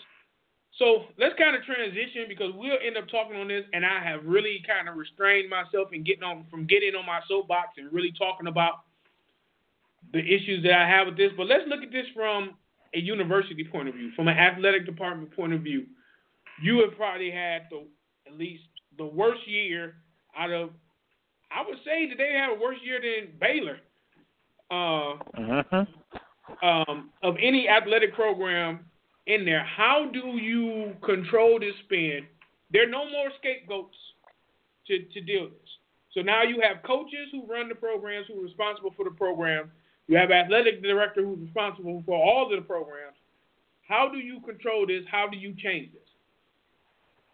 [0.78, 4.24] So let's kind of transition because we'll end up talking on this, and I have
[4.24, 8.14] really kind of restrained myself and getting on from getting on my soapbox and really
[8.16, 8.86] talking about
[10.12, 12.56] the issues that I have with this, but let's look at this from
[12.94, 15.86] a university point of view, from an athletic department point of view.
[16.62, 17.86] You have probably had the
[18.26, 18.64] at least
[18.98, 19.94] the worst year
[20.36, 20.70] out of.
[21.52, 23.78] I would say that they have a worse year than Baylor.
[24.70, 25.84] Uh, uh-huh.
[26.62, 28.84] um, of any athletic program
[29.26, 29.64] in there.
[29.64, 32.26] How do you control this spin?
[32.70, 33.96] There are no more scapegoats
[34.86, 35.70] to, to deal with this.
[36.14, 39.72] So now you have coaches who run the programs, who are responsible for the program,
[40.10, 43.14] you have athletic director who's responsible for all of the programs.
[43.88, 45.04] How do you control this?
[45.08, 46.02] How do you change this?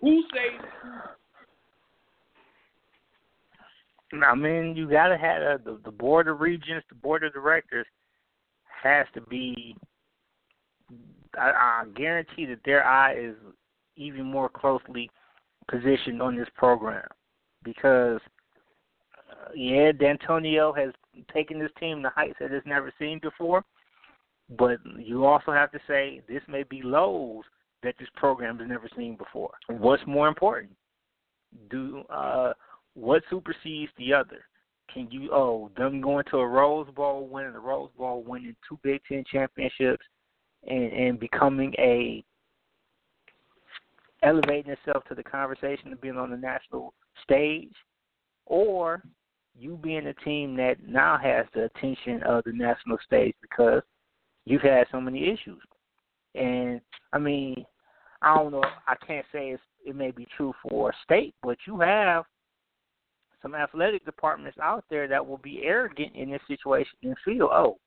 [0.03, 0.61] Who says?
[4.23, 7.87] I mean, you gotta have uh, the the board of regents, the board of directors
[8.83, 9.75] has to be.
[11.39, 13.37] I, I guarantee that their eye is
[13.97, 15.11] even more closely
[15.71, 17.09] positioned on this program
[17.65, 18.21] because
[19.31, 20.93] uh, yeah, Dantonio has
[21.33, 23.65] taking this team to heights that it's never seen before.
[24.59, 27.45] But you also have to say this may be lows
[27.83, 29.51] that this program has never seen before.
[29.69, 30.73] What's more important?
[31.71, 32.53] Do uh,
[32.95, 34.45] what supersedes the other?
[34.93, 38.79] Can you oh them going to a Rose Bowl, winning the Rose Bowl, winning two
[38.83, 40.05] Big Ten championships,
[40.67, 42.25] and and becoming a
[44.23, 47.73] elevating itself to the conversation of being on the national stage,
[48.47, 49.03] or
[49.59, 53.83] you being a team that now has the attention of the national stage because
[54.45, 55.63] you've had so many issues.
[56.35, 56.81] And
[57.13, 57.65] I mean,
[58.23, 58.65] I don't know.
[58.87, 62.25] I can't say it's it may be true for state, but you have
[63.41, 67.79] some athletic departments out there that will be arrogant in this situation and feel, oh,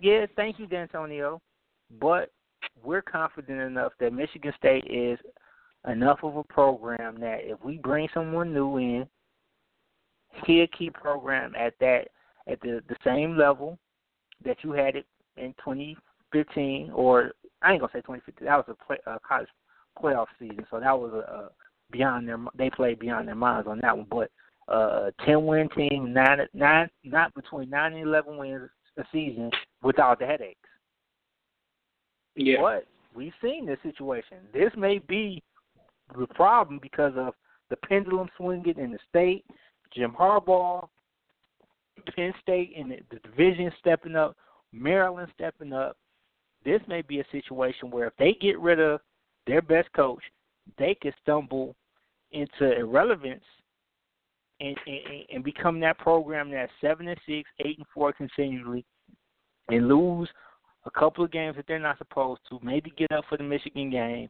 [0.00, 1.38] yeah, thank you, Dantonio,
[2.00, 2.30] but
[2.82, 5.18] we're confident enough that Michigan State is
[5.88, 9.06] enough of a program that if we bring someone new in,
[10.46, 12.08] he'll keep program at that
[12.46, 13.78] at the the same level
[14.44, 17.32] that you had it in 2015, or
[17.62, 18.46] I ain't gonna say 2015.
[18.46, 19.48] That was a play, uh, college
[20.00, 21.50] playoff season, so that was a, a
[21.90, 24.06] beyond their they played beyond their minds on that one.
[24.10, 24.30] But
[24.68, 29.50] uh, 10 win team, nine nine not between nine and 11 wins a season
[29.82, 30.58] without the headaches.
[32.36, 32.60] Yeah.
[32.60, 34.38] But we've seen this situation.
[34.52, 35.42] This may be
[36.18, 37.34] the problem because of
[37.68, 39.44] the pendulum swinging in the state,
[39.94, 40.88] Jim Harbaugh,
[42.14, 44.36] Penn State, and the, the division stepping up,
[44.72, 45.96] Maryland stepping up.
[46.64, 49.00] This may be a situation where if they get rid of
[49.46, 50.22] their best coach,
[50.78, 51.74] they could stumble
[52.32, 53.42] into irrelevance
[54.60, 58.84] and, and, and become that program that's seven and six, eight and four continually,
[59.68, 60.28] and lose
[60.86, 62.58] a couple of games that they're not supposed to.
[62.62, 64.28] Maybe get up for the Michigan game,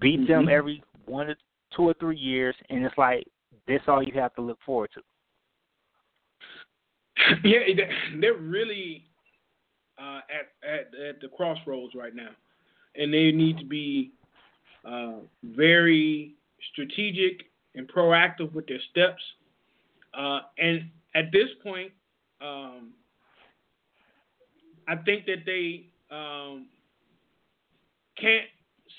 [0.00, 0.32] beat mm-hmm.
[0.32, 1.36] them every one or
[1.74, 3.24] two or three years, and it's like
[3.66, 5.00] this all you have to look forward to.
[7.44, 7.60] Yeah,
[8.18, 9.04] they're really
[9.98, 12.30] uh, at at at the crossroads right now,
[12.96, 14.12] and they need to be
[14.84, 16.34] uh, very
[16.72, 19.22] strategic and proactive with their steps.
[20.14, 21.92] Uh, and at this point,
[22.40, 22.90] um,
[24.88, 26.66] I think that they um,
[28.18, 28.46] can't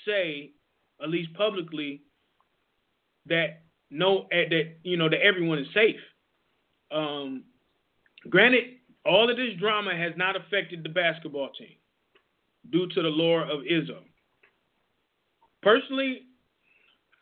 [0.06, 0.50] say,
[1.02, 2.00] at least publicly,
[3.26, 6.00] that no eh, that you know that everyone is safe.
[6.90, 7.44] Um,
[8.28, 8.64] granted,
[9.04, 11.76] all of this drama has not affected the basketball team
[12.70, 13.98] due to the lore of Izzo.
[15.62, 16.22] Personally,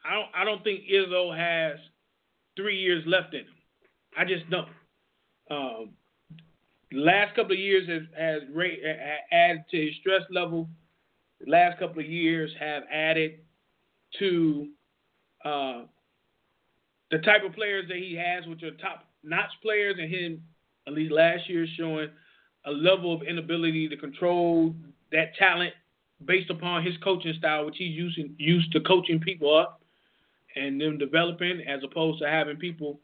[0.04, 1.78] I don't I don't think Izzo has
[2.56, 3.46] three years left in him.
[4.16, 4.68] I just don't.
[5.50, 5.90] Um,
[6.92, 8.42] last couple of years has, has
[9.32, 10.68] added to his stress level.
[11.40, 13.40] The last couple of years have added
[14.18, 14.68] to
[15.44, 15.82] uh,
[17.10, 20.42] the type of players that he has, which are top notch players, and him,
[20.86, 22.08] at least last year, showing
[22.66, 24.74] a level of inability to control
[25.12, 25.72] that talent
[26.24, 29.82] based upon his coaching style, which he's using used to coaching people up
[30.56, 33.00] and them developing, as opposed to having people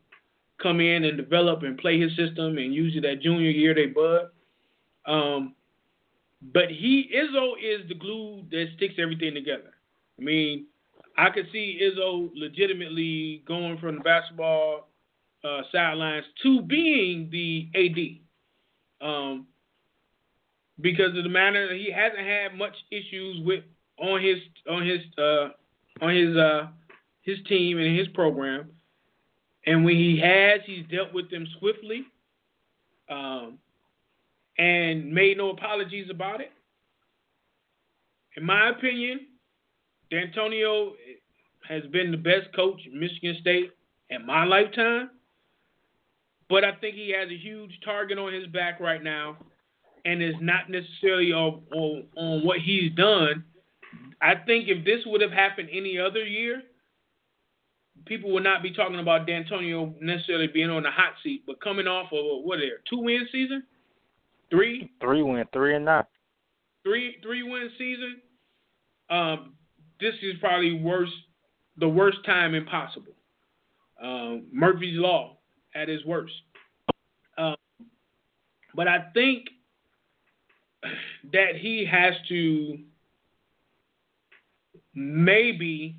[0.63, 4.31] come in and develop and play his system, and usually that junior year they bud.
[5.07, 5.55] Um,
[6.53, 9.75] but he Izzo is the glue that sticks everything together.
[10.19, 10.67] I mean,
[11.17, 14.89] I could see Izzo legitimately going from the basketball
[15.45, 19.47] uh, sidelines to being the AD, um,
[20.81, 23.65] because of the manner he hasn't had much issues with
[23.99, 24.39] on his
[24.69, 25.49] on his uh,
[26.05, 26.67] on his uh,
[27.23, 28.71] his team and his program.
[29.67, 32.05] And when he has, he's dealt with them swiftly
[33.11, 33.59] um,
[34.59, 36.53] and made no apologies about it.
[38.37, 39.27] In my opinion,
[40.13, 40.93] Dantonio
[41.69, 43.71] has been the best coach in Michigan State
[44.11, 45.11] in my lifetime.
[46.49, 49.37] But I think he has a huge target on his back right now
[50.05, 53.45] and is not necessarily on, on, on what he's done.
[54.23, 56.63] I think if this would have happened any other year,
[58.05, 61.87] people would not be talking about Dantonio necessarily being on the hot seat, but coming
[61.87, 63.65] off of a, what there two win season,
[64.51, 66.05] three, three win, three and nine,
[66.85, 68.21] three three win season.
[69.11, 69.55] Um,
[70.01, 71.13] this is probably worse,
[71.79, 73.13] the worst time impossible.
[74.03, 75.39] Um, Murphy's law
[75.75, 76.35] at its worst.
[77.39, 77.57] Um,
[78.75, 79.49] but I think
[81.33, 82.79] that he has to
[84.95, 85.97] maybe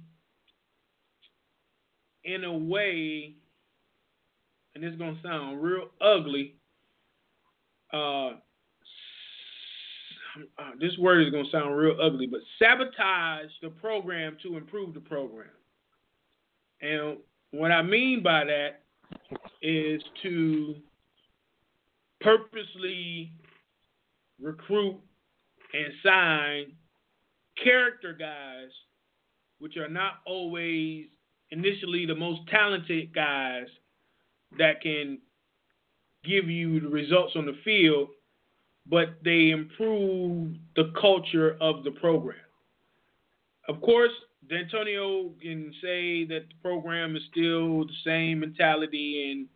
[2.24, 3.36] in a way,
[4.76, 6.56] and it's gonna sound real ugly.
[7.92, 8.32] Uh,
[10.58, 15.00] uh, this word is gonna sound real ugly, but sabotage the program to improve the
[15.00, 15.50] program.
[16.82, 17.18] And
[17.52, 18.84] what I mean by that
[19.62, 20.76] is to
[22.22, 23.32] purposely
[24.42, 25.00] recruit
[25.74, 26.74] and sign
[27.62, 28.70] character guys,
[29.60, 31.08] which are not always
[31.52, 33.68] initially the most talented guys
[34.58, 35.20] that can
[36.24, 38.10] give you the results on the field,
[38.90, 42.38] but they improve the culture of the program.
[43.68, 44.12] Of course,
[44.50, 49.48] Dantonio can say that the program is still the same mentality and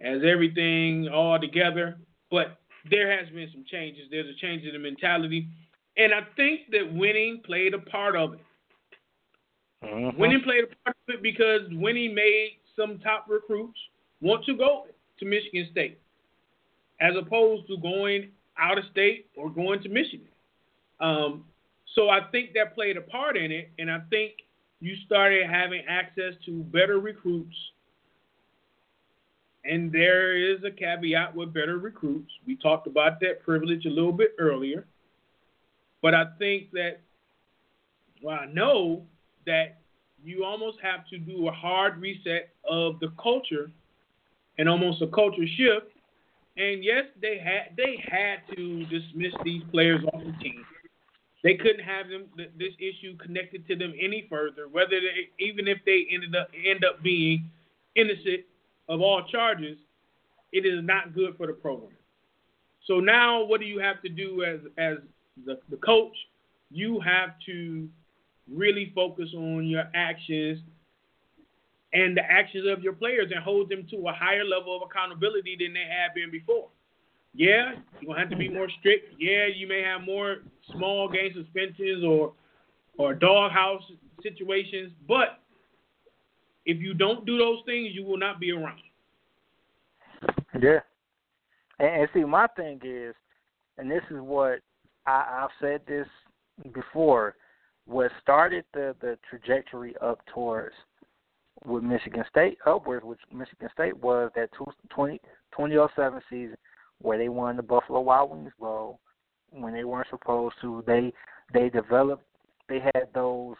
[0.00, 1.98] as everything all together,
[2.30, 2.58] but
[2.88, 4.04] there has been some changes.
[4.10, 5.48] There's a change in the mentality,
[5.96, 8.40] and I think that winning played a part of it.
[9.84, 10.18] Mm-hmm.
[10.18, 13.78] Winning played a part of it because winning made some top recruits
[14.20, 14.86] want to go
[15.18, 16.00] to Michigan State,
[17.00, 20.28] as opposed to going out of state or going to Michigan.
[21.00, 21.44] Um,
[21.94, 24.32] so I think that played a part in it, and I think
[24.80, 27.56] you started having access to better recruits.
[29.64, 32.30] And there is a caveat with better recruits.
[32.46, 34.86] We talked about that privilege a little bit earlier.
[36.00, 37.00] But I think that,
[38.22, 39.02] well, I know
[39.46, 39.80] that
[40.24, 43.70] you almost have to do a hard reset of the culture
[44.58, 45.92] and almost a culture shift.
[46.58, 50.64] And yes, they had they had to dismiss these players off the team.
[51.44, 55.78] They couldn't have them this issue connected to them any further, whether they, even if
[55.86, 57.48] they ended up end up being
[57.94, 58.40] innocent
[58.88, 59.78] of all charges.
[60.50, 61.92] It is not good for the program.
[62.86, 64.96] So now, what do you have to do as as
[65.46, 66.16] the, the coach?
[66.70, 67.88] You have to
[68.50, 70.58] really focus on your actions
[71.92, 75.56] and the actions of your players and hold them to a higher level of accountability
[75.58, 76.68] than they have been before.
[77.34, 78.56] Yeah, you're gonna have to be mm-hmm.
[78.56, 79.14] more strict.
[79.18, 80.38] Yeah, you may have more
[80.72, 82.32] small game suspensions or
[82.98, 83.82] or doghouse
[84.22, 85.40] situations, but
[86.66, 88.80] if you don't do those things, you will not be around.
[90.60, 90.80] Yeah,
[91.78, 93.14] and, and see, my thing is,
[93.76, 94.60] and this is what
[95.06, 96.06] I, I've said this
[96.72, 97.36] before
[97.86, 100.74] what started the the trajectory up towards
[101.64, 104.50] with Michigan State upwards with Michigan State was that
[104.90, 105.18] 20,
[105.52, 106.56] 2007 season
[107.00, 109.00] where they won the Buffalo Wild Wings Bowl
[109.50, 110.82] when they weren't supposed to.
[110.86, 111.12] They
[111.52, 112.24] they developed
[112.68, 113.56] they had those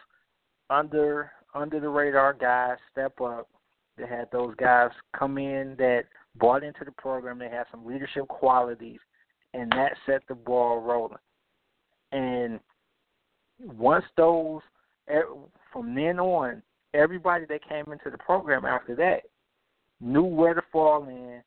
[0.71, 3.49] under under the radar guys step up.
[3.97, 6.05] They had those guys come in that
[6.37, 7.39] bought into the program.
[7.39, 9.01] They had some leadership qualities,
[9.55, 11.19] and that set the ball rolling.
[12.13, 12.61] And
[13.61, 14.61] once those
[15.09, 15.21] eh,
[15.73, 16.63] from then on,
[16.95, 19.23] everybody that came into the program after that
[20.01, 21.43] knew where to fall in,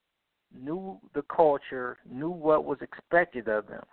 [0.53, 3.83] knew the culture, knew what was expected of them.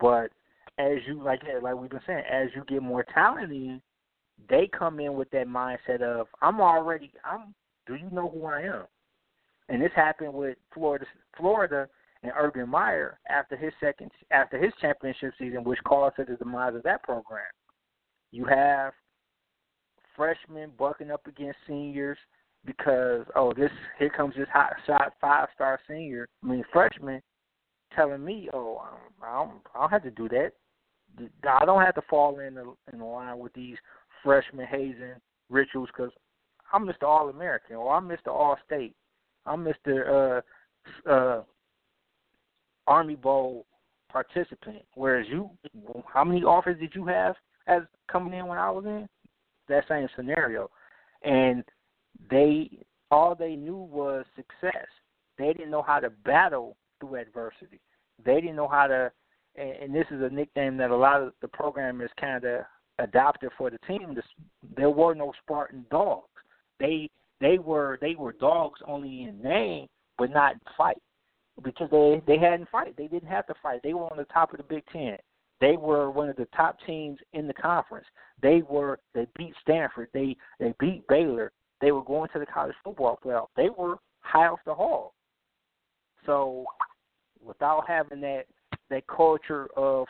[0.00, 0.30] But
[0.78, 3.80] as you like like we've been saying, as you get more talent in,
[4.48, 7.54] they come in with that mindset of I'm already I'm
[7.86, 8.84] do you know who I am?
[9.68, 11.06] And this happened with Florida
[11.36, 11.88] Florida
[12.22, 16.82] and Urban Meyer after his second after his championship season, which caused the demise of
[16.82, 17.44] that program.
[18.32, 18.92] You have
[20.16, 22.18] freshmen bucking up against seniors
[22.64, 26.28] because oh this here comes this hot shot five star senior.
[26.42, 27.22] I mean freshman
[27.94, 28.82] telling me oh
[29.22, 30.52] I don't I don't have to do that.
[31.48, 33.76] I don't have to fall in the in the line with these
[34.24, 35.14] freshman hazing
[35.48, 36.12] rituals because
[36.72, 37.04] I'm Mr.
[37.04, 38.28] All American or I'm Mr.
[38.28, 38.94] All State.
[39.46, 40.42] I'm Mr.
[41.06, 41.42] Uh, uh,
[42.86, 43.66] Army Bowl
[44.10, 44.82] participant.
[44.94, 45.50] Whereas you,
[46.12, 47.36] how many offers did you have
[47.66, 49.08] as coming in when I was in?
[49.68, 50.70] That same scenario,
[51.22, 51.64] and
[52.30, 52.70] they
[53.10, 54.86] all they knew was success.
[55.38, 57.80] They didn't know how to battle through adversity.
[58.24, 59.12] They didn't know how to,
[59.56, 62.60] and, and this is a nickname that a lot of the programmers kind of
[62.98, 64.16] adopted for the team.
[64.76, 66.28] There were no Spartan dogs.
[66.80, 67.10] They
[67.40, 69.88] they were they were dogs only in name,
[70.18, 71.02] but not in fight
[71.62, 72.96] because they they hadn't fight.
[72.96, 73.80] They didn't have to fight.
[73.82, 75.16] They were on the top of the Big Ten.
[75.60, 78.06] They were one of the top teams in the conference.
[78.42, 80.08] They were they beat Stanford.
[80.12, 81.52] They they beat Baylor.
[81.80, 83.48] They were going to the college football playoff.
[83.56, 85.14] They were high off the hall.
[86.26, 86.64] So
[87.42, 88.44] without having that
[88.90, 90.06] that culture of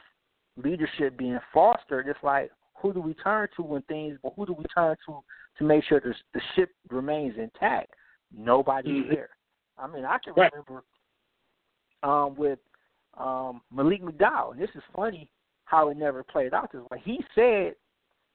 [0.57, 4.19] leadership being fostered, it's like who do we turn to when things?
[4.23, 5.23] But who do we turn to
[5.59, 7.95] to make sure the the ship remains intact?
[8.37, 9.15] Nobody's mm-hmm.
[9.15, 9.31] there.
[9.79, 10.53] I mean, I can right.
[10.53, 10.85] remember
[12.03, 12.59] um, with
[13.17, 14.53] um, Malik McDowell.
[14.53, 15.31] And this is funny
[15.67, 17.01] how it never played out this way.
[17.05, 17.75] He said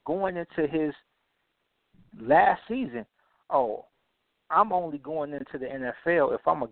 [0.06, 0.94] going into his
[2.20, 3.06] last season,
[3.49, 3.86] "Oh,
[4.49, 6.70] I'm only going into the NFL if I'm a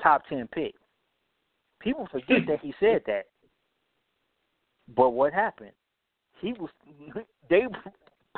[0.00, 0.74] top ten pick."
[1.80, 3.26] People forget that he said that.
[4.94, 5.72] But what happened?
[6.40, 6.70] He was
[7.50, 7.66] they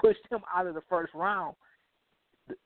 [0.01, 1.55] pushed him out of the first round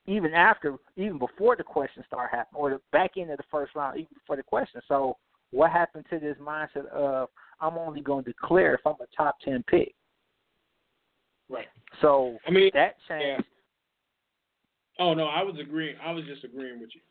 [0.07, 3.75] even after even before the question started happening or the back end of the first
[3.75, 4.81] round even before the question.
[4.87, 5.17] So
[5.51, 7.29] what happened to this mindset of
[7.61, 9.93] I'm only going to declare if I'm a top ten pick?
[11.49, 11.67] Right.
[12.01, 13.25] So I mean that changed.
[13.25, 13.41] Yeah.
[14.99, 15.95] Oh no, I was agreeing.
[16.03, 17.01] I was just agreeing with you.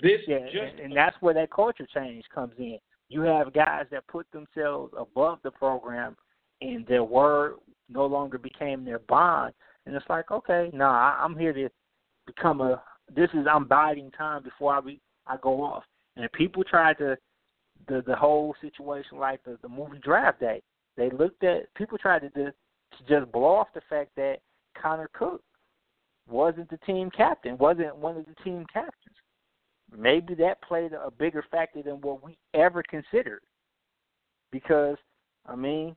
[0.00, 2.78] This yeah, just and, and that's where that culture change comes in.
[3.08, 6.16] You have guys that put themselves above the program,
[6.60, 7.54] and their word
[7.88, 9.54] no longer became their bond.
[9.86, 11.68] And it's like, okay, nah, I, I'm here to
[12.26, 12.82] become a.
[13.14, 15.84] This is I'm biding time before I be I go off.
[16.16, 17.16] And people try to
[17.88, 20.62] the the whole situation like the the movie Draft Day.
[20.96, 22.56] They looked at people tried to, just
[22.98, 24.38] to just blow off the fact that
[24.80, 25.42] Connor Cook
[26.28, 29.16] wasn't the team captain, wasn't one of the team captains.
[29.96, 33.40] Maybe that played a bigger factor than what we ever considered.
[34.52, 34.96] Because,
[35.46, 35.96] I mean,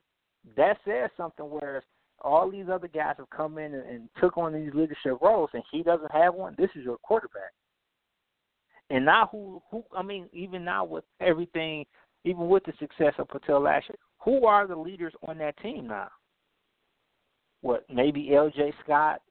[0.55, 1.83] that says something where
[2.21, 5.63] all these other guys have come in and, and took on these leadership roles and
[5.71, 7.51] he doesn't have one, this is your quarterback.
[8.91, 11.85] And now who who I mean, even now with everything
[12.23, 15.87] even with the success of Patel last year, who are the leaders on that team
[15.87, 16.09] now?
[17.61, 19.21] What, maybe LJ Scott,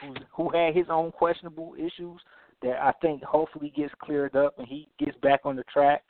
[0.00, 2.20] who who had his own questionable issues
[2.62, 6.02] that I think hopefully gets cleared up and he gets back on the track.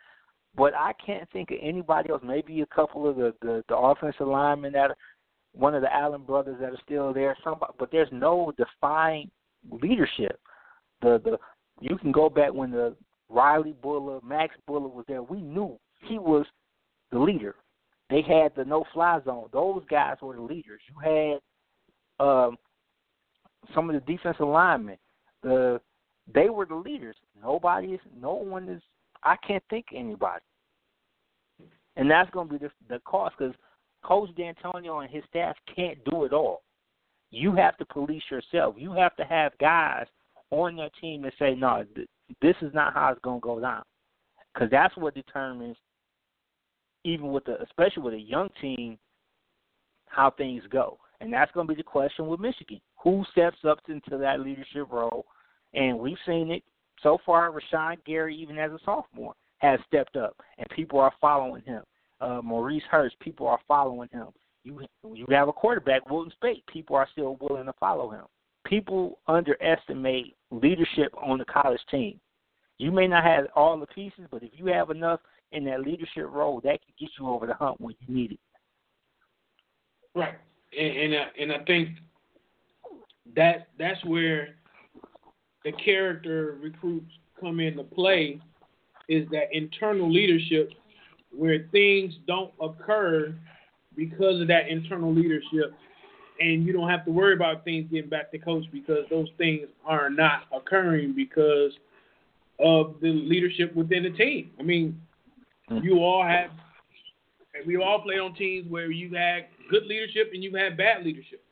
[0.56, 2.22] But I can't think of anybody else.
[2.24, 4.96] Maybe a couple of the the, the offensive linemen that are,
[5.52, 7.36] one of the Allen brothers that are still there.
[7.44, 9.30] Somebody, but there's no defined
[9.70, 10.40] leadership.
[11.00, 11.38] The the
[11.80, 12.94] you can go back when the
[13.28, 15.22] Riley Bullough, Max Bullough was there.
[15.22, 16.46] We knew he was
[17.12, 17.56] the leader.
[18.08, 19.48] They had the no fly zone.
[19.52, 20.80] Those guys were the leaders.
[20.88, 21.40] You
[22.20, 22.56] had um,
[23.74, 24.96] some of the defensive linemen.
[25.42, 25.80] The
[26.32, 27.16] they were the leaders.
[27.40, 28.00] Nobody is.
[28.20, 28.82] No one is.
[29.22, 30.42] I can't think anybody.
[31.96, 33.54] And that's going to be the, the cost because
[34.04, 36.62] Coach Dantonio and his staff can't do it all.
[37.30, 38.76] You have to police yourself.
[38.78, 40.06] You have to have guys
[40.50, 41.84] on your team and say, "No,
[42.40, 43.82] this is not how it's going to go down,"
[44.52, 45.76] because that's what determines,
[47.04, 48.98] even with the, especially with a young team,
[50.06, 50.98] how things go.
[51.20, 54.88] And that's going to be the question with Michigan: who steps up into that leadership
[54.90, 55.26] role
[55.76, 56.62] and we've seen it
[57.02, 57.52] so far.
[57.52, 61.82] Rashan Gary, even as a sophomore, has stepped up, and people are following him.
[62.20, 64.28] Uh, Maurice Hurst, people are following him.
[64.64, 64.80] You
[65.12, 68.24] you have a quarterback, Wilton Speight, people are still willing to follow him.
[68.68, 72.20] People underestimate leadership on the college team.
[72.78, 75.20] You may not have all the pieces, but if you have enough
[75.52, 78.40] in that leadership role, that can get you over the hump when you need it.
[80.14, 80.34] Right,
[80.78, 81.90] and and, uh, and I think
[83.34, 84.56] that that's where
[85.64, 87.10] the character recruits
[87.40, 88.40] come into play
[89.08, 90.70] is that internal leadership
[91.30, 93.34] where things don't occur
[93.96, 95.74] because of that internal leadership
[96.40, 99.68] and you don't have to worry about things getting back to coach because those things
[99.84, 101.72] are not occurring because
[102.58, 104.50] of the leadership within the team.
[104.58, 105.00] I mean,
[105.70, 105.84] mm-hmm.
[105.84, 106.50] you all have
[107.66, 111.42] we all play on teams where you had good leadership and you had bad leadership.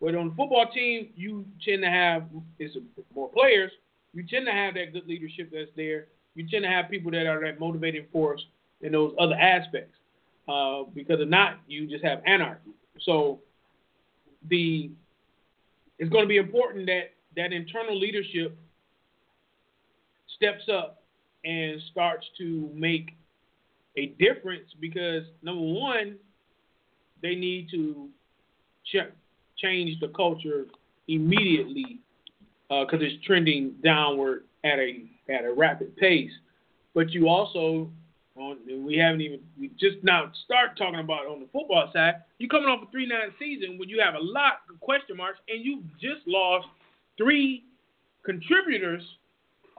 [0.00, 2.24] But on the football team, you tend to have
[2.58, 2.76] it's
[3.14, 3.70] more players.
[4.12, 6.06] You tend to have that good leadership that's there.
[6.34, 8.44] You tend to have people that are that motivating force
[8.80, 9.96] in those other aspects.
[10.48, 12.70] Uh, because if not, you just have anarchy.
[13.00, 13.40] So
[14.48, 14.90] the
[15.98, 18.56] it's going to be important that that internal leadership
[20.36, 21.02] steps up
[21.44, 23.16] and starts to make
[23.96, 26.16] a difference because number one,
[27.22, 28.08] they need to
[28.92, 29.12] check
[29.58, 30.66] change the culture
[31.08, 32.00] immediately
[32.68, 36.32] because uh, it's trending downward at a at a rapid pace.
[36.94, 37.90] But you also,
[38.36, 42.14] on, we haven't even we just now start talking about on the football side.
[42.38, 45.38] You're coming off a three nine season when you have a lot of question marks
[45.48, 46.66] and you just lost
[47.16, 47.64] three
[48.24, 49.02] contributors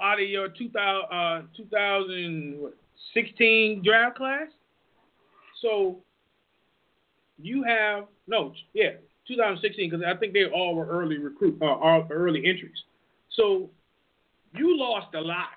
[0.02, 4.48] out of your 2000, uh, 2016 draft class.
[5.62, 6.00] So
[7.38, 8.92] you have no, yeah,
[9.28, 12.84] 2016 because I think they all were early recruit, uh, early entries.
[13.32, 13.70] So
[14.54, 15.55] you lost a lot,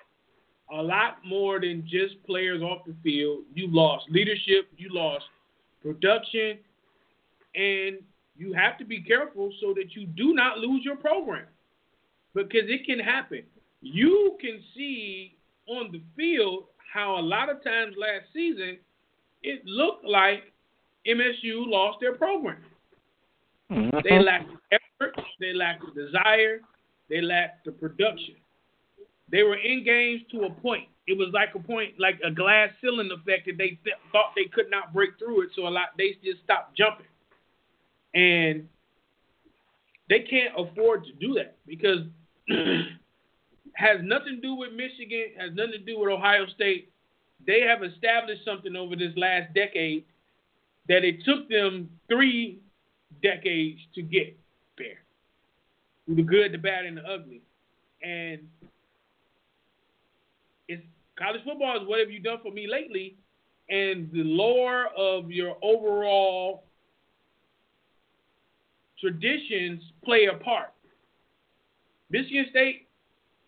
[0.71, 3.43] a lot more than just players off the field.
[3.53, 5.25] You lost leadership, you lost
[5.81, 6.59] production,
[7.55, 7.99] and
[8.37, 11.45] you have to be careful so that you do not lose your program
[12.33, 13.43] because it can happen.
[13.81, 15.35] You can see
[15.67, 18.77] on the field how a lot of times last season
[19.43, 20.43] it looked like
[21.07, 22.57] MSU lost their program.
[23.71, 23.97] Mm-hmm.
[24.03, 25.15] They lacked effort.
[25.39, 26.61] They lacked the desire.
[27.09, 28.35] They lacked the production.
[29.31, 30.87] They were in games to a point.
[31.07, 34.45] It was like a point, like a glass ceiling effect that they th- thought they
[34.45, 35.49] could not break through it.
[35.55, 37.07] So a lot they just stopped jumping,
[38.13, 38.67] and
[40.09, 42.05] they can't afford to do that because
[43.73, 45.33] has nothing to do with Michigan.
[45.37, 46.91] Has nothing to do with Ohio State.
[47.45, 50.05] They have established something over this last decade
[50.87, 52.59] that it took them three
[53.23, 54.37] decades to get
[54.77, 54.99] there.
[56.07, 57.41] The good, the bad, and the ugly.
[58.03, 58.47] And
[61.19, 63.15] college football is what have you done for me lately?
[63.69, 66.63] And the lore of your overall
[68.99, 70.73] traditions play a part.
[72.09, 72.87] Michigan State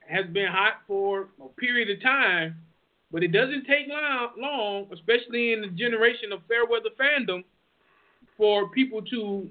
[0.08, 2.56] has been hot for a period of time,
[3.12, 7.44] but it doesn't take long, especially in the generation of fair weather fandom,
[8.38, 9.48] for people to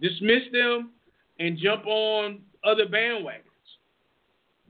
[0.00, 0.90] dismiss them
[1.38, 3.53] and jump on other bandwagons.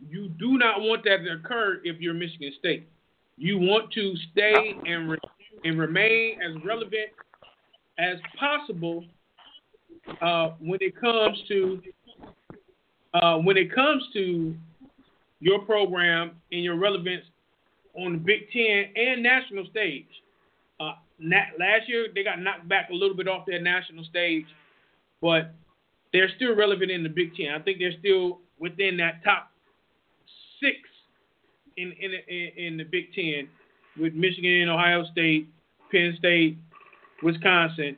[0.08, 2.88] You do not want that to occur if you're Michigan State.
[3.36, 5.18] You want to stay and re-
[5.64, 7.10] and remain as relevant
[7.98, 9.04] as possible
[10.20, 11.80] uh, when it comes to
[13.14, 14.54] uh, when it comes to
[15.40, 17.24] your program and your relevance
[17.96, 20.06] on the Big Ten and national stage.
[20.80, 24.46] Uh, last year they got knocked back a little bit off their national stage,
[25.20, 25.54] but
[26.12, 27.48] they're still relevant in the Big Ten.
[27.54, 29.50] I think they're still within that top
[30.64, 30.76] six
[31.76, 33.48] in in in, in the Big Ten
[34.00, 35.48] with Michigan, and Ohio State,
[35.90, 36.58] Penn State,
[37.22, 37.96] Wisconsin.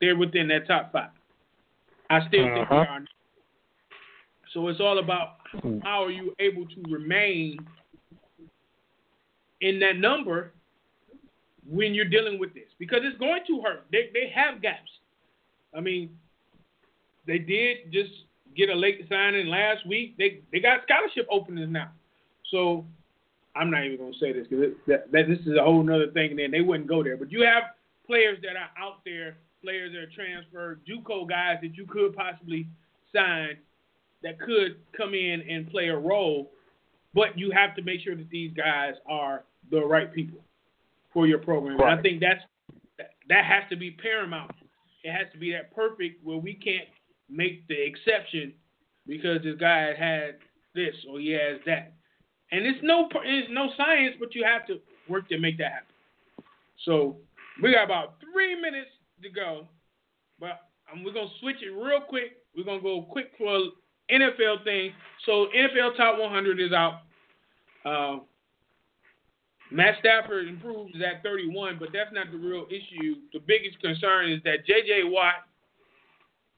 [0.00, 1.10] They're within that top five.
[2.10, 2.74] I still think they Uh-huh.
[2.74, 3.04] are.
[4.52, 5.38] So it's all about
[5.82, 7.58] how are you able to remain
[9.60, 10.52] in that number
[11.68, 13.86] when you're dealing with this because it's going to hurt.
[13.90, 14.90] They they have gaps.
[15.76, 16.16] I mean,
[17.26, 18.12] they did just
[18.56, 20.16] get a late signing last week.
[20.18, 21.90] They they got scholarship openings now.
[22.50, 22.84] So
[23.54, 26.30] I'm not even gonna say this because that, that this is a whole other thing.
[26.30, 27.16] And then they wouldn't go there.
[27.16, 27.64] But you have
[28.06, 32.66] players that are out there, players that are transferred, JUCO guys that you could possibly
[33.14, 33.56] sign
[34.22, 36.50] that could come in and play a role.
[37.14, 40.40] But you have to make sure that these guys are the right people
[41.12, 41.80] for your program.
[41.80, 42.42] And I think that's
[42.98, 44.52] that, that has to be paramount.
[45.02, 46.88] It has to be that perfect where we can't
[47.28, 48.52] make the exception
[49.06, 50.36] because this guy had
[50.74, 51.94] this or he has that.
[52.52, 54.78] And it's no it's no science, but you have to
[55.08, 56.44] work to make that happen.
[56.84, 57.16] So
[57.62, 58.90] we got about three minutes
[59.22, 59.66] to go,
[60.38, 60.60] but
[61.04, 62.38] we're gonna switch it real quick.
[62.56, 63.58] We're gonna go quick for
[64.10, 64.92] NFL thing.
[65.24, 67.00] So NFL Top 100 is out.
[67.84, 68.18] Uh,
[69.70, 73.16] Matt Stafford improves at 31, but that's not the real issue.
[73.32, 75.02] The biggest concern is that J.J.
[75.04, 75.34] Watt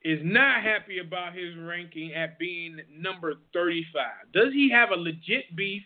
[0.02, 4.04] is not happy about his ranking at being number 35.
[4.32, 5.82] Does he have a legit beef?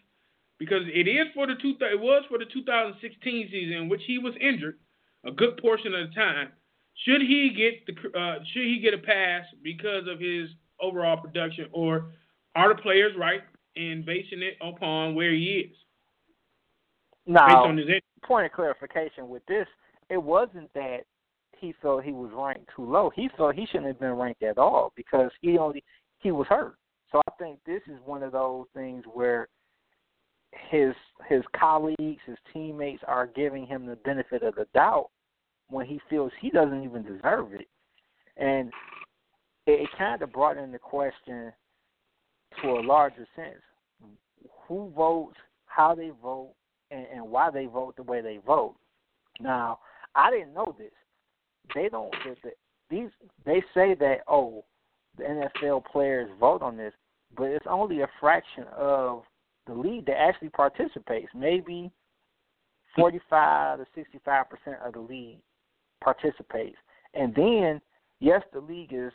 [0.59, 4.19] Because it is for the two, it was for the 2016 season, in which he
[4.19, 4.79] was injured
[5.25, 6.49] a good portion of the time.
[7.05, 11.67] Should he get the uh, should he get a pass because of his overall production,
[11.73, 12.13] or
[12.55, 13.41] are the players right
[13.77, 15.77] in basing it upon where he is
[17.27, 17.89] based Now, on his
[18.23, 19.67] point of clarification with this,
[20.11, 21.07] it wasn't that
[21.63, 23.11] he felt he was ranked too low.
[23.15, 25.83] He felt he shouldn't have been ranked at all because he only
[26.19, 26.75] he was hurt.
[27.11, 29.49] So I think this is one of those things where
[30.71, 30.93] his
[31.29, 35.11] his colleagues, his teammates are giving him the benefit of the doubt
[35.69, 37.69] when he feels he doesn't even deserve it.
[38.37, 38.69] And
[39.67, 41.53] it, it kind of brought into question
[42.61, 43.63] to a larger sense
[44.67, 45.37] who votes,
[45.67, 46.55] how they vote,
[46.91, 48.75] and, and why they vote the way they vote.
[49.41, 49.79] Now,
[50.15, 50.91] I didn't know this.
[51.75, 52.13] They don't.
[52.25, 52.51] The, the,
[52.91, 53.11] these
[53.45, 54.65] they say that oh,
[55.17, 56.93] the NFL players vote on this,
[57.37, 59.23] but it's only a fraction of
[59.67, 61.29] the league that actually participates.
[61.35, 61.91] Maybe
[62.97, 65.39] forty-five to sixty-five percent of the league
[66.03, 66.77] participates,
[67.15, 67.81] and then
[68.21, 69.13] yes, the league is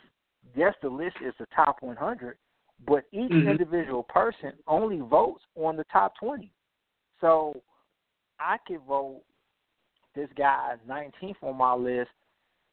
[0.56, 2.38] yes, the list is the top one hundred,
[2.86, 3.48] but each Mhm.
[3.48, 6.50] individual person only votes on the top twenty.
[7.20, 7.60] So
[8.40, 9.22] I could vote
[10.14, 12.10] this guy 19th on my list,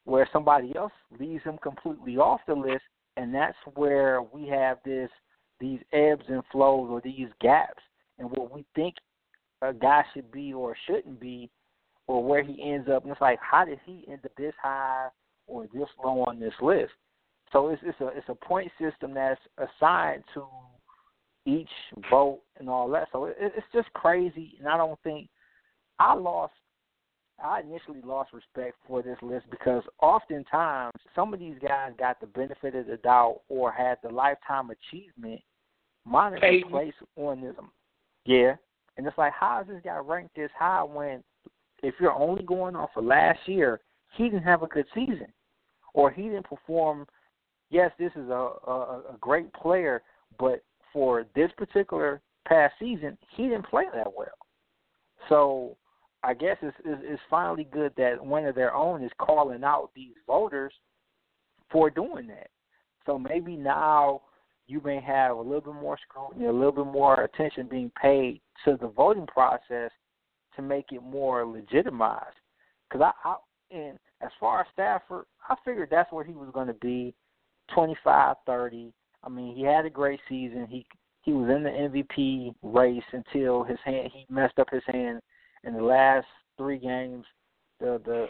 [0.06, 2.82] where somebody else leaves him completely off the list,
[3.16, 5.10] and that's where we have this
[5.58, 7.82] these ebbs and flows or these gaps
[8.18, 8.94] in what we think
[9.62, 11.50] a guy should be or shouldn't be,
[12.06, 13.02] or where he ends up.
[13.02, 15.08] And it's like, how did he end up this high
[15.46, 16.92] or this low on this list?
[17.52, 20.44] So it's it's a it's a point system that's assigned to
[21.46, 21.70] each
[22.10, 23.08] vote and all that.
[23.12, 25.28] So it, it's just crazy, and I don't think
[25.98, 26.52] I lost.
[27.42, 32.26] I initially lost respect for this list because oftentimes some of these guys got the
[32.26, 35.40] benefit of the doubt or had the lifetime achievement
[36.04, 36.70] monitor Peyton.
[36.70, 37.70] placed on them.
[38.24, 38.56] Yeah,
[38.96, 41.22] and it's like, how is this guy ranked this high when,
[41.82, 43.80] if you're only going off of last year,
[44.16, 45.28] he didn't have a good season,
[45.92, 47.06] or he didn't perform.
[47.70, 50.02] Yes, this is a a, a great player,
[50.38, 54.28] but for this particular past season, he didn't play that well.
[55.28, 55.76] So
[56.22, 59.90] I guess it's, it's, it's finally good that one of their own is calling out
[59.94, 60.72] these voters
[61.70, 62.48] for doing that.
[63.04, 64.22] So maybe now
[64.66, 68.40] you may have a little bit more scrutiny, a little bit more attention being paid
[68.64, 69.90] to the voting process
[70.56, 72.36] to make it more legitimized.
[72.88, 73.36] Because I, I,
[73.70, 77.14] and as far as Stafford, I figured that's where he was going to be,
[77.72, 78.92] twenty five, thirty.
[79.22, 80.66] I mean, he had a great season.
[80.68, 80.86] He
[81.22, 85.20] he was in the MVP race until his hand he messed up his hand
[85.66, 86.26] in the last
[86.56, 87.24] three games.
[87.80, 88.28] The the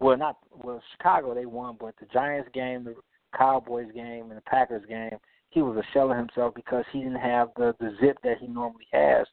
[0.00, 2.94] well, not well, Chicago they won, but the Giants game, the
[3.36, 5.18] Cowboys game, and the Packers game,
[5.50, 8.46] he was a shell of himself because he didn't have the the zip that he
[8.46, 9.26] normally has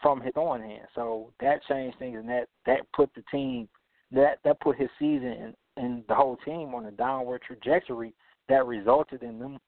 [0.00, 0.86] from his on hand.
[0.94, 3.68] So that changed things, and that that put the team
[4.12, 8.14] that that put his season and, and the whole team on a downward trajectory
[8.48, 9.58] that resulted in them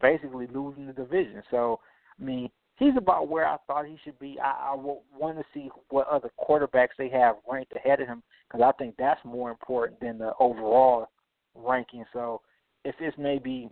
[0.00, 1.42] basically losing the division.
[1.50, 1.80] So
[2.20, 4.38] I mean, he's about where I thought he should be.
[4.42, 8.64] I, I want to see what other quarterbacks they have ranked ahead of him because
[8.64, 11.08] I think that's more important than the overall
[11.54, 12.04] ranking.
[12.12, 12.40] So
[12.84, 13.68] if it's maybe,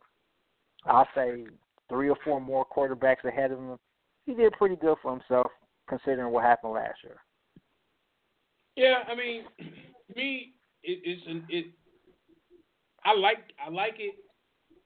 [0.86, 1.44] I'll say
[1.88, 3.78] three or four more quarterbacks ahead of him,
[4.26, 5.50] he did pretty good for himself
[5.88, 7.16] considering what happened last year.
[8.76, 9.42] Yeah, I mean,
[10.16, 10.52] me,
[10.82, 11.66] it, it's an, it.
[13.04, 14.14] I like I like it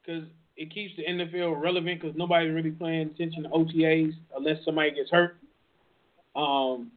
[0.05, 0.25] because
[0.59, 5.09] it keeps the NFL relevant because nobody's really paying attention to OTAs unless somebody gets
[5.09, 5.37] hurt.
[6.35, 6.91] Um,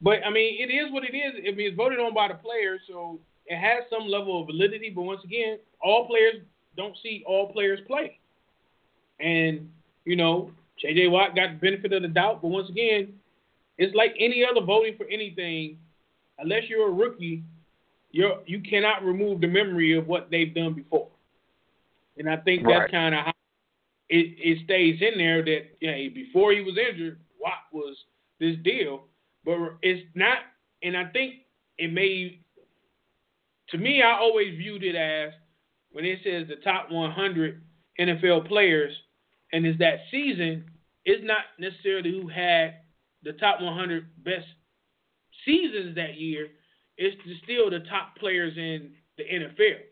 [0.00, 1.32] but I mean, it is what it is.
[1.36, 4.90] I mean, it's voted on by the players, so it has some level of validity.
[4.94, 6.36] But once again, all players
[6.76, 8.20] don't see all players play,
[9.18, 9.68] and
[10.04, 11.08] you know, J.J.
[11.08, 12.40] Watt got the benefit of the doubt.
[12.40, 13.14] But once again,
[13.78, 15.76] it's like any other voting for anything.
[16.38, 17.42] Unless you're a rookie,
[18.12, 21.08] you're you cannot remove the memory of what they've done before.
[22.18, 22.80] And I think right.
[22.80, 23.32] that's kind of how
[24.08, 27.96] it, it stays in there that you know, before he was injured, Watt was
[28.40, 29.04] this deal.
[29.44, 30.38] But it's not,
[30.82, 31.34] and I think
[31.78, 32.40] it may,
[33.70, 35.32] to me, I always viewed it as
[35.90, 37.62] when it says the top 100
[38.00, 38.94] NFL players,
[39.52, 40.64] and it's that season,
[41.04, 42.80] it's not necessarily who had
[43.22, 44.46] the top 100 best
[45.44, 46.48] seasons that year.
[46.96, 49.87] It's still the top players in the NFL.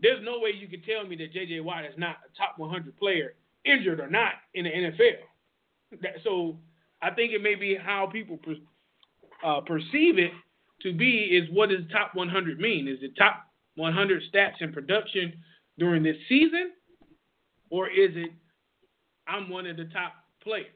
[0.00, 1.60] There's no way you can tell me that J.J.
[1.60, 3.34] Watt is not a top 100 player,
[3.64, 6.00] injured or not, in the NFL.
[6.02, 6.58] That, so
[7.02, 8.54] I think it may be how people per,
[9.44, 10.30] uh, perceive it
[10.82, 12.86] to be is what does top 100 mean?
[12.86, 13.44] Is it top
[13.76, 15.32] 100 stats and production
[15.78, 16.72] during this season,
[17.70, 18.30] or is it
[19.28, 20.66] I'm one of the top players,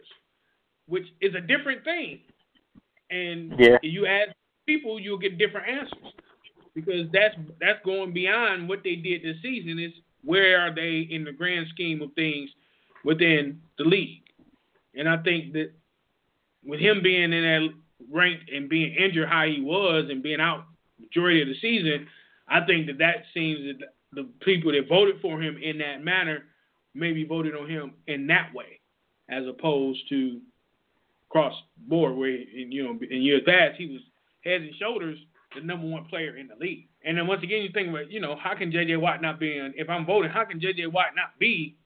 [0.87, 2.21] which is a different thing.
[3.11, 3.79] And yeah.
[3.83, 4.31] you ask
[4.67, 6.13] people, you'll get different answers
[6.75, 9.79] because that's that's going beyond what they did this season.
[9.79, 9.93] Is
[10.25, 12.51] where are they in the grand scheme of things
[13.05, 14.23] within the league?
[14.95, 15.73] And I think that
[16.65, 17.69] with him being in that
[18.11, 20.65] rank and being injured how he was and being out
[21.01, 22.07] majority of the season,
[22.49, 26.45] I think that that seems that the people that voted for him in that manner
[26.95, 28.81] maybe voted on him in that way,
[29.29, 30.41] as opposed to
[31.31, 31.55] cross
[31.89, 34.03] board where in, you know in years past he was
[34.45, 35.19] heads and shoulders
[35.55, 36.89] the number one player in the league.
[37.05, 38.97] And then once again, you think about, you know, how can J.J.
[38.97, 39.73] Watt not be in?
[39.77, 40.87] If I'm voting, how can J.J.
[40.87, 41.77] Watt not be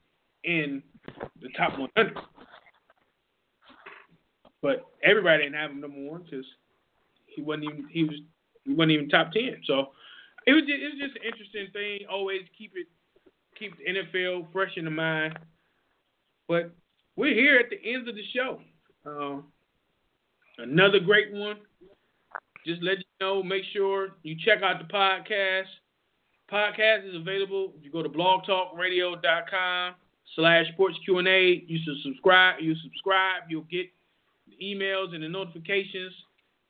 [0.45, 0.83] in
[1.41, 2.17] the top 100?
[4.63, 6.47] But everybody didn't have him number one because
[7.27, 8.17] he wasn't even he was
[8.65, 9.61] he wasn't even top ten.
[9.65, 9.91] So
[10.47, 12.01] it was just, it was just an interesting thing.
[12.11, 12.89] Always keep it
[13.57, 15.39] keep the NFL fresh in the mind.
[16.49, 16.73] But
[17.17, 18.61] we're here at the end of the show.
[19.07, 19.43] Uh,
[20.59, 21.59] another great one
[22.67, 25.67] just let you know, make sure you check out the podcast.
[26.53, 29.95] Podcast is available if you go to blogtalkradio.com
[30.35, 31.65] slash sports Q&A.
[31.67, 32.57] You should subscribe.
[32.61, 33.87] You subscribe, you'll get
[34.47, 36.13] the emails and the notifications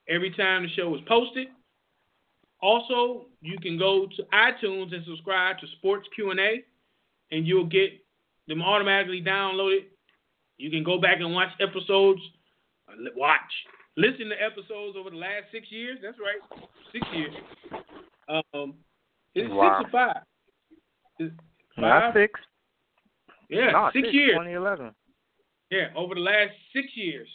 [0.09, 1.48] every time the show is posted.
[2.60, 6.64] Also, you can go to iTunes and subscribe to Sports Q&A,
[7.35, 7.90] and you'll get
[8.48, 9.85] them automatically downloaded.
[10.59, 12.20] You can go back and watch episodes.
[13.14, 13.40] Watch
[13.97, 15.98] listen to episodes over the last six years.
[16.02, 16.40] That's right,
[16.93, 17.35] six years.
[18.28, 18.74] Um,
[19.35, 19.78] it's wow.
[19.81, 20.23] six or five.
[21.18, 21.35] It's
[21.77, 21.82] five?
[21.82, 22.39] Not six.
[23.48, 24.32] Yeah, no, six, six years.
[24.32, 24.94] 2011.
[25.70, 27.27] Yeah, over the last six years.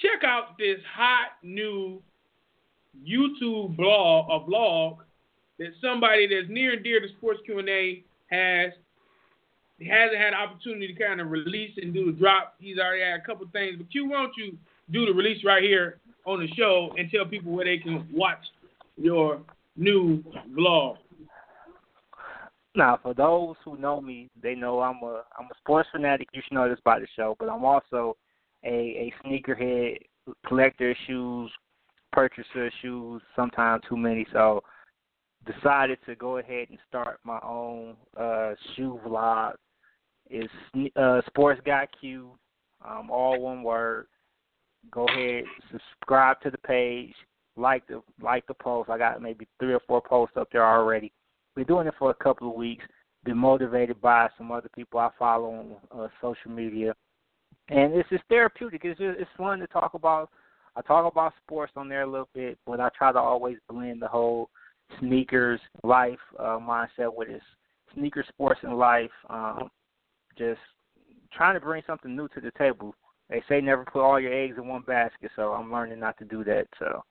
[0.00, 2.02] check out this hot new
[3.06, 4.98] YouTube blog, a blog
[5.58, 8.72] that somebody that's near and dear to sports Q and A has
[9.80, 12.54] hasn't had an opportunity to kind of release and do the drop.
[12.58, 14.58] He's already had a couple things, but Q, why don't you
[14.90, 18.44] do the release right here on the show and tell people where they can watch
[18.96, 19.40] your
[19.76, 20.22] new
[20.52, 20.96] vlog.
[22.76, 26.28] Now, for those who know me, they know I'm a I'm a sports fanatic.
[26.32, 28.16] You should know this by the show, but I'm also
[28.64, 29.98] a a sneakerhead,
[30.46, 31.50] collector of shoes,
[32.12, 34.26] purchaser shoes, sometimes too many.
[34.32, 34.62] So
[35.46, 39.54] decided to go ahead and start my own uh, shoe vlog.
[40.28, 40.52] It's
[40.96, 42.32] uh, Sports Guy Q,
[42.86, 44.06] um, all one word.
[44.90, 47.14] Go ahead, subscribe to the page,
[47.56, 48.88] like the like the post.
[48.88, 51.12] I got maybe three or four posts up there already.
[51.56, 52.84] We're doing it for a couple of weeks.
[53.24, 56.94] been motivated by some other people I follow on uh, social media,
[57.68, 58.82] and it's just therapeutic.
[58.84, 60.30] It's just it's fun to talk about.
[60.76, 64.02] I talk about sports on there a little bit, but I try to always blend
[64.02, 64.50] the whole
[64.98, 67.42] sneakers life uh, mindset with it.
[67.94, 69.10] Sneaker sports and life.
[69.28, 69.70] Um,
[70.38, 70.60] just
[71.32, 72.94] trying to bring something new to the table.
[73.28, 76.24] They say never put all your eggs in one basket, so I'm learning not to
[76.24, 76.66] do that.
[76.78, 77.04] So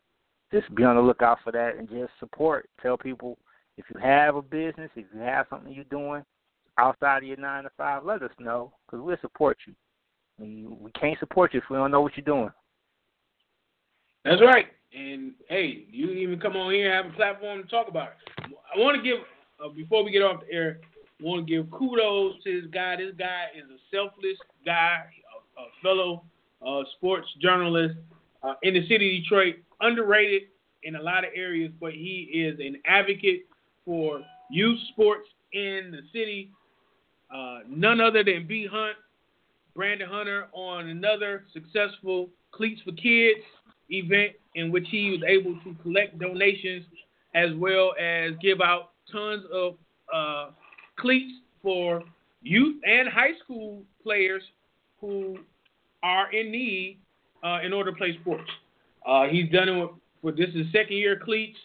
[0.51, 2.69] just be on the lookout for that and just support.
[2.81, 3.37] Tell people
[3.77, 6.23] if you have a business, if you have something you're doing
[6.77, 9.73] outside of your nine to five, let us know because we'll support you.
[10.37, 12.51] We, we can't support you if we don't know what you're doing.
[14.29, 14.67] That's right.
[14.93, 18.53] And hey, you even come on here and have a platform to talk about it.
[18.75, 19.17] I want to give
[19.63, 20.81] uh, before we get off the air.
[21.19, 22.97] I want to give kudos to this guy.
[22.97, 25.05] This guy is a selfless guy,
[25.57, 26.23] a, a fellow
[26.63, 27.95] uh, sports journalist
[28.43, 29.55] uh, in the city of Detroit.
[29.81, 30.43] Underrated
[30.83, 33.47] in a lot of areas, but he is an advocate
[33.83, 36.51] for youth sports in the city.
[37.33, 38.95] Uh, none other than B Hunt,
[39.75, 43.41] Brandon Hunter, on another successful Cleats for Kids
[43.89, 46.85] event in which he was able to collect donations
[47.35, 49.75] as well as give out tons of
[50.13, 50.49] uh,
[50.97, 52.03] cleats for
[52.41, 54.43] youth and high school players
[55.01, 55.37] who
[56.03, 56.97] are in need
[57.43, 58.49] uh, in order to play sports.
[59.05, 59.89] Uh, he's done it with,
[60.21, 61.57] with, this is second year cleats.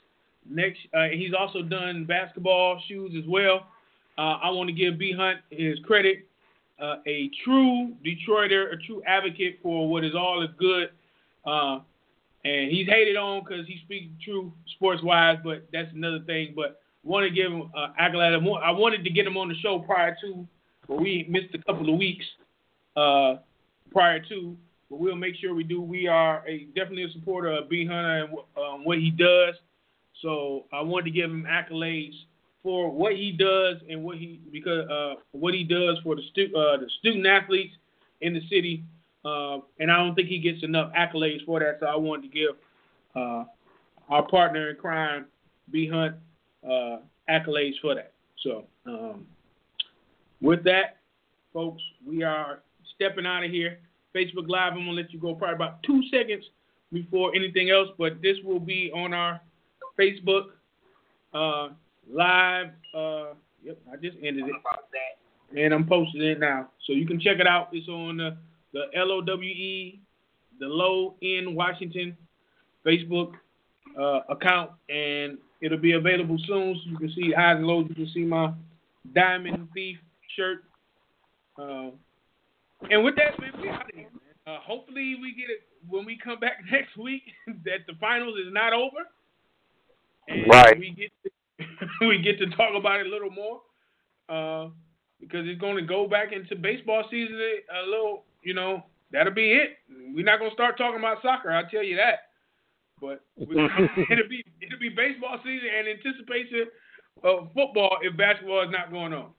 [0.49, 3.67] Next, uh, he's also done basketball shoes as well.
[4.19, 6.27] Uh, I want to give B Hunt his credit.
[6.81, 10.91] Uh, a true Detroiter, a true advocate for what is all is good
[12.45, 16.53] and he's hated on because he speaks true sports wise, but that's another thing.
[16.55, 18.35] But want to give him uh, accolade.
[18.35, 20.47] I wanted to get him on the show prior to,
[20.89, 22.25] but we missed a couple of weeks
[22.97, 23.37] uh,
[23.93, 24.57] prior to.
[24.91, 25.81] But we'll make sure we do.
[25.81, 29.55] We are a definitely a supporter of B Hunter and um, what he does.
[30.21, 32.15] So I wanted to give him accolades
[32.63, 36.55] for what he does and what he because uh, what he does for the stu-
[36.57, 37.75] uh, the student athletes
[38.21, 38.85] in the city
[39.25, 41.79] uh, and I don't think he gets enough accolades for that.
[41.81, 42.57] So I wanted to give
[43.17, 43.45] uh,
[44.09, 45.27] our partner in crime,
[45.71, 46.17] B Hunt,
[46.65, 46.99] uh,
[47.29, 48.13] accolades for that.
[48.43, 49.27] So um,
[50.41, 50.99] with that,
[51.53, 52.61] folks, we are
[52.95, 53.79] stepping out of here.
[54.15, 56.45] Facebook Live, I'm gonna let you go probably about two seconds
[56.93, 59.41] before anything else, but this will be on our
[59.99, 60.51] Facebook
[61.33, 61.71] uh,
[62.09, 62.69] live.
[62.95, 67.41] Uh, yep, I just ended it, and I'm posting it now, so you can check
[67.41, 67.71] it out.
[67.73, 68.37] It's on the
[68.75, 69.25] the LOWE,
[70.61, 72.17] the Low in Washington
[72.85, 73.33] Facebook
[73.99, 76.75] uh, account, and it'll be available soon.
[76.85, 77.87] So you can see highs and lows.
[77.89, 78.53] You can see my
[79.15, 79.97] Diamond Thief
[80.37, 80.65] shirt.
[81.59, 81.91] Uh,
[82.91, 84.09] and with that, man, we out of here.
[84.47, 87.23] Uh, hopefully, we get it when we come back next week.
[87.47, 89.09] that the finals is not over,
[90.29, 90.79] and right.
[90.79, 93.61] we get to, we get to talk about it a little more
[94.29, 94.69] uh,
[95.21, 99.53] because it's going to go back into baseball season a little you know, that'll be
[99.53, 99.79] it.
[100.15, 101.51] We're not gonna start talking about soccer.
[101.51, 102.31] I'll tell you that.
[103.01, 106.67] But it'll be it'll be baseball season and anticipation
[107.23, 109.31] of football if basketball is not going on.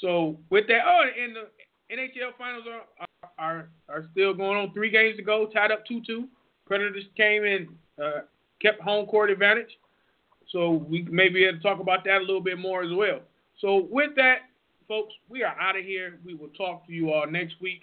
[0.00, 2.64] So with that, oh, and the NHL finals
[2.98, 3.06] are
[3.38, 4.72] are are still going on.
[4.72, 6.28] Three games to go, tied up two two.
[6.66, 7.68] Predators came and
[8.02, 8.20] uh,
[8.62, 9.78] kept home court advantage.
[10.52, 13.20] So we may be able to talk about that a little bit more as well.
[13.60, 14.38] So with that,
[14.88, 16.18] folks, we are out of here.
[16.24, 17.82] We will talk to you all next week.